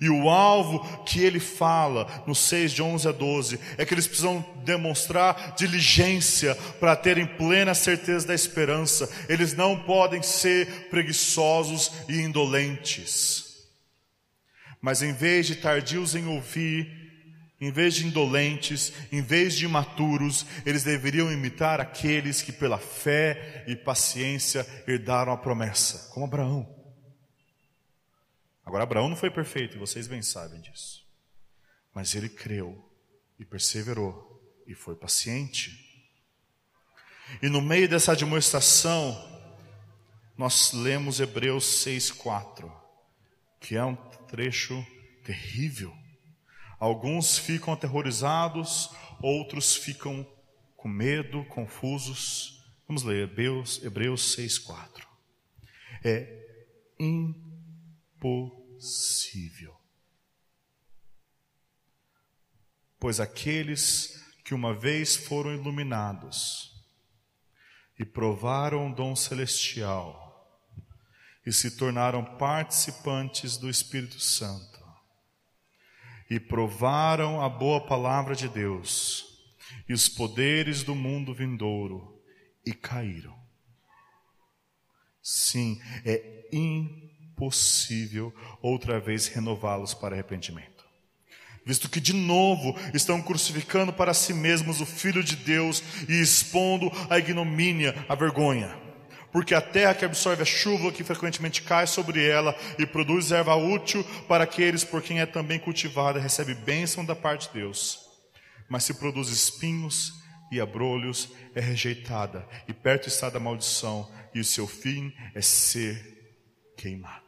E 0.00 0.08
o 0.08 0.30
alvo 0.30 1.04
que 1.04 1.20
ele 1.20 1.40
fala 1.40 2.24
no 2.26 2.34
6 2.34 2.72
de 2.72 2.82
11 2.82 3.08
a 3.08 3.12
12 3.12 3.60
é 3.76 3.84
que 3.84 3.92
eles 3.92 4.06
precisam 4.06 4.44
demonstrar 4.64 5.54
diligência 5.56 6.54
para 6.80 6.96
terem 6.96 7.26
plena 7.26 7.74
certeza 7.74 8.26
da 8.26 8.34
esperança. 8.34 9.08
Eles 9.28 9.52
não 9.54 9.78
podem 9.78 10.22
ser 10.22 10.88
preguiçosos 10.88 11.92
e 12.08 12.20
indolentes. 12.20 13.44
Mas 14.80 15.02
em 15.02 15.12
vez 15.12 15.46
de 15.46 15.56
tardios 15.56 16.14
em 16.14 16.26
ouvir, 16.26 17.04
em 17.60 17.70
vez 17.70 17.94
de 17.94 18.06
indolentes, 18.06 18.92
em 19.10 19.22
vez 19.22 19.54
de 19.54 19.64
imaturos, 19.64 20.44
eles 20.66 20.82
deveriam 20.82 21.32
imitar 21.32 21.80
aqueles 21.80 22.42
que 22.42 22.52
pela 22.52 22.78
fé 22.78 23.64
e 23.66 23.76
paciência 23.76 24.66
herdaram 24.86 25.32
a 25.32 25.36
promessa, 25.36 26.10
como 26.12 26.26
Abraão. 26.26 26.83
Agora, 28.64 28.84
Abraão 28.84 29.08
não 29.08 29.16
foi 29.16 29.30
perfeito, 29.30 29.78
vocês 29.78 30.06
bem 30.06 30.22
sabem 30.22 30.60
disso. 30.60 31.06
Mas 31.92 32.14
ele 32.14 32.28
creu 32.28 32.90
e 33.38 33.44
perseverou 33.44 34.34
e 34.66 34.74
foi 34.74 34.96
paciente. 34.96 35.84
E 37.42 37.48
no 37.48 37.60
meio 37.60 37.88
dessa 37.88 38.12
admoestação, 38.12 39.32
nós 40.36 40.72
lemos 40.72 41.20
Hebreus 41.20 41.64
6,4, 41.84 42.70
que 43.60 43.76
é 43.76 43.84
um 43.84 43.96
trecho 44.28 44.84
terrível. 45.24 45.94
Alguns 46.78 47.38
ficam 47.38 47.72
aterrorizados, 47.72 48.90
outros 49.22 49.76
ficam 49.76 50.26
com 50.76 50.88
medo, 50.88 51.44
confusos. 51.46 52.62
Vamos 52.86 53.02
ler 53.02 53.24
Hebreus, 53.24 53.82
Hebreus 53.82 54.36
6,4. 54.36 55.06
É 56.04 56.44
possível. 58.24 59.78
Pois 62.98 63.20
aqueles 63.20 64.18
que 64.42 64.54
uma 64.54 64.72
vez 64.72 65.14
foram 65.14 65.52
iluminados 65.52 66.72
e 67.98 68.04
provaram 68.04 68.90
o 68.90 68.94
dom 68.94 69.14
celestial 69.14 70.24
e 71.44 71.52
se 71.52 71.76
tornaram 71.76 72.24
participantes 72.38 73.58
do 73.58 73.68
Espírito 73.68 74.18
Santo 74.18 74.82
e 76.30 76.40
provaram 76.40 77.42
a 77.42 77.48
boa 77.50 77.86
palavra 77.86 78.34
de 78.34 78.48
Deus 78.48 79.52
e 79.86 79.92
os 79.92 80.08
poderes 80.08 80.82
do 80.82 80.94
mundo 80.94 81.34
vindouro 81.34 82.24
e 82.64 82.72
caíram. 82.72 83.38
Sim, 85.20 85.78
é 86.06 86.48
impossível 86.50 87.03
possível 87.36 88.34
outra 88.62 88.98
vez 88.98 89.26
renová-los 89.26 89.94
para 89.94 90.14
arrependimento. 90.14 90.74
Visto 91.64 91.88
que 91.88 92.00
de 92.00 92.12
novo 92.12 92.76
estão 92.92 93.22
crucificando 93.22 93.92
para 93.92 94.12
si 94.12 94.34
mesmos 94.34 94.80
o 94.80 94.86
Filho 94.86 95.24
de 95.24 95.34
Deus 95.34 95.82
e 96.08 96.20
expondo 96.20 96.92
a 97.08 97.18
ignomínia, 97.18 97.94
a 98.08 98.14
vergonha. 98.14 98.76
Porque 99.32 99.54
a 99.54 99.60
terra 99.60 99.94
que 99.94 100.04
absorve 100.04 100.42
a 100.42 100.46
chuva 100.46 100.92
que 100.92 101.02
frequentemente 101.02 101.62
cai 101.62 101.86
sobre 101.86 102.24
ela 102.24 102.56
e 102.78 102.86
produz 102.86 103.32
erva 103.32 103.54
útil 103.56 104.04
para 104.28 104.44
aqueles 104.44 104.84
por 104.84 105.02
quem 105.02 105.20
é 105.20 105.26
também 105.26 105.58
cultivada, 105.58 106.20
recebe 106.20 106.54
bênção 106.54 107.04
da 107.04 107.16
parte 107.16 107.48
de 107.48 107.60
Deus. 107.60 107.98
Mas 108.68 108.84
se 108.84 108.94
produz 108.94 109.28
espinhos 109.30 110.12
e 110.52 110.60
abrolhos, 110.60 111.30
é 111.54 111.60
rejeitada, 111.60 112.46
e 112.68 112.72
perto 112.72 113.08
está 113.08 113.28
da 113.28 113.40
maldição, 113.40 114.08
e 114.34 114.38
o 114.38 114.44
seu 114.44 114.68
fim 114.68 115.12
é 115.34 115.40
ser 115.40 116.36
queimado 116.76 117.23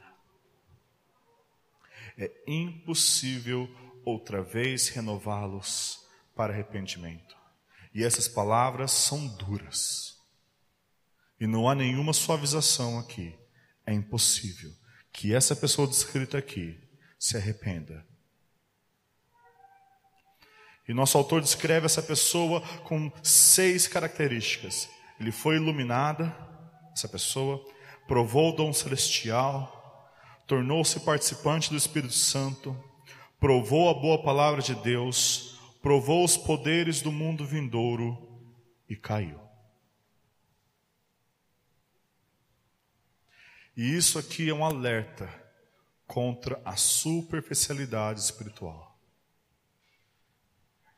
é 2.17 2.31
impossível 2.47 3.69
outra 4.05 4.43
vez 4.43 4.89
renová-los 4.89 6.07
para 6.35 6.53
arrependimento. 6.53 7.37
E 7.95 8.05
essas 8.05 8.29
palavras 8.29 8.93
são 8.93 9.27
duras. 9.27 10.17
E 11.41 11.47
não 11.47 11.69
há 11.69 11.75
nenhuma 11.75 12.13
suavização 12.13 12.99
aqui. 12.99 13.35
É 13.87 13.93
impossível 13.93 14.71
que 15.13 15.35
essa 15.35 15.55
pessoa 15.55 15.89
descrita 15.89 16.39
aqui 16.39 16.79
se 17.19 17.37
arrependa. 17.37 18.07
E 20.89 20.95
nosso 20.95 21.19
autor 21.19 21.41
descreve 21.41 21.87
essa 21.87 22.03
pessoa 22.03 22.61
com 22.85 23.11
seis 23.23 23.89
características. 23.89 24.89
Ele 25.19 25.33
foi 25.33 25.57
iluminada, 25.57 26.35
essa 26.93 27.09
pessoa, 27.09 27.65
provou 28.07 28.53
o 28.53 28.57
dom 28.57 28.73
celestial, 28.73 29.76
tornou-se 30.47 31.01
participante 31.01 31.71
do 31.71 31.77
Espírito 31.77 32.15
Santo, 32.15 32.77
provou 33.39 33.91
a 33.91 33.95
boa 33.95 34.23
palavra 34.23 34.63
de 34.63 34.75
Deus, 34.75 35.59
provou 35.83 36.25
os 36.25 36.37
poderes 36.37 37.03
do 37.03 37.11
mundo 37.11 37.45
vindouro 37.45 38.17
e 38.89 38.95
caiu. 38.95 39.41
E 43.77 43.95
isso 43.95 44.19
aqui 44.19 44.49
é 44.49 44.55
um 44.55 44.65
alerta 44.65 45.29
contra 46.07 46.61
a 46.65 46.77
superficialidade 46.77 48.21
espiritual. 48.21 48.97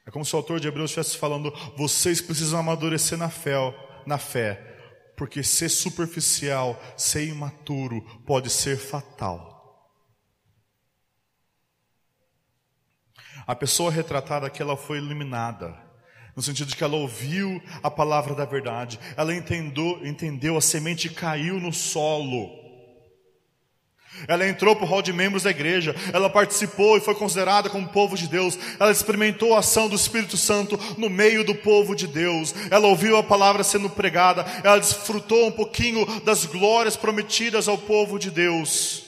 É 0.07 0.11
como 0.11 0.25
se 0.25 0.35
o 0.35 0.39
autor 0.39 0.61
de 0.61 0.69
Hebreus 0.69 0.91
estivesse 0.91 1.17
falando: 1.17 1.53
vocês 1.77 2.21
precisam 2.21 2.61
amadurecer 2.61 3.19
na 3.19 3.29
fé, 3.29 3.57
na 4.07 4.17
fé, 4.17 4.78
porque 5.19 5.43
ser 5.43 5.69
superficial, 5.69 6.81
ser 6.97 7.27
imaturo, 7.27 8.01
pode 8.25 8.49
ser 8.49 8.79
fatal. 8.79 9.59
A 13.45 13.55
pessoa 13.57 13.91
retratada 13.91 14.47
aqui, 14.47 14.63
ela 14.63 14.77
foi 14.77 14.99
eliminada. 14.99 15.77
No 16.37 16.43
sentido 16.43 16.69
de 16.69 16.77
que 16.77 16.85
ela 16.85 16.95
ouviu 16.95 17.61
a 17.83 17.91
palavra 17.91 18.33
da 18.33 18.45
verdade, 18.45 19.01
ela 19.17 19.35
entendeu, 19.35 20.07
entendeu 20.07 20.57
a 20.57 20.61
semente 20.61 21.11
caiu 21.11 21.59
no 21.59 21.73
solo. 21.73 22.58
Ela 24.27 24.49
entrou 24.49 24.75
para 24.75 24.85
o 24.85 24.89
hall 24.89 25.03
de 25.03 25.13
membros 25.13 25.45
da 25.45 25.51
igreja, 25.51 25.95
ela 26.13 26.31
participou 26.31 26.97
e 26.97 27.01
foi 27.01 27.15
considerada 27.15 27.71
como 27.71 27.89
povo 27.89 28.17
de 28.17 28.29
Deus, 28.29 28.59
ela 28.79 28.91
experimentou 28.91 29.55
a 29.55 29.61
ação 29.61 29.89
do 29.89 29.97
Espírito 29.97 30.37
Santo 30.37 30.79
no 30.97 31.09
meio 31.09 31.45
do 31.45 31.55
povo 31.55 31.95
de 31.95 32.07
Deus, 32.07 32.55
ela 32.71 32.89
ouviu 32.89 33.17
a 33.17 33.23
palavra 33.23 33.63
sendo 33.63 33.91
pregada, 33.91 34.45
ela 34.65 34.79
desfrutou 34.79 35.47
um 35.47 35.53
pouquinho 35.53 36.05
das 36.23 36.45
glórias 36.45 36.97
prometidas 36.97 37.69
ao 37.69 37.79
povo 37.79 38.19
de 38.19 38.31
Deus, 38.31 39.05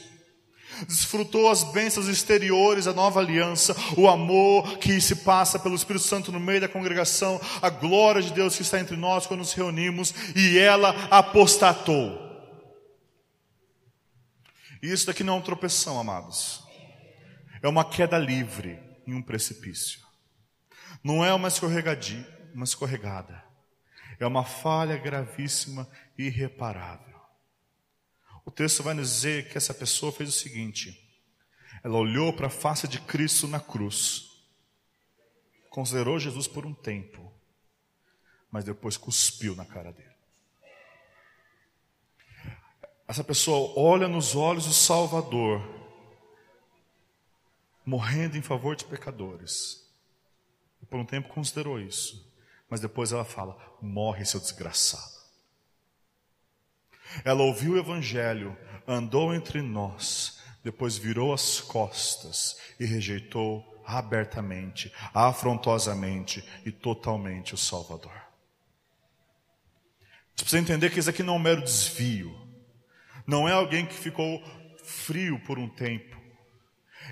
desfrutou 0.86 1.50
as 1.50 1.64
bênçãos 1.64 2.08
exteriores, 2.08 2.86
a 2.86 2.92
nova 2.92 3.20
aliança, 3.20 3.76
o 3.96 4.08
amor 4.08 4.78
que 4.78 5.00
se 5.00 5.16
passa 5.16 5.58
pelo 5.58 5.74
Espírito 5.74 6.04
Santo 6.04 6.32
no 6.32 6.40
meio 6.40 6.60
da 6.60 6.68
congregação, 6.68 7.40
a 7.60 7.68
glória 7.68 8.22
de 8.22 8.32
Deus 8.32 8.56
que 8.56 8.62
está 8.62 8.78
entre 8.80 8.96
nós 8.96 9.26
quando 9.26 9.40
nos 9.40 9.52
reunimos, 9.52 10.14
e 10.34 10.58
ela 10.58 10.94
apostatou. 11.10 12.19
E 14.82 14.90
isso 14.90 15.06
daqui 15.06 15.22
não 15.22 15.34
é 15.34 15.36
um 15.38 15.42
tropeção, 15.42 15.98
amados. 15.98 16.62
É 17.62 17.68
uma 17.68 17.84
queda 17.84 18.18
livre 18.18 18.78
em 19.06 19.14
um 19.14 19.22
precipício. 19.22 20.00
Não 21.02 21.24
é 21.24 21.32
uma 21.32 21.48
escorregadia, 21.48 22.26
uma 22.54 22.64
escorregada. 22.64 23.44
É 24.18 24.26
uma 24.26 24.44
falha 24.44 24.96
gravíssima 24.96 25.88
e 26.16 26.24
irreparável. 26.24 27.18
O 28.44 28.50
texto 28.50 28.82
vai 28.82 28.94
nos 28.94 29.08
dizer 29.08 29.48
que 29.48 29.56
essa 29.56 29.72
pessoa 29.72 30.12
fez 30.12 30.28
o 30.28 30.32
seguinte: 30.32 30.98
ela 31.82 31.96
olhou 31.96 32.32
para 32.32 32.48
a 32.48 32.50
face 32.50 32.88
de 32.88 33.00
Cristo 33.00 33.46
na 33.46 33.60
cruz, 33.60 34.28
considerou 35.70 36.18
Jesus 36.18 36.46
por 36.46 36.66
um 36.66 36.74
tempo, 36.74 37.32
mas 38.50 38.64
depois 38.64 38.96
cuspiu 38.96 39.54
na 39.54 39.64
cara 39.64 39.92
dele. 39.92 40.09
Essa 43.10 43.24
pessoa 43.24 43.72
olha 43.76 44.06
nos 44.06 44.36
olhos 44.36 44.66
do 44.66 44.72
Salvador, 44.72 45.60
morrendo 47.84 48.36
em 48.36 48.40
favor 48.40 48.76
de 48.76 48.84
pecadores. 48.84 49.84
E 50.80 50.86
por 50.86 51.00
um 51.00 51.04
tempo 51.04 51.28
considerou 51.28 51.80
isso, 51.80 52.32
mas 52.68 52.80
depois 52.80 53.10
ela 53.10 53.24
fala: 53.24 53.58
morre, 53.82 54.24
seu 54.24 54.38
desgraçado. 54.38 55.12
Ela 57.24 57.42
ouviu 57.42 57.72
o 57.72 57.78
Evangelho, 57.78 58.56
andou 58.86 59.34
entre 59.34 59.60
nós, 59.60 60.38
depois 60.62 60.96
virou 60.96 61.34
as 61.34 61.60
costas 61.60 62.60
e 62.78 62.84
rejeitou 62.84 63.82
abertamente, 63.84 64.94
afrontosamente 65.12 66.48
e 66.64 66.70
totalmente 66.70 67.54
o 67.54 67.58
Salvador. 67.58 68.22
Você 70.36 70.44
precisa 70.44 70.62
entender 70.62 70.90
que 70.90 71.00
isso 71.00 71.10
aqui 71.10 71.24
não 71.24 71.34
é 71.34 71.36
um 71.38 71.40
mero 71.40 71.64
desvio. 71.64 72.49
Não 73.26 73.48
é 73.48 73.52
alguém 73.52 73.86
que 73.86 73.94
ficou 73.94 74.42
frio 74.82 75.38
por 75.40 75.58
um 75.58 75.68
tempo. 75.68 76.20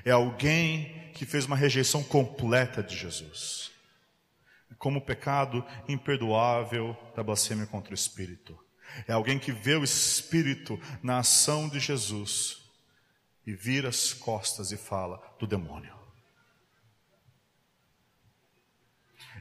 É 0.04 0.10
alguém 0.10 1.10
que 1.14 1.26
fez 1.26 1.46
uma 1.46 1.56
rejeição 1.56 2.02
completa 2.02 2.82
de 2.82 2.96
Jesus. 2.96 3.70
Como 4.78 4.98
o 4.98 5.04
pecado 5.04 5.64
imperdoável 5.88 6.96
da 7.16 7.22
blasfêmia 7.22 7.66
contra 7.66 7.90
o 7.90 7.94
Espírito. 7.94 8.58
É 9.06 9.12
alguém 9.12 9.38
que 9.38 9.52
vê 9.52 9.74
o 9.74 9.84
Espírito 9.84 10.80
na 11.02 11.18
ação 11.18 11.68
de 11.68 11.80
Jesus 11.80 12.58
e 13.46 13.52
vira 13.54 13.88
as 13.88 14.12
costas 14.12 14.72
e 14.72 14.76
fala 14.76 15.20
do 15.38 15.46
demônio. 15.46 15.96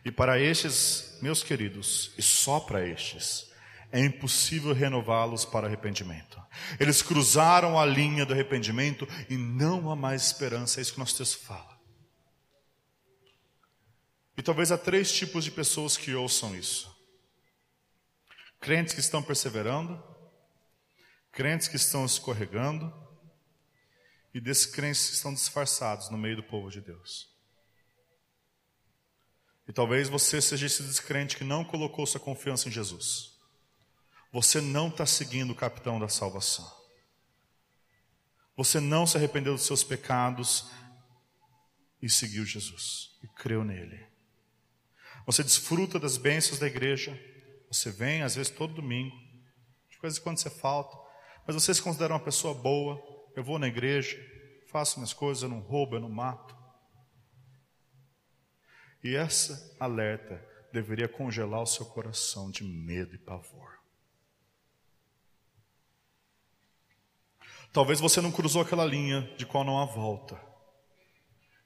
E 0.03 0.11
para 0.11 0.39
estes, 0.39 1.17
meus 1.21 1.43
queridos, 1.43 2.13
e 2.17 2.21
só 2.21 2.59
para 2.59 2.87
estes, 2.87 3.51
é 3.91 3.99
impossível 4.03 4.73
renová-los 4.73 5.45
para 5.45 5.67
arrependimento. 5.67 6.41
Eles 6.79 7.01
cruzaram 7.01 7.79
a 7.79 7.85
linha 7.85 8.25
do 8.25 8.33
arrependimento 8.33 9.07
e 9.29 9.37
não 9.37 9.89
há 9.89 9.95
mais 9.95 10.25
esperança, 10.25 10.79
é 10.79 10.81
isso 10.81 10.93
que 10.93 10.99
nosso 10.99 11.17
texto 11.17 11.39
fala. 11.45 11.77
E 14.37 14.43
talvez 14.43 14.71
há 14.71 14.77
três 14.77 15.11
tipos 15.11 15.43
de 15.43 15.51
pessoas 15.51 15.97
que 15.97 16.13
ouçam 16.13 16.55
isso: 16.55 16.95
crentes 18.59 18.93
que 18.93 18.99
estão 18.99 19.23
perseverando, 19.23 20.03
crentes 21.31 21.67
que 21.67 21.75
estão 21.75 22.05
escorregando, 22.05 22.93
e 24.33 24.39
descrentes 24.39 25.09
que 25.09 25.15
estão 25.15 25.33
disfarçados 25.33 26.09
no 26.09 26.17
meio 26.17 26.35
do 26.35 26.43
povo 26.43 26.69
de 26.69 26.81
Deus. 26.81 27.35
E 29.67 29.73
talvez 29.73 30.07
você 30.07 30.39
seja 30.39 30.67
esse 30.67 30.83
descrente 30.83 31.35
que 31.35 31.43
não 31.43 31.65
colocou 31.65 32.05
sua 32.05 32.19
confiança 32.19 32.69
em 32.69 32.71
Jesus. 32.71 33.36
Você 34.31 34.59
não 34.61 34.89
está 34.89 35.05
seguindo 35.05 35.51
o 35.51 35.55
capitão 35.55 35.99
da 35.99 36.09
salvação. 36.09 36.69
Você 38.55 38.79
não 38.79 39.05
se 39.05 39.17
arrependeu 39.17 39.53
dos 39.53 39.65
seus 39.65 39.83
pecados 39.83 40.69
e 42.01 42.09
seguiu 42.09 42.45
Jesus 42.45 43.17
e 43.23 43.27
creu 43.27 43.63
nele. 43.63 44.05
Você 45.25 45.43
desfruta 45.43 45.99
das 45.99 46.17
bênçãos 46.17 46.59
da 46.59 46.67
igreja. 46.67 47.19
Você 47.71 47.91
vem, 47.91 48.23
às 48.23 48.35
vezes, 48.35 48.51
todo 48.51 48.73
domingo. 48.73 49.15
De 49.89 49.99
vez 50.01 50.17
em 50.17 50.21
quando 50.21 50.37
você 50.37 50.49
falta. 50.49 50.97
Mas 51.45 51.55
você 51.55 51.73
se 51.73 51.81
considera 51.81 52.13
uma 52.13 52.19
pessoa 52.19 52.53
boa. 52.53 53.01
Eu 53.35 53.43
vou 53.43 53.59
na 53.59 53.67
igreja, 53.67 54.17
faço 54.71 54.99
minhas 54.99 55.13
coisas, 55.13 55.43
eu 55.43 55.49
não 55.49 55.59
roubo, 55.59 55.95
eu 55.95 55.99
não 55.99 56.09
mato. 56.09 56.57
E 59.03 59.15
essa 59.15 59.75
alerta 59.79 60.43
deveria 60.73 61.07
congelar 61.07 61.61
o 61.61 61.67
seu 61.67 61.85
coração 61.85 62.49
de 62.49 62.63
medo 62.63 63.13
e 63.13 63.17
pavor. 63.17 63.76
Talvez 67.77 67.99
você 67.99 68.19
não 68.21 68.31
cruzou 68.31 68.63
aquela 68.63 68.83
linha 68.83 69.21
de 69.37 69.45
qual 69.45 69.63
não 69.63 69.79
há 69.79 69.85
volta. 69.85 70.35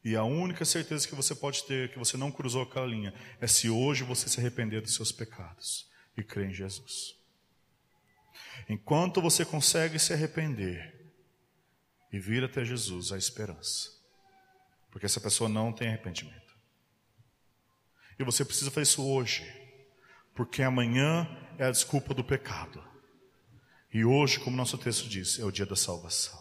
E 0.04 0.14
a 0.14 0.26
única 0.26 0.66
certeza 0.66 1.08
que 1.08 1.16
você 1.16 1.34
pode 1.34 1.64
ter 1.64 1.90
que 1.90 1.98
você 1.98 2.18
não 2.18 2.30
cruzou 2.30 2.64
aquela 2.64 2.86
linha 2.86 3.14
é 3.40 3.48
se 3.48 3.70
hoje 3.70 4.04
você 4.04 4.28
se 4.28 4.38
arrepender 4.38 4.82
dos 4.82 4.94
seus 4.94 5.10
pecados 5.10 5.90
e 6.18 6.22
crer 6.22 6.50
em 6.50 6.54
Jesus. 6.54 7.16
Enquanto 8.68 9.22
você 9.22 9.46
consegue 9.46 9.98
se 9.98 10.12
arrepender 10.12 11.14
e 12.12 12.20
vir 12.20 12.44
até 12.44 12.66
Jesus, 12.66 13.14
há 13.14 13.18
esperança. 13.18 13.92
Porque 14.92 15.06
essa 15.06 15.22
pessoa 15.22 15.50
não 15.50 15.72
tem 15.72 15.88
arrependimento. 15.88 16.58
E 18.20 18.24
você 18.26 18.44
precisa 18.44 18.70
fazer 18.70 18.84
isso 18.84 19.08
hoje, 19.08 19.50
porque 20.36 20.62
amanhã 20.62 21.26
é 21.58 21.64
a 21.64 21.72
desculpa 21.72 22.14
do 22.14 22.22
pecado. 22.22 22.91
E 23.94 24.06
hoje, 24.06 24.40
como 24.40 24.56
nosso 24.56 24.78
texto 24.78 25.08
diz, 25.08 25.40
é 25.40 25.44
o 25.44 25.52
dia 25.52 25.66
da 25.66 25.76
salvação. 25.76 26.40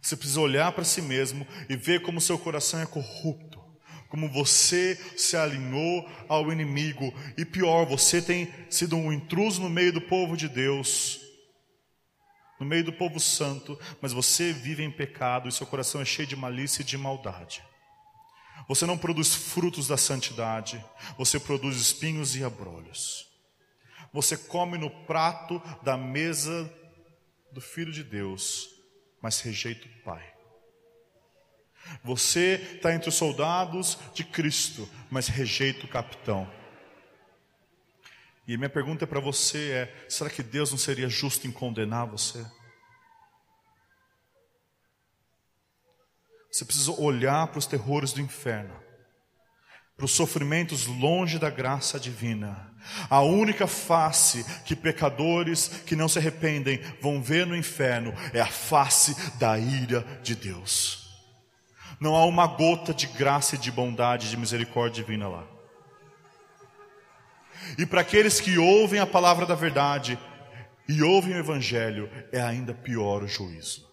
Você 0.00 0.16
precisa 0.16 0.40
olhar 0.40 0.70
para 0.72 0.84
si 0.84 1.00
mesmo 1.00 1.46
e 1.68 1.76
ver 1.76 2.02
como 2.02 2.20
seu 2.20 2.38
coração 2.38 2.80
é 2.80 2.86
corrupto, 2.86 3.58
como 4.08 4.30
você 4.30 4.96
se 5.16 5.36
alinhou 5.36 6.08
ao 6.28 6.52
inimigo, 6.52 7.12
e 7.36 7.44
pior, 7.44 7.84
você 7.86 8.20
tem 8.22 8.52
sido 8.70 8.96
um 8.96 9.12
intruso 9.12 9.60
no 9.60 9.70
meio 9.70 9.92
do 9.92 10.00
povo 10.00 10.36
de 10.36 10.48
Deus, 10.48 11.20
no 12.60 12.66
meio 12.66 12.84
do 12.84 12.92
povo 12.92 13.18
santo, 13.18 13.78
mas 14.00 14.12
você 14.12 14.52
vive 14.52 14.84
em 14.84 14.90
pecado 14.90 15.48
e 15.48 15.52
seu 15.52 15.66
coração 15.66 16.00
é 16.00 16.04
cheio 16.04 16.28
de 16.28 16.36
malícia 16.36 16.82
e 16.82 16.84
de 16.84 16.96
maldade. 16.96 17.64
Você 18.68 18.86
não 18.86 18.96
produz 18.96 19.34
frutos 19.34 19.88
da 19.88 19.96
santidade, 19.96 20.82
você 21.18 21.40
produz 21.40 21.76
espinhos 21.76 22.36
e 22.36 22.44
abrolhos. 22.44 23.33
Você 24.14 24.36
come 24.36 24.78
no 24.78 24.88
prato 24.88 25.60
da 25.82 25.96
mesa 25.96 26.72
do 27.50 27.60
Filho 27.60 27.90
de 27.90 28.04
Deus, 28.04 28.70
mas 29.20 29.40
rejeita 29.40 29.88
o 29.88 30.02
Pai. 30.04 30.24
Você 32.04 32.76
está 32.76 32.94
entre 32.94 33.08
os 33.08 33.16
soldados 33.16 33.98
de 34.14 34.22
Cristo, 34.22 34.88
mas 35.10 35.26
rejeita 35.26 35.84
o 35.84 35.88
capitão. 35.88 36.48
E 38.46 38.56
minha 38.56 38.70
pergunta 38.70 39.04
para 39.04 39.18
você 39.18 39.72
é: 39.72 40.06
será 40.08 40.30
que 40.30 40.44
Deus 40.44 40.70
não 40.70 40.78
seria 40.78 41.08
justo 41.08 41.48
em 41.48 41.50
condenar 41.50 42.06
você? 42.06 42.46
Você 46.52 46.64
precisa 46.64 46.92
olhar 46.92 47.48
para 47.48 47.58
os 47.58 47.66
terrores 47.66 48.12
do 48.12 48.20
inferno 48.20 48.83
para 49.96 50.06
os 50.06 50.12
sofrimentos 50.12 50.86
longe 50.86 51.38
da 51.38 51.50
graça 51.50 51.98
divina. 51.98 52.72
A 53.08 53.20
única 53.22 53.66
face 53.66 54.44
que 54.64 54.76
pecadores 54.76 55.68
que 55.86 55.96
não 55.96 56.08
se 56.08 56.18
arrependem 56.18 56.80
vão 57.00 57.22
ver 57.22 57.46
no 57.46 57.56
inferno 57.56 58.12
é 58.32 58.40
a 58.40 58.46
face 58.46 59.16
da 59.38 59.58
ira 59.58 60.04
de 60.22 60.34
Deus. 60.34 61.04
Não 62.00 62.16
há 62.16 62.26
uma 62.26 62.46
gota 62.46 62.92
de 62.92 63.06
graça 63.06 63.54
e 63.54 63.58
de 63.58 63.70
bondade, 63.70 64.28
de 64.28 64.36
misericórdia 64.36 65.02
divina 65.02 65.28
lá. 65.28 65.44
E 67.78 67.86
para 67.86 68.02
aqueles 68.02 68.40
que 68.40 68.58
ouvem 68.58 69.00
a 69.00 69.06
palavra 69.06 69.46
da 69.46 69.54
verdade 69.54 70.18
e 70.88 71.02
ouvem 71.02 71.34
o 71.34 71.38
evangelho, 71.38 72.10
é 72.30 72.42
ainda 72.42 72.74
pior 72.74 73.22
o 73.22 73.28
juízo. 73.28 73.88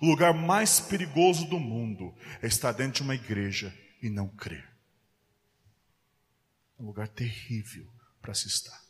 O 0.00 0.06
lugar 0.06 0.32
mais 0.32 0.80
perigoso 0.80 1.44
do 1.46 1.58
mundo 1.58 2.14
é 2.40 2.46
estar 2.46 2.72
dentro 2.72 2.94
de 2.94 3.02
uma 3.02 3.14
igreja 3.14 3.74
e 4.02 4.08
não 4.08 4.28
crer. 4.28 4.68
É 6.78 6.82
um 6.82 6.86
lugar 6.86 7.08
terrível 7.08 7.86
para 8.20 8.34
se 8.34 8.48
estar. 8.48 8.80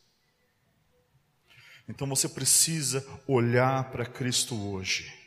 Então 1.89 2.07
você 2.09 2.29
precisa 2.29 3.05
olhar 3.27 3.91
para 3.91 4.07
Cristo 4.07 4.55
hoje 4.55 5.21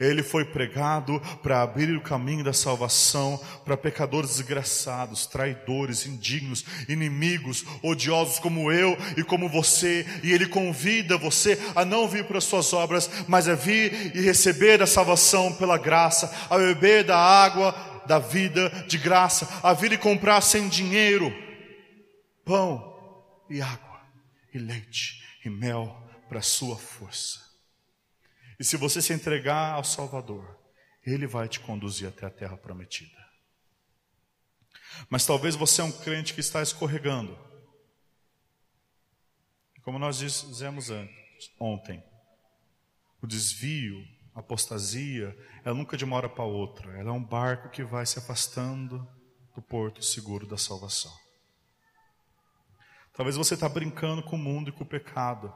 ele 0.00 0.22
foi 0.22 0.44
pregado 0.44 1.20
para 1.42 1.62
abrir 1.62 1.94
o 1.96 2.00
caminho 2.00 2.44
da 2.44 2.52
salvação 2.52 3.40
para 3.64 3.76
pecadores 3.76 4.30
desgraçados, 4.36 5.26
traidores, 5.26 6.06
indignos, 6.06 6.64
inimigos, 6.88 7.64
odiosos 7.82 8.38
como 8.38 8.70
eu 8.72 8.96
e 9.16 9.22
como 9.22 9.48
você. 9.48 10.06
E 10.22 10.32
ele 10.32 10.46
convida 10.46 11.16
você 11.16 11.58
a 11.74 11.84
não 11.84 12.08
vir 12.08 12.24
para 12.24 12.38
as 12.38 12.44
suas 12.44 12.72
obras, 12.72 13.08
mas 13.28 13.48
a 13.48 13.54
vir 13.54 14.16
e 14.16 14.20
receber 14.20 14.82
a 14.82 14.86
salvação 14.86 15.52
pela 15.52 15.78
graça, 15.78 16.32
a 16.50 16.58
beber 16.58 17.04
da 17.04 17.18
água 17.18 17.91
da 18.06 18.18
vida 18.18 18.68
de 18.88 18.98
graça, 18.98 19.48
a 19.62 19.72
vir 19.72 19.92
e 19.92 19.98
comprar 19.98 20.40
sem 20.40 20.68
dinheiro 20.68 21.32
pão 22.44 23.44
e 23.48 23.60
água 23.60 24.00
e 24.52 24.58
leite 24.58 25.22
e 25.44 25.50
mel 25.50 25.96
para 26.28 26.38
a 26.38 26.42
sua 26.42 26.76
força. 26.76 27.40
E 28.58 28.64
se 28.64 28.76
você 28.76 29.02
se 29.02 29.12
entregar 29.12 29.72
ao 29.72 29.84
Salvador, 29.84 30.58
Ele 31.04 31.26
vai 31.26 31.48
te 31.48 31.60
conduzir 31.60 32.08
até 32.08 32.26
a 32.26 32.30
terra 32.30 32.56
prometida. 32.56 33.20
Mas 35.08 35.26
talvez 35.26 35.56
você 35.56 35.80
é 35.80 35.84
um 35.84 35.92
crente 35.92 36.34
que 36.34 36.40
está 36.40 36.62
escorregando. 36.62 37.36
Como 39.82 39.98
nós 39.98 40.18
dizemos 40.18 40.90
ontem, 41.58 42.02
o 43.20 43.26
desvio, 43.26 44.06
apostasia, 44.34 45.36
ela 45.64 45.74
nunca 45.74 45.96
de 45.96 46.04
uma 46.04 46.16
hora 46.16 46.28
para 46.28 46.44
outra. 46.44 46.98
Ela 46.98 47.10
é 47.10 47.12
um 47.12 47.22
barco 47.22 47.68
que 47.68 47.84
vai 47.84 48.06
se 48.06 48.18
afastando 48.18 49.06
do 49.54 49.60
porto 49.60 50.02
seguro 50.02 50.46
da 50.46 50.56
salvação. 50.56 51.12
Talvez 53.12 53.36
você 53.36 53.54
está 53.54 53.68
brincando 53.68 54.22
com 54.22 54.36
o 54.36 54.38
mundo 54.38 54.70
e 54.70 54.72
com 54.72 54.84
o 54.84 54.86
pecado. 54.86 55.54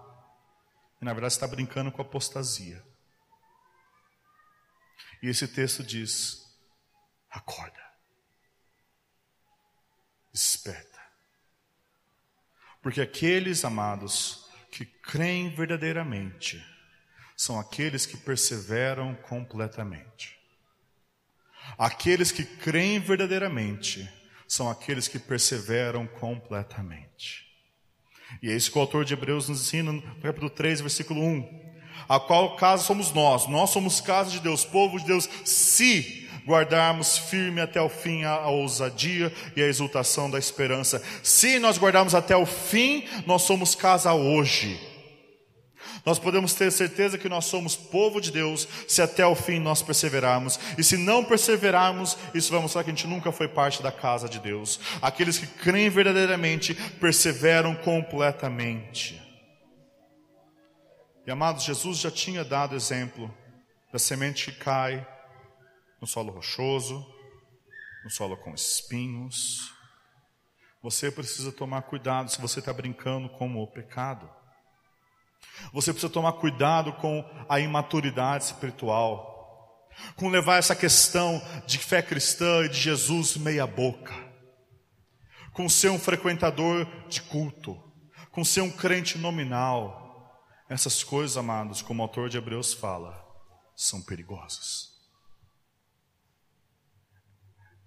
E 1.01 1.05
na 1.05 1.13
verdade 1.13 1.33
está 1.33 1.47
brincando 1.47 1.91
com 1.91 2.03
a 2.03 2.05
apostasia. 2.05 2.85
E 5.23 5.29
esse 5.29 5.49
texto 5.49 5.83
diz: 5.83 6.43
acorda, 7.31 7.83
desperta. 10.33 11.01
Porque 12.83 13.01
aqueles 13.01 13.65
amados 13.65 14.49
que 14.71 14.85
creem 14.85 15.55
verdadeiramente 15.55 16.63
são 17.37 17.61
aqueles 17.61 18.07
que 18.07 18.17
perseveram 18.17 19.15
completamente. 19.15 20.37
Aqueles 21.77 22.33
que 22.33 22.45
creem 22.45 22.99
verdadeiramente 22.99 24.09
são 24.49 24.71
aqueles 24.71 25.09
que 25.09 25.19
perseveram 25.19 26.07
completamente. 26.07 27.45
E 28.43 28.51
é 28.51 28.57
isso 28.57 28.71
que 28.71 28.79
o 28.79 28.81
autor 28.81 29.05
de 29.05 29.13
Hebreus 29.13 29.49
nos 29.49 29.61
ensina 29.61 29.93
no 29.93 30.03
capítulo 30.21 30.51
3, 30.51 30.81
versículo 30.81 31.23
1 31.23 31.67
a 32.09 32.21
qual 32.21 32.57
casa 32.57 32.85
somos 32.85 33.13
nós. 33.13 33.47
Nós 33.47 33.71
somos 33.71 34.01
casa 34.01 34.31
de 34.31 34.41
Deus, 34.41 34.65
povo 34.65 34.99
de 34.99 35.07
Deus, 35.07 35.29
se 35.45 36.29
guardarmos 36.47 37.19
firme 37.19 37.61
até 37.61 37.81
o 37.81 37.89
fim 37.89 38.23
a, 38.23 38.47
ousadia 38.47 39.33
e 39.57 39.63
a 39.63 39.67
exultação 39.67 40.31
da 40.31 40.39
esperança. 40.39 41.03
Se 41.23 41.59
nós 41.59 41.79
guardarmos 41.79 42.15
até 42.15 42.37
o 42.37 42.47
fim, 42.47 43.05
nós 43.27 43.43
somos 43.43 43.75
casa 43.75 44.13
hoje. 44.13 44.79
Nós 46.07 46.21
podemos 46.21 46.55
ter 46.55 46.71
certeza 46.71 47.19
que 47.19 47.29
nós 47.29 47.47
somos 47.47 47.75
povo 47.75 48.21
de 48.21 48.31
Deus 48.31 48.69
se 48.87 49.03
até 49.03 49.27
o 49.27 49.35
fim 49.35 49.59
nós 49.59 49.83
perseverarmos. 49.83 50.57
E 50.79 50.85
se 50.85 50.97
não 50.97 51.25
perseverarmos, 51.25 52.17
isso 52.33 52.53
vai 52.53 52.61
mostrar 52.63 52.85
que 52.85 52.91
a 52.91 52.95
gente 52.95 53.09
nunca 53.09 53.33
foi 53.33 53.49
parte 53.49 53.83
da 53.83 53.91
casa 53.91 54.29
de 54.29 54.39
Deus. 54.39 54.79
Aqueles 55.03 55.37
que 55.37 55.49
creem 55.49 55.91
verdadeiramente 55.91 56.75
perseveram 57.01 57.75
completamente. 57.75 59.21
E 61.27 61.31
amados, 61.31 61.65
Jesus 61.65 61.99
já 61.99 62.11
tinha 62.11 62.45
dado 62.45 62.77
exemplo 62.77 63.35
da 63.93 63.99
semente 63.99 64.53
que 64.53 64.59
cai 64.61 65.05
no 66.01 66.07
solo 66.07 66.31
rochoso, 66.31 67.05
no 68.05 68.11
solo 68.11 68.37
com 68.37 68.55
espinhos. 68.55 69.73
Você 70.81 71.11
precisa 71.11 71.51
tomar 71.51 71.83
cuidado 71.83 72.31
se 72.31 72.41
você 72.41 72.61
está 72.61 72.73
brincando 72.73 73.29
com 73.29 73.57
o 73.57 73.67
pecado. 73.67 74.36
Você 75.73 75.93
precisa 75.93 76.13
tomar 76.13 76.35
cuidado 76.35 76.93
com 76.95 77.25
a 77.49 77.61
imaturidade 77.61 78.45
espiritual, 78.45 79.89
com 80.15 80.29
levar 80.29 80.59
essa 80.59 80.77
questão 80.77 81.43
de 81.67 81.79
fé 81.79 82.03
cristã 82.03 82.65
e 82.65 82.69
de 82.69 82.79
Jesus 82.79 83.37
meia 83.37 83.67
boca, 83.67 84.15
com 85.53 85.69
ser 85.69 85.91
um 85.91 85.99
frequentador 85.99 86.87
de 87.09 87.23
culto, 87.23 87.77
com 88.31 88.45
ser 88.45 88.61
um 88.61 88.71
crente 88.71 89.19
nominal 89.19 90.07
essas 90.69 91.05
coisas, 91.05 91.37
amados, 91.37 91.81
como 91.81 92.03
o 92.03 92.07
autor 92.07 92.29
de 92.29 92.37
Hebreus 92.37 92.75
fala, 92.75 93.25
são 93.77 94.03
perigosas. 94.03 94.97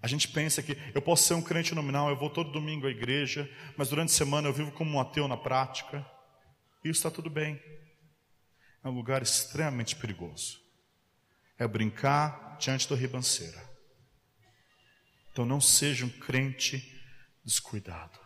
A 0.02 0.06
gente 0.06 0.28
pensa 0.28 0.62
que 0.62 0.78
eu 0.94 1.02
posso 1.02 1.24
ser 1.24 1.34
um 1.34 1.42
crente 1.42 1.74
nominal, 1.74 2.08
eu 2.08 2.16
vou 2.16 2.30
todo 2.30 2.52
domingo 2.52 2.86
à 2.86 2.90
igreja, 2.90 3.50
mas 3.76 3.90
durante 3.90 4.08
a 4.08 4.14
semana 4.14 4.48
eu 4.48 4.52
vivo 4.52 4.72
como 4.72 4.96
um 4.96 5.00
ateu 5.00 5.28
na 5.28 5.36
prática. 5.36 6.06
Isso 6.82 6.98
está 6.98 7.10
tudo 7.10 7.28
bem. 7.30 7.60
É 8.82 8.88
um 8.88 8.94
lugar 8.94 9.22
extremamente 9.22 9.96
perigoso. 9.96 10.60
É 11.58 11.66
brincar 11.66 12.56
diante 12.58 12.88
da 12.88 12.96
ribanceira. 12.96 13.62
Então 15.32 15.44
não 15.44 15.60
seja 15.60 16.06
um 16.06 16.10
crente 16.10 17.00
descuidado. 17.44 18.18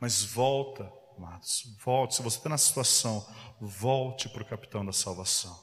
Mas 0.00 0.22
volta 0.22 0.90
Amados, 1.16 1.76
volte. 1.84 2.16
Se 2.16 2.22
você 2.22 2.38
está 2.38 2.48
na 2.48 2.58
situação, 2.58 3.26
volte 3.60 4.28
para 4.28 4.42
o 4.42 4.46
capitão 4.46 4.84
da 4.84 4.92
salvação. 4.92 5.62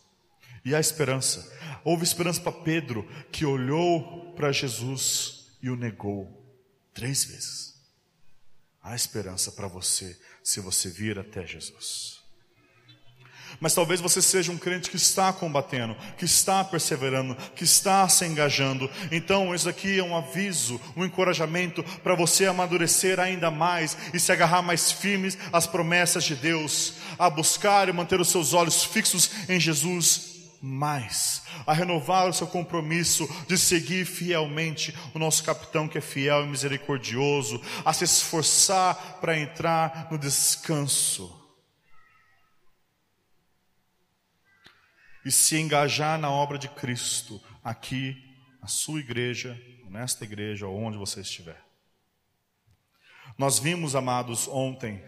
E 0.64 0.74
há 0.74 0.80
esperança. 0.80 1.52
Houve 1.84 2.04
esperança 2.04 2.40
para 2.40 2.52
Pedro, 2.52 3.08
que 3.32 3.46
olhou 3.46 4.34
para 4.34 4.52
Jesus 4.52 5.50
e 5.62 5.70
o 5.70 5.76
negou 5.76 6.30
três 6.94 7.26
vezes. 7.26 7.76
Há 8.82 8.96
esperança 8.96 9.52
para 9.52 9.68
você, 9.68 10.20
se 10.44 10.60
você 10.60 10.90
vir 10.90 11.20
até 11.20 11.46
Jesus 11.46 12.22
mas 13.62 13.76
talvez 13.76 14.02
você 14.02 14.22
seja 14.22 14.52
um 14.52 14.58
crente 14.58 14.90
que 14.90 14.96
está 14.96 15.32
combatendo, 15.32 15.96
que 16.18 16.26
está 16.26 16.64
perseverando, 16.64 17.36
que 17.56 17.64
está 17.64 18.10
se 18.10 18.26
engajando. 18.26 18.90
Então, 19.12 19.54
isso 19.54 19.70
aqui 19.70 20.00
é 20.00 20.04
um 20.04 20.18
aviso, 20.18 20.82
um 20.98 21.06
encorajamento 21.06 21.84
para 22.02 22.16
você 22.16 22.48
amadurecer 22.48 23.20
ainda 23.20 23.52
mais 23.52 23.96
e 24.14 24.20
se 24.20 24.32
agarrar 24.32 24.64
mais 24.64 24.92
firmes 24.92 25.38
às 25.54 25.68
promessas 25.68 26.24
de 26.24 26.36
Deus, 26.36 26.96
a 27.20 27.30
buscar 27.30 27.88
e 27.88 27.94
manter 27.94 28.20
os 28.20 28.30
seus 28.30 28.54
olhos 28.54 28.84
fixos 28.84 29.30
em 29.48 29.60
Jesus 29.60 30.31
mais, 30.62 31.44
a 31.66 31.74
renovar 31.74 32.30
o 32.30 32.34
seu 32.34 32.46
compromisso 32.46 33.28
de 33.48 33.58
seguir 33.58 34.06
fielmente 34.06 34.96
o 35.14 35.20
nosso 35.20 35.44
capitão 35.44 35.88
que 35.88 35.98
é 35.98 36.02
fiel 36.02 36.44
e 36.44 36.48
misericordioso, 36.48 37.60
a 37.84 37.92
se 37.92 38.04
esforçar 38.04 39.20
para 39.20 39.38
entrar 39.38 40.08
no 40.12 40.18
descanso 40.18 41.40
e 45.26 45.32
se 45.32 45.58
engajar 45.58 46.20
na 46.20 46.30
obra 46.30 46.58
de 46.58 46.68
Cristo 46.68 47.42
aqui, 47.64 48.16
na 48.62 48.68
sua 48.68 49.00
igreja, 49.00 49.60
nesta 49.90 50.24
igreja, 50.24 50.68
ou 50.68 50.78
onde 50.78 50.98
você 50.98 51.22
estiver. 51.22 51.64
Nós 53.38 53.60
vimos, 53.60 53.96
amados, 53.96 54.48
ontem, 54.48 55.04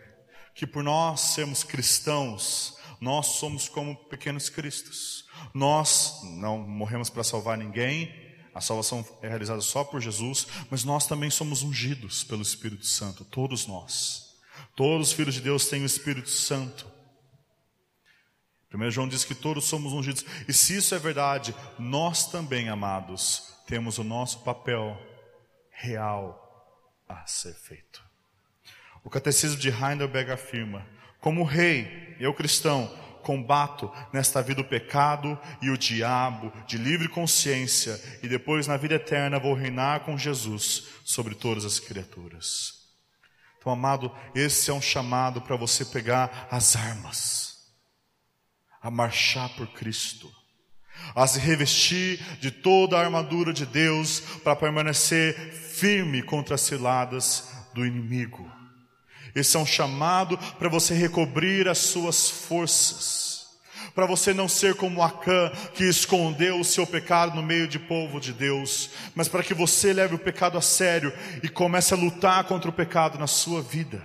que 0.53 0.67
por 0.67 0.83
nós 0.83 1.19
sermos 1.19 1.63
cristãos, 1.63 2.77
nós 2.99 3.27
somos 3.27 3.67
como 3.67 3.95
pequenos 4.07 4.49
cristos. 4.49 5.22
Nós 5.53 6.21
não 6.23 6.59
morremos 6.59 7.09
para 7.09 7.23
salvar 7.23 7.57
ninguém, 7.57 8.13
a 8.53 8.61
salvação 8.61 9.05
é 9.21 9.27
realizada 9.27 9.61
só 9.61 9.83
por 9.83 9.99
Jesus, 9.99 10.47
mas 10.69 10.83
nós 10.83 11.07
também 11.07 11.29
somos 11.29 11.63
ungidos 11.63 12.23
pelo 12.23 12.41
Espírito 12.43 12.85
Santo, 12.85 13.25
todos 13.25 13.65
nós. 13.65 14.35
Todos 14.75 15.09
os 15.09 15.13
filhos 15.13 15.35
de 15.35 15.41
Deus 15.41 15.67
têm 15.67 15.81
o 15.81 15.87
Espírito 15.87 16.29
Santo. 16.29 16.91
1 18.73 18.91
João 18.91 19.07
diz 19.07 19.23
que 19.23 19.35
todos 19.35 19.65
somos 19.65 19.93
ungidos. 19.93 20.25
E 20.47 20.53
se 20.53 20.77
isso 20.77 20.95
é 20.95 20.99
verdade, 20.99 21.55
nós 21.77 22.27
também, 22.27 22.69
amados, 22.69 23.53
temos 23.67 23.97
o 23.97 24.03
nosso 24.03 24.39
papel 24.39 24.99
real 25.71 26.39
a 27.07 27.25
ser 27.27 27.53
feito. 27.53 28.03
O 29.03 29.09
catecismo 29.09 29.59
de 29.59 29.69
Heidelberg 29.69 30.31
afirma: 30.31 30.87
como 31.19 31.43
rei, 31.43 32.15
eu 32.19 32.33
cristão, 32.33 32.91
combato 33.23 33.91
nesta 34.11 34.41
vida 34.43 34.61
o 34.61 34.67
pecado 34.67 35.39
e 35.61 35.71
o 35.71 35.77
diabo 35.77 36.53
de 36.67 36.77
livre 36.77 37.07
consciência 37.07 37.99
e 38.21 38.27
depois 38.27 38.67
na 38.67 38.77
vida 38.77 38.95
eterna 38.95 39.39
vou 39.39 39.55
reinar 39.55 40.01
com 40.01 40.17
Jesus 40.17 40.89
sobre 41.03 41.33
todas 41.33 41.65
as 41.65 41.79
criaturas. 41.79 42.83
Então, 43.57 43.71
amado, 43.71 44.11
esse 44.35 44.69
é 44.69 44.73
um 44.73 44.81
chamado 44.81 45.41
para 45.41 45.55
você 45.55 45.85
pegar 45.85 46.49
as 46.51 46.75
armas, 46.75 47.59
a 48.81 48.91
marchar 48.91 49.49
por 49.55 49.67
Cristo, 49.67 50.29
a 51.15 51.25
se 51.25 51.39
revestir 51.39 52.21
de 52.39 52.51
toda 52.51 52.97
a 52.97 53.01
armadura 53.01 53.53
de 53.53 53.65
Deus 53.65 54.19
para 54.43 54.55
permanecer 54.55 55.33
firme 55.53 56.21
contra 56.21 56.55
as 56.55 56.61
ciladas 56.61 57.49
do 57.73 57.85
inimigo. 57.85 58.51
Esse 59.35 59.57
é 59.57 59.59
um 59.59 59.65
chamado 59.65 60.37
para 60.59 60.69
você 60.69 60.93
recobrir 60.93 61.67
as 61.67 61.79
suas 61.79 62.29
forças. 62.29 63.33
Para 63.95 64.05
você 64.05 64.33
não 64.33 64.47
ser 64.47 64.75
como 64.75 65.03
Acã, 65.03 65.51
que 65.73 65.83
escondeu 65.83 66.59
o 66.59 66.65
seu 66.65 66.85
pecado 66.85 67.35
no 67.35 67.43
meio 67.43 67.67
de 67.67 67.77
povo 67.77 68.19
de 68.19 68.33
Deus, 68.33 68.89
mas 69.13 69.27
para 69.27 69.43
que 69.43 69.53
você 69.53 69.93
leve 69.93 70.15
o 70.15 70.19
pecado 70.19 70.57
a 70.57 70.61
sério 70.61 71.13
e 71.43 71.49
comece 71.49 71.93
a 71.93 71.97
lutar 71.97 72.43
contra 72.45 72.69
o 72.69 72.73
pecado 72.73 73.19
na 73.19 73.27
sua 73.27 73.61
vida. 73.61 74.01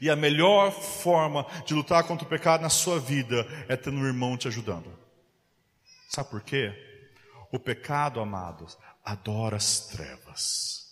E 0.00 0.08
a 0.08 0.16
melhor 0.16 0.70
forma 0.72 1.46
de 1.66 1.74
lutar 1.74 2.04
contra 2.04 2.24
o 2.24 2.28
pecado 2.28 2.62
na 2.62 2.70
sua 2.70 2.98
vida 2.98 3.46
é 3.68 3.76
ter 3.76 3.90
um 3.90 4.06
irmão 4.06 4.36
te 4.36 4.48
ajudando. 4.48 4.98
Sabe 6.08 6.30
por 6.30 6.40
quê? 6.40 6.72
O 7.52 7.58
pecado, 7.58 8.20
amados, 8.20 8.78
adora 9.04 9.56
as 9.56 9.80
trevas. 9.80 10.83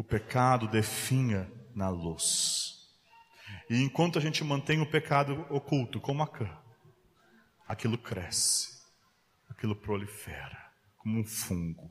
O 0.00 0.02
pecado 0.02 0.66
definha 0.66 1.46
na 1.74 1.90
luz. 1.90 2.88
E 3.68 3.82
enquanto 3.82 4.18
a 4.18 4.22
gente 4.22 4.42
mantém 4.42 4.80
o 4.80 4.90
pecado 4.90 5.44
oculto, 5.50 6.00
como 6.00 6.22
a 6.22 6.26
cã, 6.26 6.50
aquilo 7.68 7.98
cresce, 7.98 8.80
aquilo 9.46 9.76
prolifera, 9.76 10.56
como 10.96 11.20
um 11.20 11.24
fungo. 11.24 11.90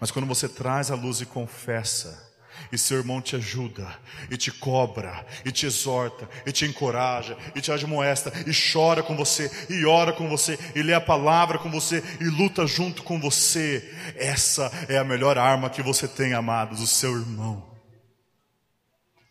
Mas 0.00 0.10
quando 0.10 0.26
você 0.26 0.48
traz 0.48 0.90
a 0.90 0.96
luz 0.96 1.20
e 1.20 1.26
confessa, 1.26 2.35
e 2.72 2.78
seu 2.78 2.98
irmão 2.98 3.20
te 3.20 3.36
ajuda, 3.36 3.98
e 4.30 4.36
te 4.36 4.50
cobra, 4.50 5.24
e 5.44 5.52
te 5.52 5.66
exorta, 5.66 6.28
e 6.44 6.52
te 6.52 6.64
encoraja, 6.64 7.36
e 7.54 7.60
te 7.60 7.70
admoesta, 7.70 8.32
e 8.46 8.52
chora 8.52 9.02
com 9.02 9.16
você, 9.16 9.50
e 9.70 9.84
ora 9.84 10.12
com 10.12 10.28
você, 10.28 10.58
e 10.74 10.82
lê 10.82 10.94
a 10.94 11.00
palavra 11.00 11.58
com 11.58 11.70
você, 11.70 12.02
e 12.20 12.24
luta 12.24 12.66
junto 12.66 13.02
com 13.02 13.20
você. 13.20 13.94
Essa 14.16 14.70
é 14.88 14.98
a 14.98 15.04
melhor 15.04 15.38
arma 15.38 15.70
que 15.70 15.82
você 15.82 16.08
tem, 16.08 16.34
amados, 16.34 16.80
o 16.80 16.86
seu 16.86 17.12
irmão. 17.18 17.76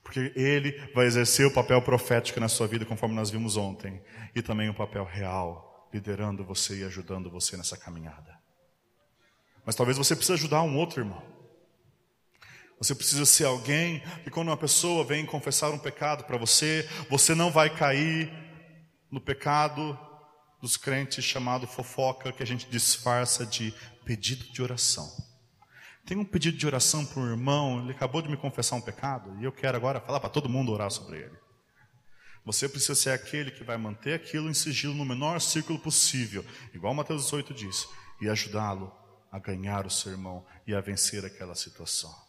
Porque 0.03 0.31
ele 0.35 0.71
vai 0.93 1.05
exercer 1.05 1.45
o 1.45 1.53
papel 1.53 1.81
profético 1.81 2.39
na 2.39 2.47
sua 2.47 2.67
vida, 2.67 2.85
conforme 2.85 3.15
nós 3.15 3.29
vimos 3.29 3.57
ontem, 3.57 4.01
e 4.35 4.41
também 4.41 4.69
o 4.69 4.73
papel 4.73 5.03
real, 5.03 5.89
liderando 5.93 6.43
você 6.43 6.81
e 6.81 6.83
ajudando 6.83 7.29
você 7.29 7.57
nessa 7.57 7.75
caminhada. 7.75 8.35
Mas 9.65 9.75
talvez 9.75 9.97
você 9.97 10.15
precise 10.15 10.33
ajudar 10.33 10.61
um 10.61 10.77
outro 10.77 11.01
irmão. 11.01 11.34
Você 12.79 12.93
precisa 12.93 13.25
ser 13.25 13.45
alguém 13.45 14.01
que 14.23 14.29
quando 14.29 14.49
uma 14.49 14.57
pessoa 14.57 15.03
vem 15.03 15.25
confessar 15.25 15.69
um 15.71 15.79
pecado 15.79 16.25
para 16.25 16.37
você, 16.37 16.87
você 17.09 17.33
não 17.33 17.49
vai 17.49 17.69
cair 17.69 18.31
no 19.09 19.21
pecado 19.21 19.97
dos 20.61 20.75
crentes 20.75 21.23
chamado 21.23 21.67
fofoca, 21.67 22.31
que 22.31 22.43
a 22.43 22.45
gente 22.45 22.69
disfarça 22.69 23.45
de 23.45 23.73
pedido 24.03 24.43
de 24.51 24.61
oração. 24.61 25.09
Tem 26.05 26.17
um 26.17 26.25
pedido 26.25 26.57
de 26.57 26.67
oração 26.67 27.05
para 27.05 27.21
um 27.21 27.29
irmão, 27.29 27.81
ele 27.81 27.91
acabou 27.91 28.21
de 28.21 28.29
me 28.29 28.37
confessar 28.37 28.75
um 28.75 28.81
pecado, 28.81 29.35
e 29.39 29.43
eu 29.43 29.51
quero 29.51 29.77
agora 29.77 30.01
falar 30.01 30.19
para 30.19 30.29
todo 30.29 30.49
mundo 30.49 30.71
orar 30.71 30.91
sobre 30.91 31.19
ele. 31.19 31.35
Você 32.45 32.69
precisa 32.69 32.93
ser 32.93 33.11
aquele 33.11 33.49
que 33.51 33.63
vai 33.63 33.77
manter 33.77 34.13
aquilo 34.13 34.49
em 34.49 34.53
sigilo 34.53 34.93
no 34.93 35.05
menor 35.05 35.39
círculo 35.39 35.79
possível, 35.79 36.45
igual 36.73 36.93
Mateus 36.93 37.23
18 37.23 37.53
diz, 37.53 37.87
e 38.21 38.29
ajudá-lo 38.29 38.93
a 39.31 39.39
ganhar 39.39 39.85
o 39.85 39.89
seu 39.89 40.11
irmão 40.11 40.45
e 40.67 40.75
a 40.75 40.81
vencer 40.81 41.25
aquela 41.25 41.55
situação. 41.55 42.24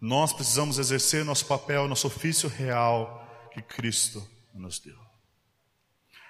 Nós 0.00 0.32
precisamos 0.32 0.78
exercer 0.78 1.24
nosso 1.24 1.46
papel, 1.46 1.86
nosso 1.86 2.06
ofício 2.06 2.48
real 2.48 3.50
que 3.52 3.60
Cristo 3.60 4.26
nos 4.54 4.78
deu. 4.78 4.96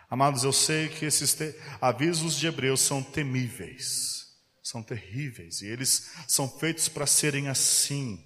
Amados, 0.09 0.43
eu 0.43 0.53
sei 0.53 0.89
que 0.89 1.05
esses 1.05 1.37
avisos 1.81 2.37
de 2.37 2.49
Hebreus 2.49 2.81
são 2.81 3.01
temíveis, 3.01 4.27
são 4.61 4.83
terríveis, 4.83 5.62
e 5.62 5.66
eles 5.66 6.11
são 6.27 6.49
feitos 6.49 6.89
para 6.89 7.07
serem 7.07 7.47
assim, 7.47 8.18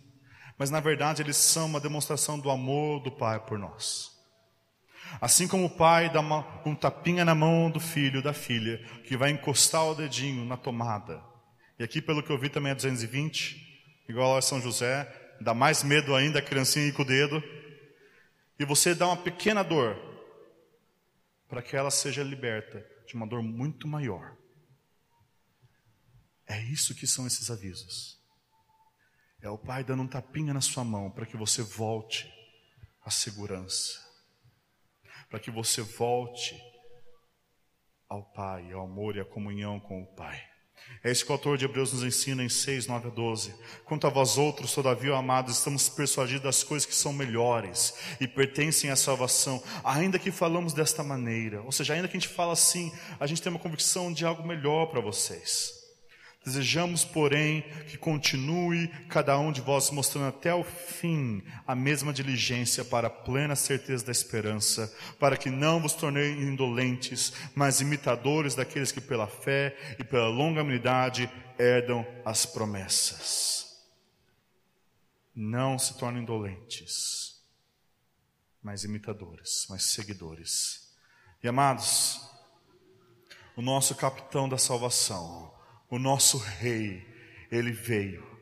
mas 0.58 0.70
na 0.70 0.80
verdade 0.80 1.20
eles 1.20 1.36
são 1.36 1.66
uma 1.66 1.80
demonstração 1.80 2.38
do 2.38 2.50
amor 2.50 3.02
do 3.02 3.12
Pai 3.12 3.38
por 3.44 3.58
nós. 3.58 4.14
Assim 5.20 5.46
como 5.46 5.66
o 5.66 5.70
pai 5.70 6.10
dá 6.10 6.20
uma, 6.20 6.62
um 6.64 6.74
tapinha 6.74 7.24
na 7.24 7.34
mão 7.34 7.70
do 7.70 7.78
filho, 7.78 8.22
da 8.22 8.32
filha, 8.32 8.78
que 9.06 9.16
vai 9.16 9.30
encostar 9.30 9.84
o 9.84 9.94
dedinho 9.94 10.44
na 10.44 10.56
tomada. 10.56 11.22
E 11.78 11.84
aqui, 11.84 12.00
pelo 12.00 12.22
que 12.22 12.30
eu 12.30 12.38
vi, 12.38 12.48
também 12.48 12.72
é 12.72 12.74
220, 12.74 13.56
igual 14.08 14.36
a 14.36 14.42
São 14.42 14.60
José, 14.60 15.06
dá 15.40 15.54
mais 15.54 15.82
medo 15.82 16.14
ainda 16.14 16.38
a 16.38 16.42
criancinha 16.42 16.86
ir 16.86 16.92
com 16.92 17.02
o 17.02 17.06
dedo, 17.06 17.42
e 18.58 18.64
você 18.64 18.94
dá 18.94 19.06
uma 19.06 19.16
pequena 19.16 19.62
dor, 19.62 19.96
para 21.48 21.62
que 21.62 21.76
ela 21.76 21.90
seja 21.90 22.22
liberta 22.22 22.84
de 23.06 23.14
uma 23.14 23.26
dor 23.26 23.42
muito 23.42 23.86
maior. 23.86 24.36
É 26.46 26.60
isso 26.62 26.94
que 26.94 27.06
são 27.06 27.26
esses 27.26 27.50
avisos. 27.50 28.20
É 29.40 29.48
o 29.48 29.58
Pai 29.58 29.84
dando 29.84 30.02
um 30.02 30.08
tapinha 30.08 30.54
na 30.54 30.60
sua 30.60 30.84
mão 30.84 31.10
para 31.10 31.26
que 31.26 31.36
você 31.36 31.62
volte 31.62 32.32
à 33.04 33.10
segurança, 33.10 34.00
para 35.28 35.38
que 35.38 35.50
você 35.50 35.82
volte 35.82 36.58
ao 38.08 38.22
Pai, 38.32 38.72
ao 38.72 38.84
amor 38.84 39.16
e 39.16 39.20
à 39.20 39.24
comunhão 39.24 39.80
com 39.80 40.02
o 40.02 40.06
Pai. 40.14 40.53
É 41.02 41.10
isso 41.10 41.24
que 41.24 41.30
o 41.30 41.34
autor 41.34 41.58
de 41.58 41.66
Hebreus 41.66 41.92
nos 41.92 42.02
ensina 42.02 42.42
em 42.42 42.48
6, 42.48 42.86
9 42.86 43.08
a 43.08 43.10
12. 43.10 43.54
Quanto 43.84 44.06
a 44.06 44.10
vós 44.10 44.38
outros, 44.38 44.72
todavia, 44.72 45.14
amados, 45.14 45.58
estamos 45.58 45.88
persuadidos 45.88 46.42
das 46.42 46.62
coisas 46.64 46.86
que 46.86 46.94
são 46.94 47.12
melhores 47.12 47.94
e 48.18 48.26
pertencem 48.26 48.90
à 48.90 48.96
salvação, 48.96 49.62
ainda 49.84 50.18
que 50.18 50.30
falamos 50.30 50.72
desta 50.72 51.02
maneira. 51.02 51.60
Ou 51.62 51.72
seja, 51.72 51.92
ainda 51.92 52.08
que 52.08 52.16
a 52.16 52.20
gente 52.20 52.32
fala 52.32 52.54
assim, 52.54 52.90
a 53.20 53.26
gente 53.26 53.42
tem 53.42 53.52
uma 53.52 53.58
convicção 53.58 54.12
de 54.12 54.24
algo 54.24 54.46
melhor 54.46 54.86
para 54.86 55.00
vocês. 55.00 55.83
Desejamos, 56.44 57.06
porém, 57.06 57.62
que 57.88 57.96
continue 57.96 58.88
cada 59.08 59.38
um 59.38 59.50
de 59.50 59.62
vós 59.62 59.90
mostrando 59.90 60.28
até 60.28 60.54
o 60.54 60.62
fim 60.62 61.42
a 61.66 61.74
mesma 61.74 62.12
diligência 62.12 62.84
para 62.84 63.06
a 63.06 63.10
plena 63.10 63.56
certeza 63.56 64.04
da 64.04 64.12
esperança, 64.12 64.94
para 65.18 65.38
que 65.38 65.48
não 65.48 65.80
vos 65.80 65.94
torneis 65.94 66.36
indolentes, 66.36 67.32
mas 67.54 67.80
imitadores 67.80 68.54
daqueles 68.54 68.92
que 68.92 69.00
pela 69.00 69.26
fé 69.26 69.74
e 69.98 70.04
pela 70.04 70.28
longanimidade 70.28 71.30
herdam 71.58 72.06
as 72.26 72.44
promessas. 72.44 73.82
Não 75.34 75.78
se 75.78 75.96
tornem 75.96 76.22
indolentes, 76.22 77.40
mas 78.62 78.84
imitadores, 78.84 79.66
mas 79.70 79.84
seguidores. 79.84 80.94
E 81.42 81.48
amados, 81.48 82.20
o 83.56 83.62
nosso 83.62 83.94
capitão 83.94 84.46
da 84.46 84.58
salvação, 84.58 85.53
o 85.94 85.98
nosso 85.98 86.38
Rei, 86.38 87.06
ele 87.52 87.70
veio 87.70 88.33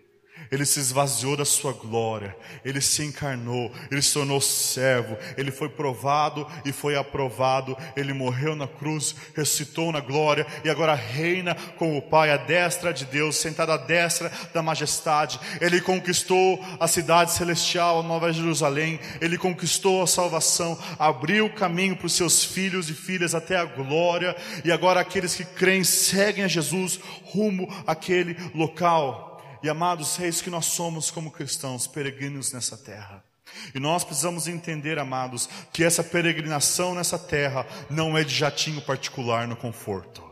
ele 0.50 0.64
se 0.64 0.80
esvaziou 0.80 1.36
da 1.36 1.44
sua 1.44 1.72
glória, 1.72 2.36
ele 2.64 2.80
se 2.80 3.04
encarnou, 3.04 3.72
ele 3.90 4.02
se 4.02 4.12
tornou 4.12 4.40
servo, 4.40 5.16
ele 5.36 5.50
foi 5.50 5.68
provado 5.68 6.46
e 6.64 6.72
foi 6.72 6.96
aprovado, 6.96 7.76
ele 7.96 8.12
morreu 8.12 8.54
na 8.54 8.66
cruz, 8.66 9.14
ressuscitou 9.34 9.92
na 9.92 10.00
glória 10.00 10.46
e 10.64 10.70
agora 10.70 10.94
reina 10.94 11.54
com 11.76 11.96
o 11.96 12.02
Pai 12.02 12.30
à 12.30 12.36
destra 12.36 12.92
de 12.92 13.04
Deus, 13.04 13.36
sentado 13.36 13.72
à 13.72 13.76
destra 13.76 14.30
da 14.52 14.62
majestade. 14.62 15.40
Ele 15.60 15.80
conquistou 15.80 16.62
a 16.78 16.86
cidade 16.88 17.32
celestial, 17.32 18.00
a 18.00 18.02
Nova 18.02 18.32
Jerusalém, 18.32 19.00
ele 19.20 19.38
conquistou 19.38 20.02
a 20.02 20.06
salvação, 20.06 20.78
abriu 20.98 21.46
o 21.46 21.54
caminho 21.54 21.96
para 21.96 22.06
os 22.06 22.14
seus 22.14 22.44
filhos 22.44 22.90
e 22.90 22.94
filhas 22.94 23.34
até 23.34 23.56
a 23.56 23.64
glória, 23.64 24.36
e 24.64 24.72
agora 24.72 25.00
aqueles 25.00 25.34
que 25.34 25.44
creem 25.44 25.84
seguem 25.84 26.44
a 26.44 26.48
Jesus 26.48 27.00
rumo 27.24 27.68
àquele 27.86 28.36
local. 28.54 29.31
E 29.62 29.68
amados, 29.68 30.18
é 30.18 30.28
isso 30.28 30.42
que 30.42 30.50
nós 30.50 30.66
somos 30.66 31.10
como 31.10 31.30
cristãos, 31.30 31.86
peregrinos 31.86 32.52
nessa 32.52 32.76
terra. 32.76 33.24
E 33.74 33.78
nós 33.78 34.02
precisamos 34.02 34.48
entender, 34.48 34.98
amados, 34.98 35.48
que 35.72 35.84
essa 35.84 36.02
peregrinação 36.02 36.94
nessa 36.94 37.18
terra 37.18 37.66
não 37.88 38.16
é 38.16 38.24
de 38.24 38.34
jatinho 38.34 38.82
particular 38.82 39.46
no 39.46 39.56
conforto. 39.56 40.22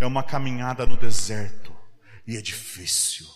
É 0.00 0.06
uma 0.06 0.22
caminhada 0.22 0.86
no 0.86 0.96
deserto. 0.96 1.74
E 2.26 2.36
é 2.36 2.40
difícil. 2.40 3.26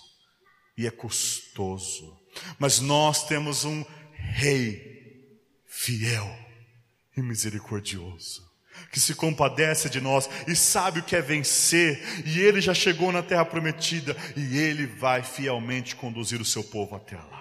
E 0.77 0.87
é 0.87 0.91
custoso. 0.91 2.17
Mas 2.59 2.81
nós 2.81 3.27
temos 3.27 3.65
um 3.65 3.85
rei 4.13 5.29
fiel 5.67 6.29
e 7.17 7.21
misericordioso 7.21 8.48
que 8.91 9.01
se 9.01 9.15
compadece 9.15 9.89
de 9.89 10.01
nós 10.01 10.29
e 10.47 10.55
sabe 10.55 11.01
o 11.01 11.03
que 11.03 11.17
é 11.17 11.23
vencer, 11.23 12.03
e 12.25 12.41
ele 12.41 12.61
já 12.61 12.75
chegou 12.75 13.13
na 13.13 13.23
terra 13.23 13.45
prometida 13.45 14.17
e 14.37 14.59
ele 14.59 14.87
vai 14.87 15.23
fielmente 15.23 15.97
conduzir 15.97 16.41
o 16.41 16.45
seu 16.45 16.65
povo 16.65 16.97
até 16.97 17.17
lá. 17.17 17.39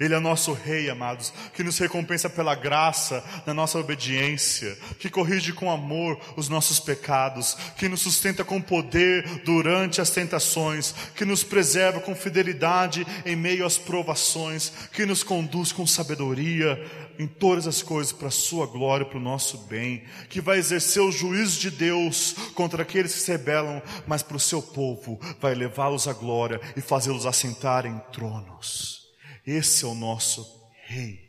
Ele 0.00 0.14
é 0.14 0.18
nosso 0.18 0.52
Rei, 0.52 0.90
amados, 0.90 1.32
que 1.54 1.62
nos 1.62 1.78
recompensa 1.78 2.28
pela 2.28 2.54
graça 2.54 3.22
da 3.44 3.54
nossa 3.54 3.78
obediência, 3.78 4.76
que 4.98 5.08
corrige 5.08 5.52
com 5.52 5.70
amor 5.70 6.18
os 6.36 6.48
nossos 6.48 6.80
pecados, 6.80 7.56
que 7.76 7.88
nos 7.88 8.00
sustenta 8.00 8.44
com 8.44 8.60
poder 8.60 9.24
durante 9.44 10.00
as 10.00 10.10
tentações, 10.10 10.94
que 11.14 11.24
nos 11.24 11.44
preserva 11.44 12.00
com 12.00 12.14
fidelidade 12.14 13.06
em 13.24 13.36
meio 13.36 13.64
às 13.64 13.78
provações, 13.78 14.72
que 14.92 15.06
nos 15.06 15.22
conduz 15.22 15.72
com 15.72 15.86
sabedoria 15.86 17.05
em 17.18 17.26
todas 17.26 17.66
as 17.66 17.82
coisas 17.82 18.12
para 18.12 18.28
a 18.28 18.30
sua 18.30 18.66
glória, 18.66 19.06
para 19.06 19.18
o 19.18 19.22
nosso 19.22 19.58
bem, 19.66 20.04
que 20.28 20.40
vai 20.40 20.58
exercer 20.58 21.02
o 21.02 21.12
juízo 21.12 21.60
de 21.60 21.70
Deus 21.70 22.34
contra 22.54 22.82
aqueles 22.82 23.14
que 23.14 23.20
se 23.20 23.30
rebelam, 23.30 23.82
mas 24.06 24.22
para 24.22 24.36
o 24.36 24.40
seu 24.40 24.62
povo 24.62 25.18
vai 25.40 25.54
levá-los 25.54 26.08
à 26.08 26.12
glória 26.12 26.60
e 26.76 26.80
fazê-los 26.80 27.26
assentar 27.26 27.86
em 27.86 27.98
tronos. 28.12 29.12
Esse 29.46 29.84
é 29.84 29.88
o 29.88 29.94
nosso 29.94 30.44
Rei. 30.84 31.26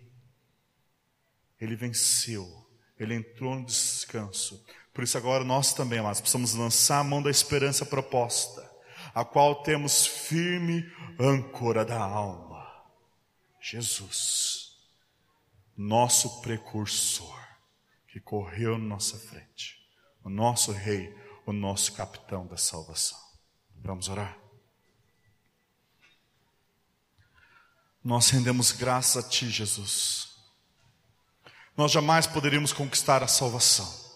Ele 1.60 1.76
venceu, 1.76 2.48
ele 3.00 3.16
entrou 3.16 3.56
no 3.56 3.66
descanso. 3.66 4.64
Por 4.94 5.04
isso, 5.04 5.18
agora 5.18 5.44
nós 5.44 5.74
também, 5.74 6.00
amados, 6.00 6.22
precisamos 6.22 6.54
lançar 6.54 7.00
a 7.00 7.04
mão 7.04 7.22
da 7.22 7.30
esperança 7.30 7.86
proposta, 7.86 8.68
a 9.14 9.24
qual 9.24 9.64
temos 9.64 10.06
firme 10.06 10.84
âncora 11.20 11.86
da 11.86 12.00
alma. 12.00 12.68
Jesus, 13.60 14.57
nosso 15.78 16.42
precursor, 16.42 17.38
que 18.08 18.20
correu 18.20 18.78
na 18.80 18.86
nossa 18.86 19.18
frente, 19.20 19.78
o 20.24 20.30
nosso 20.30 20.72
Rei, 20.72 21.16
o 21.46 21.54
nosso 21.54 21.94
capitão 21.94 22.48
da 22.48 22.58
salvação. 22.58 23.18
Vamos 23.76 24.10
orar? 24.10 24.38
Nós 28.04 28.30
rendemos 28.30 28.72
graça 28.72 29.20
a 29.20 29.24
Ti, 29.24 29.50
Jesus. 29.50 30.36
Nós 31.76 31.92
jamais 31.92 32.26
poderíamos 32.26 32.74
conquistar 32.74 33.22
a 33.22 33.28
salvação. 33.28 34.08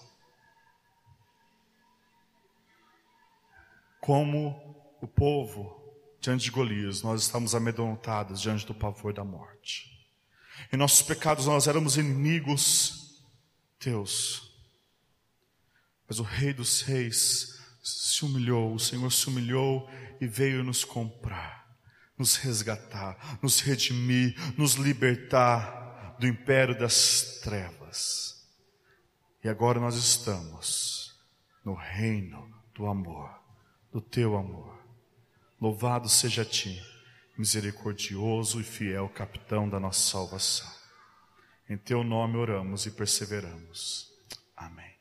Como 3.99 4.95
o 4.99 5.07
povo 5.07 5.79
diante 6.19 6.45
de 6.45 6.51
Golias, 6.51 7.03
nós 7.03 7.21
estamos 7.21 7.53
amedrontados 7.53 8.41
diante 8.41 8.65
do 8.65 8.73
pavor 8.73 9.13
da 9.13 9.23
morte. 9.23 9.90
Em 10.71 10.77
nossos 10.77 11.01
pecados 11.01 11.45
nós 11.45 11.67
éramos 11.67 11.97
inimigos 11.97 13.23
teus. 13.79 14.51
Mas 16.07 16.19
o 16.19 16.23
Rei 16.23 16.53
dos 16.53 16.81
Reis 16.81 17.59
se 17.83 18.25
humilhou, 18.25 18.73
o 18.73 18.79
Senhor 18.79 19.11
se 19.11 19.27
humilhou 19.27 19.89
e 20.19 20.27
veio 20.27 20.63
nos 20.63 20.83
comprar 20.83 21.61
nos 22.21 22.35
resgatar, 22.35 23.39
nos 23.41 23.59
redimir, 23.59 24.35
nos 24.57 24.75
libertar 24.75 26.15
do 26.19 26.27
império 26.27 26.77
das 26.77 27.39
trevas. 27.43 28.47
E 29.43 29.49
agora 29.49 29.79
nós 29.79 29.95
estamos 29.95 31.19
no 31.65 31.73
reino 31.73 32.47
do 32.75 32.85
amor, 32.85 33.29
do 33.91 33.99
teu 33.99 34.37
amor. 34.37 34.79
Louvado 35.59 36.07
seja 36.07 36.45
ti, 36.45 36.81
misericordioso 37.41 38.61
e 38.61 38.63
fiel 38.63 39.09
capitão 39.09 39.67
da 39.67 39.79
nossa 39.79 40.11
salvação. 40.11 40.69
Em 41.67 41.75
teu 41.75 42.03
nome 42.03 42.37
oramos 42.37 42.85
e 42.85 42.91
perseveramos. 42.91 44.11
Amém. 44.55 44.91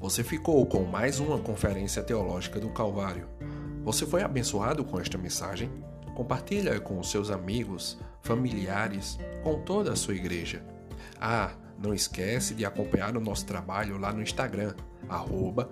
Você 0.00 0.24
ficou 0.24 0.66
com 0.66 0.82
mais 0.82 1.20
uma 1.20 1.38
conferência 1.38 2.02
teológica 2.02 2.58
do 2.58 2.70
Calvário. 2.70 3.28
Você 3.84 4.04
foi 4.04 4.24
abençoado 4.24 4.84
com 4.84 4.98
esta 4.98 5.16
mensagem? 5.16 5.70
Compartilha 6.16 6.80
com 6.80 7.00
seus 7.04 7.30
amigos, 7.30 8.00
familiares, 8.20 9.16
com 9.44 9.62
toda 9.62 9.92
a 9.92 9.96
sua 9.96 10.16
igreja. 10.16 10.64
Ah, 11.20 11.54
não 11.78 11.94
esquece 11.94 12.54
de 12.54 12.64
acompanhar 12.64 13.16
o 13.16 13.20
nosso 13.20 13.46
trabalho 13.46 13.98
lá 13.98 14.12
no 14.12 14.22
Instagram, 14.22 14.74
arroba 15.08 15.70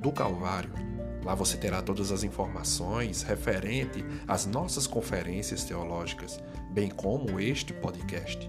do 0.00 0.12
Calvário. 0.12 0.72
Lá 1.24 1.34
você 1.34 1.56
terá 1.56 1.82
todas 1.82 2.10
as 2.10 2.22
informações 2.22 3.22
referente 3.22 4.04
às 4.26 4.46
nossas 4.46 4.86
conferências 4.86 5.64
teológicas, 5.64 6.40
bem 6.72 6.88
como 6.90 7.40
este 7.40 7.72
podcast. 7.72 8.48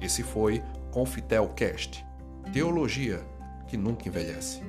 Esse 0.00 0.22
foi 0.22 0.62
Confitelcast 0.90 2.06
Teologia 2.52 3.24
que 3.66 3.76
nunca 3.76 4.08
envelhece. 4.08 4.62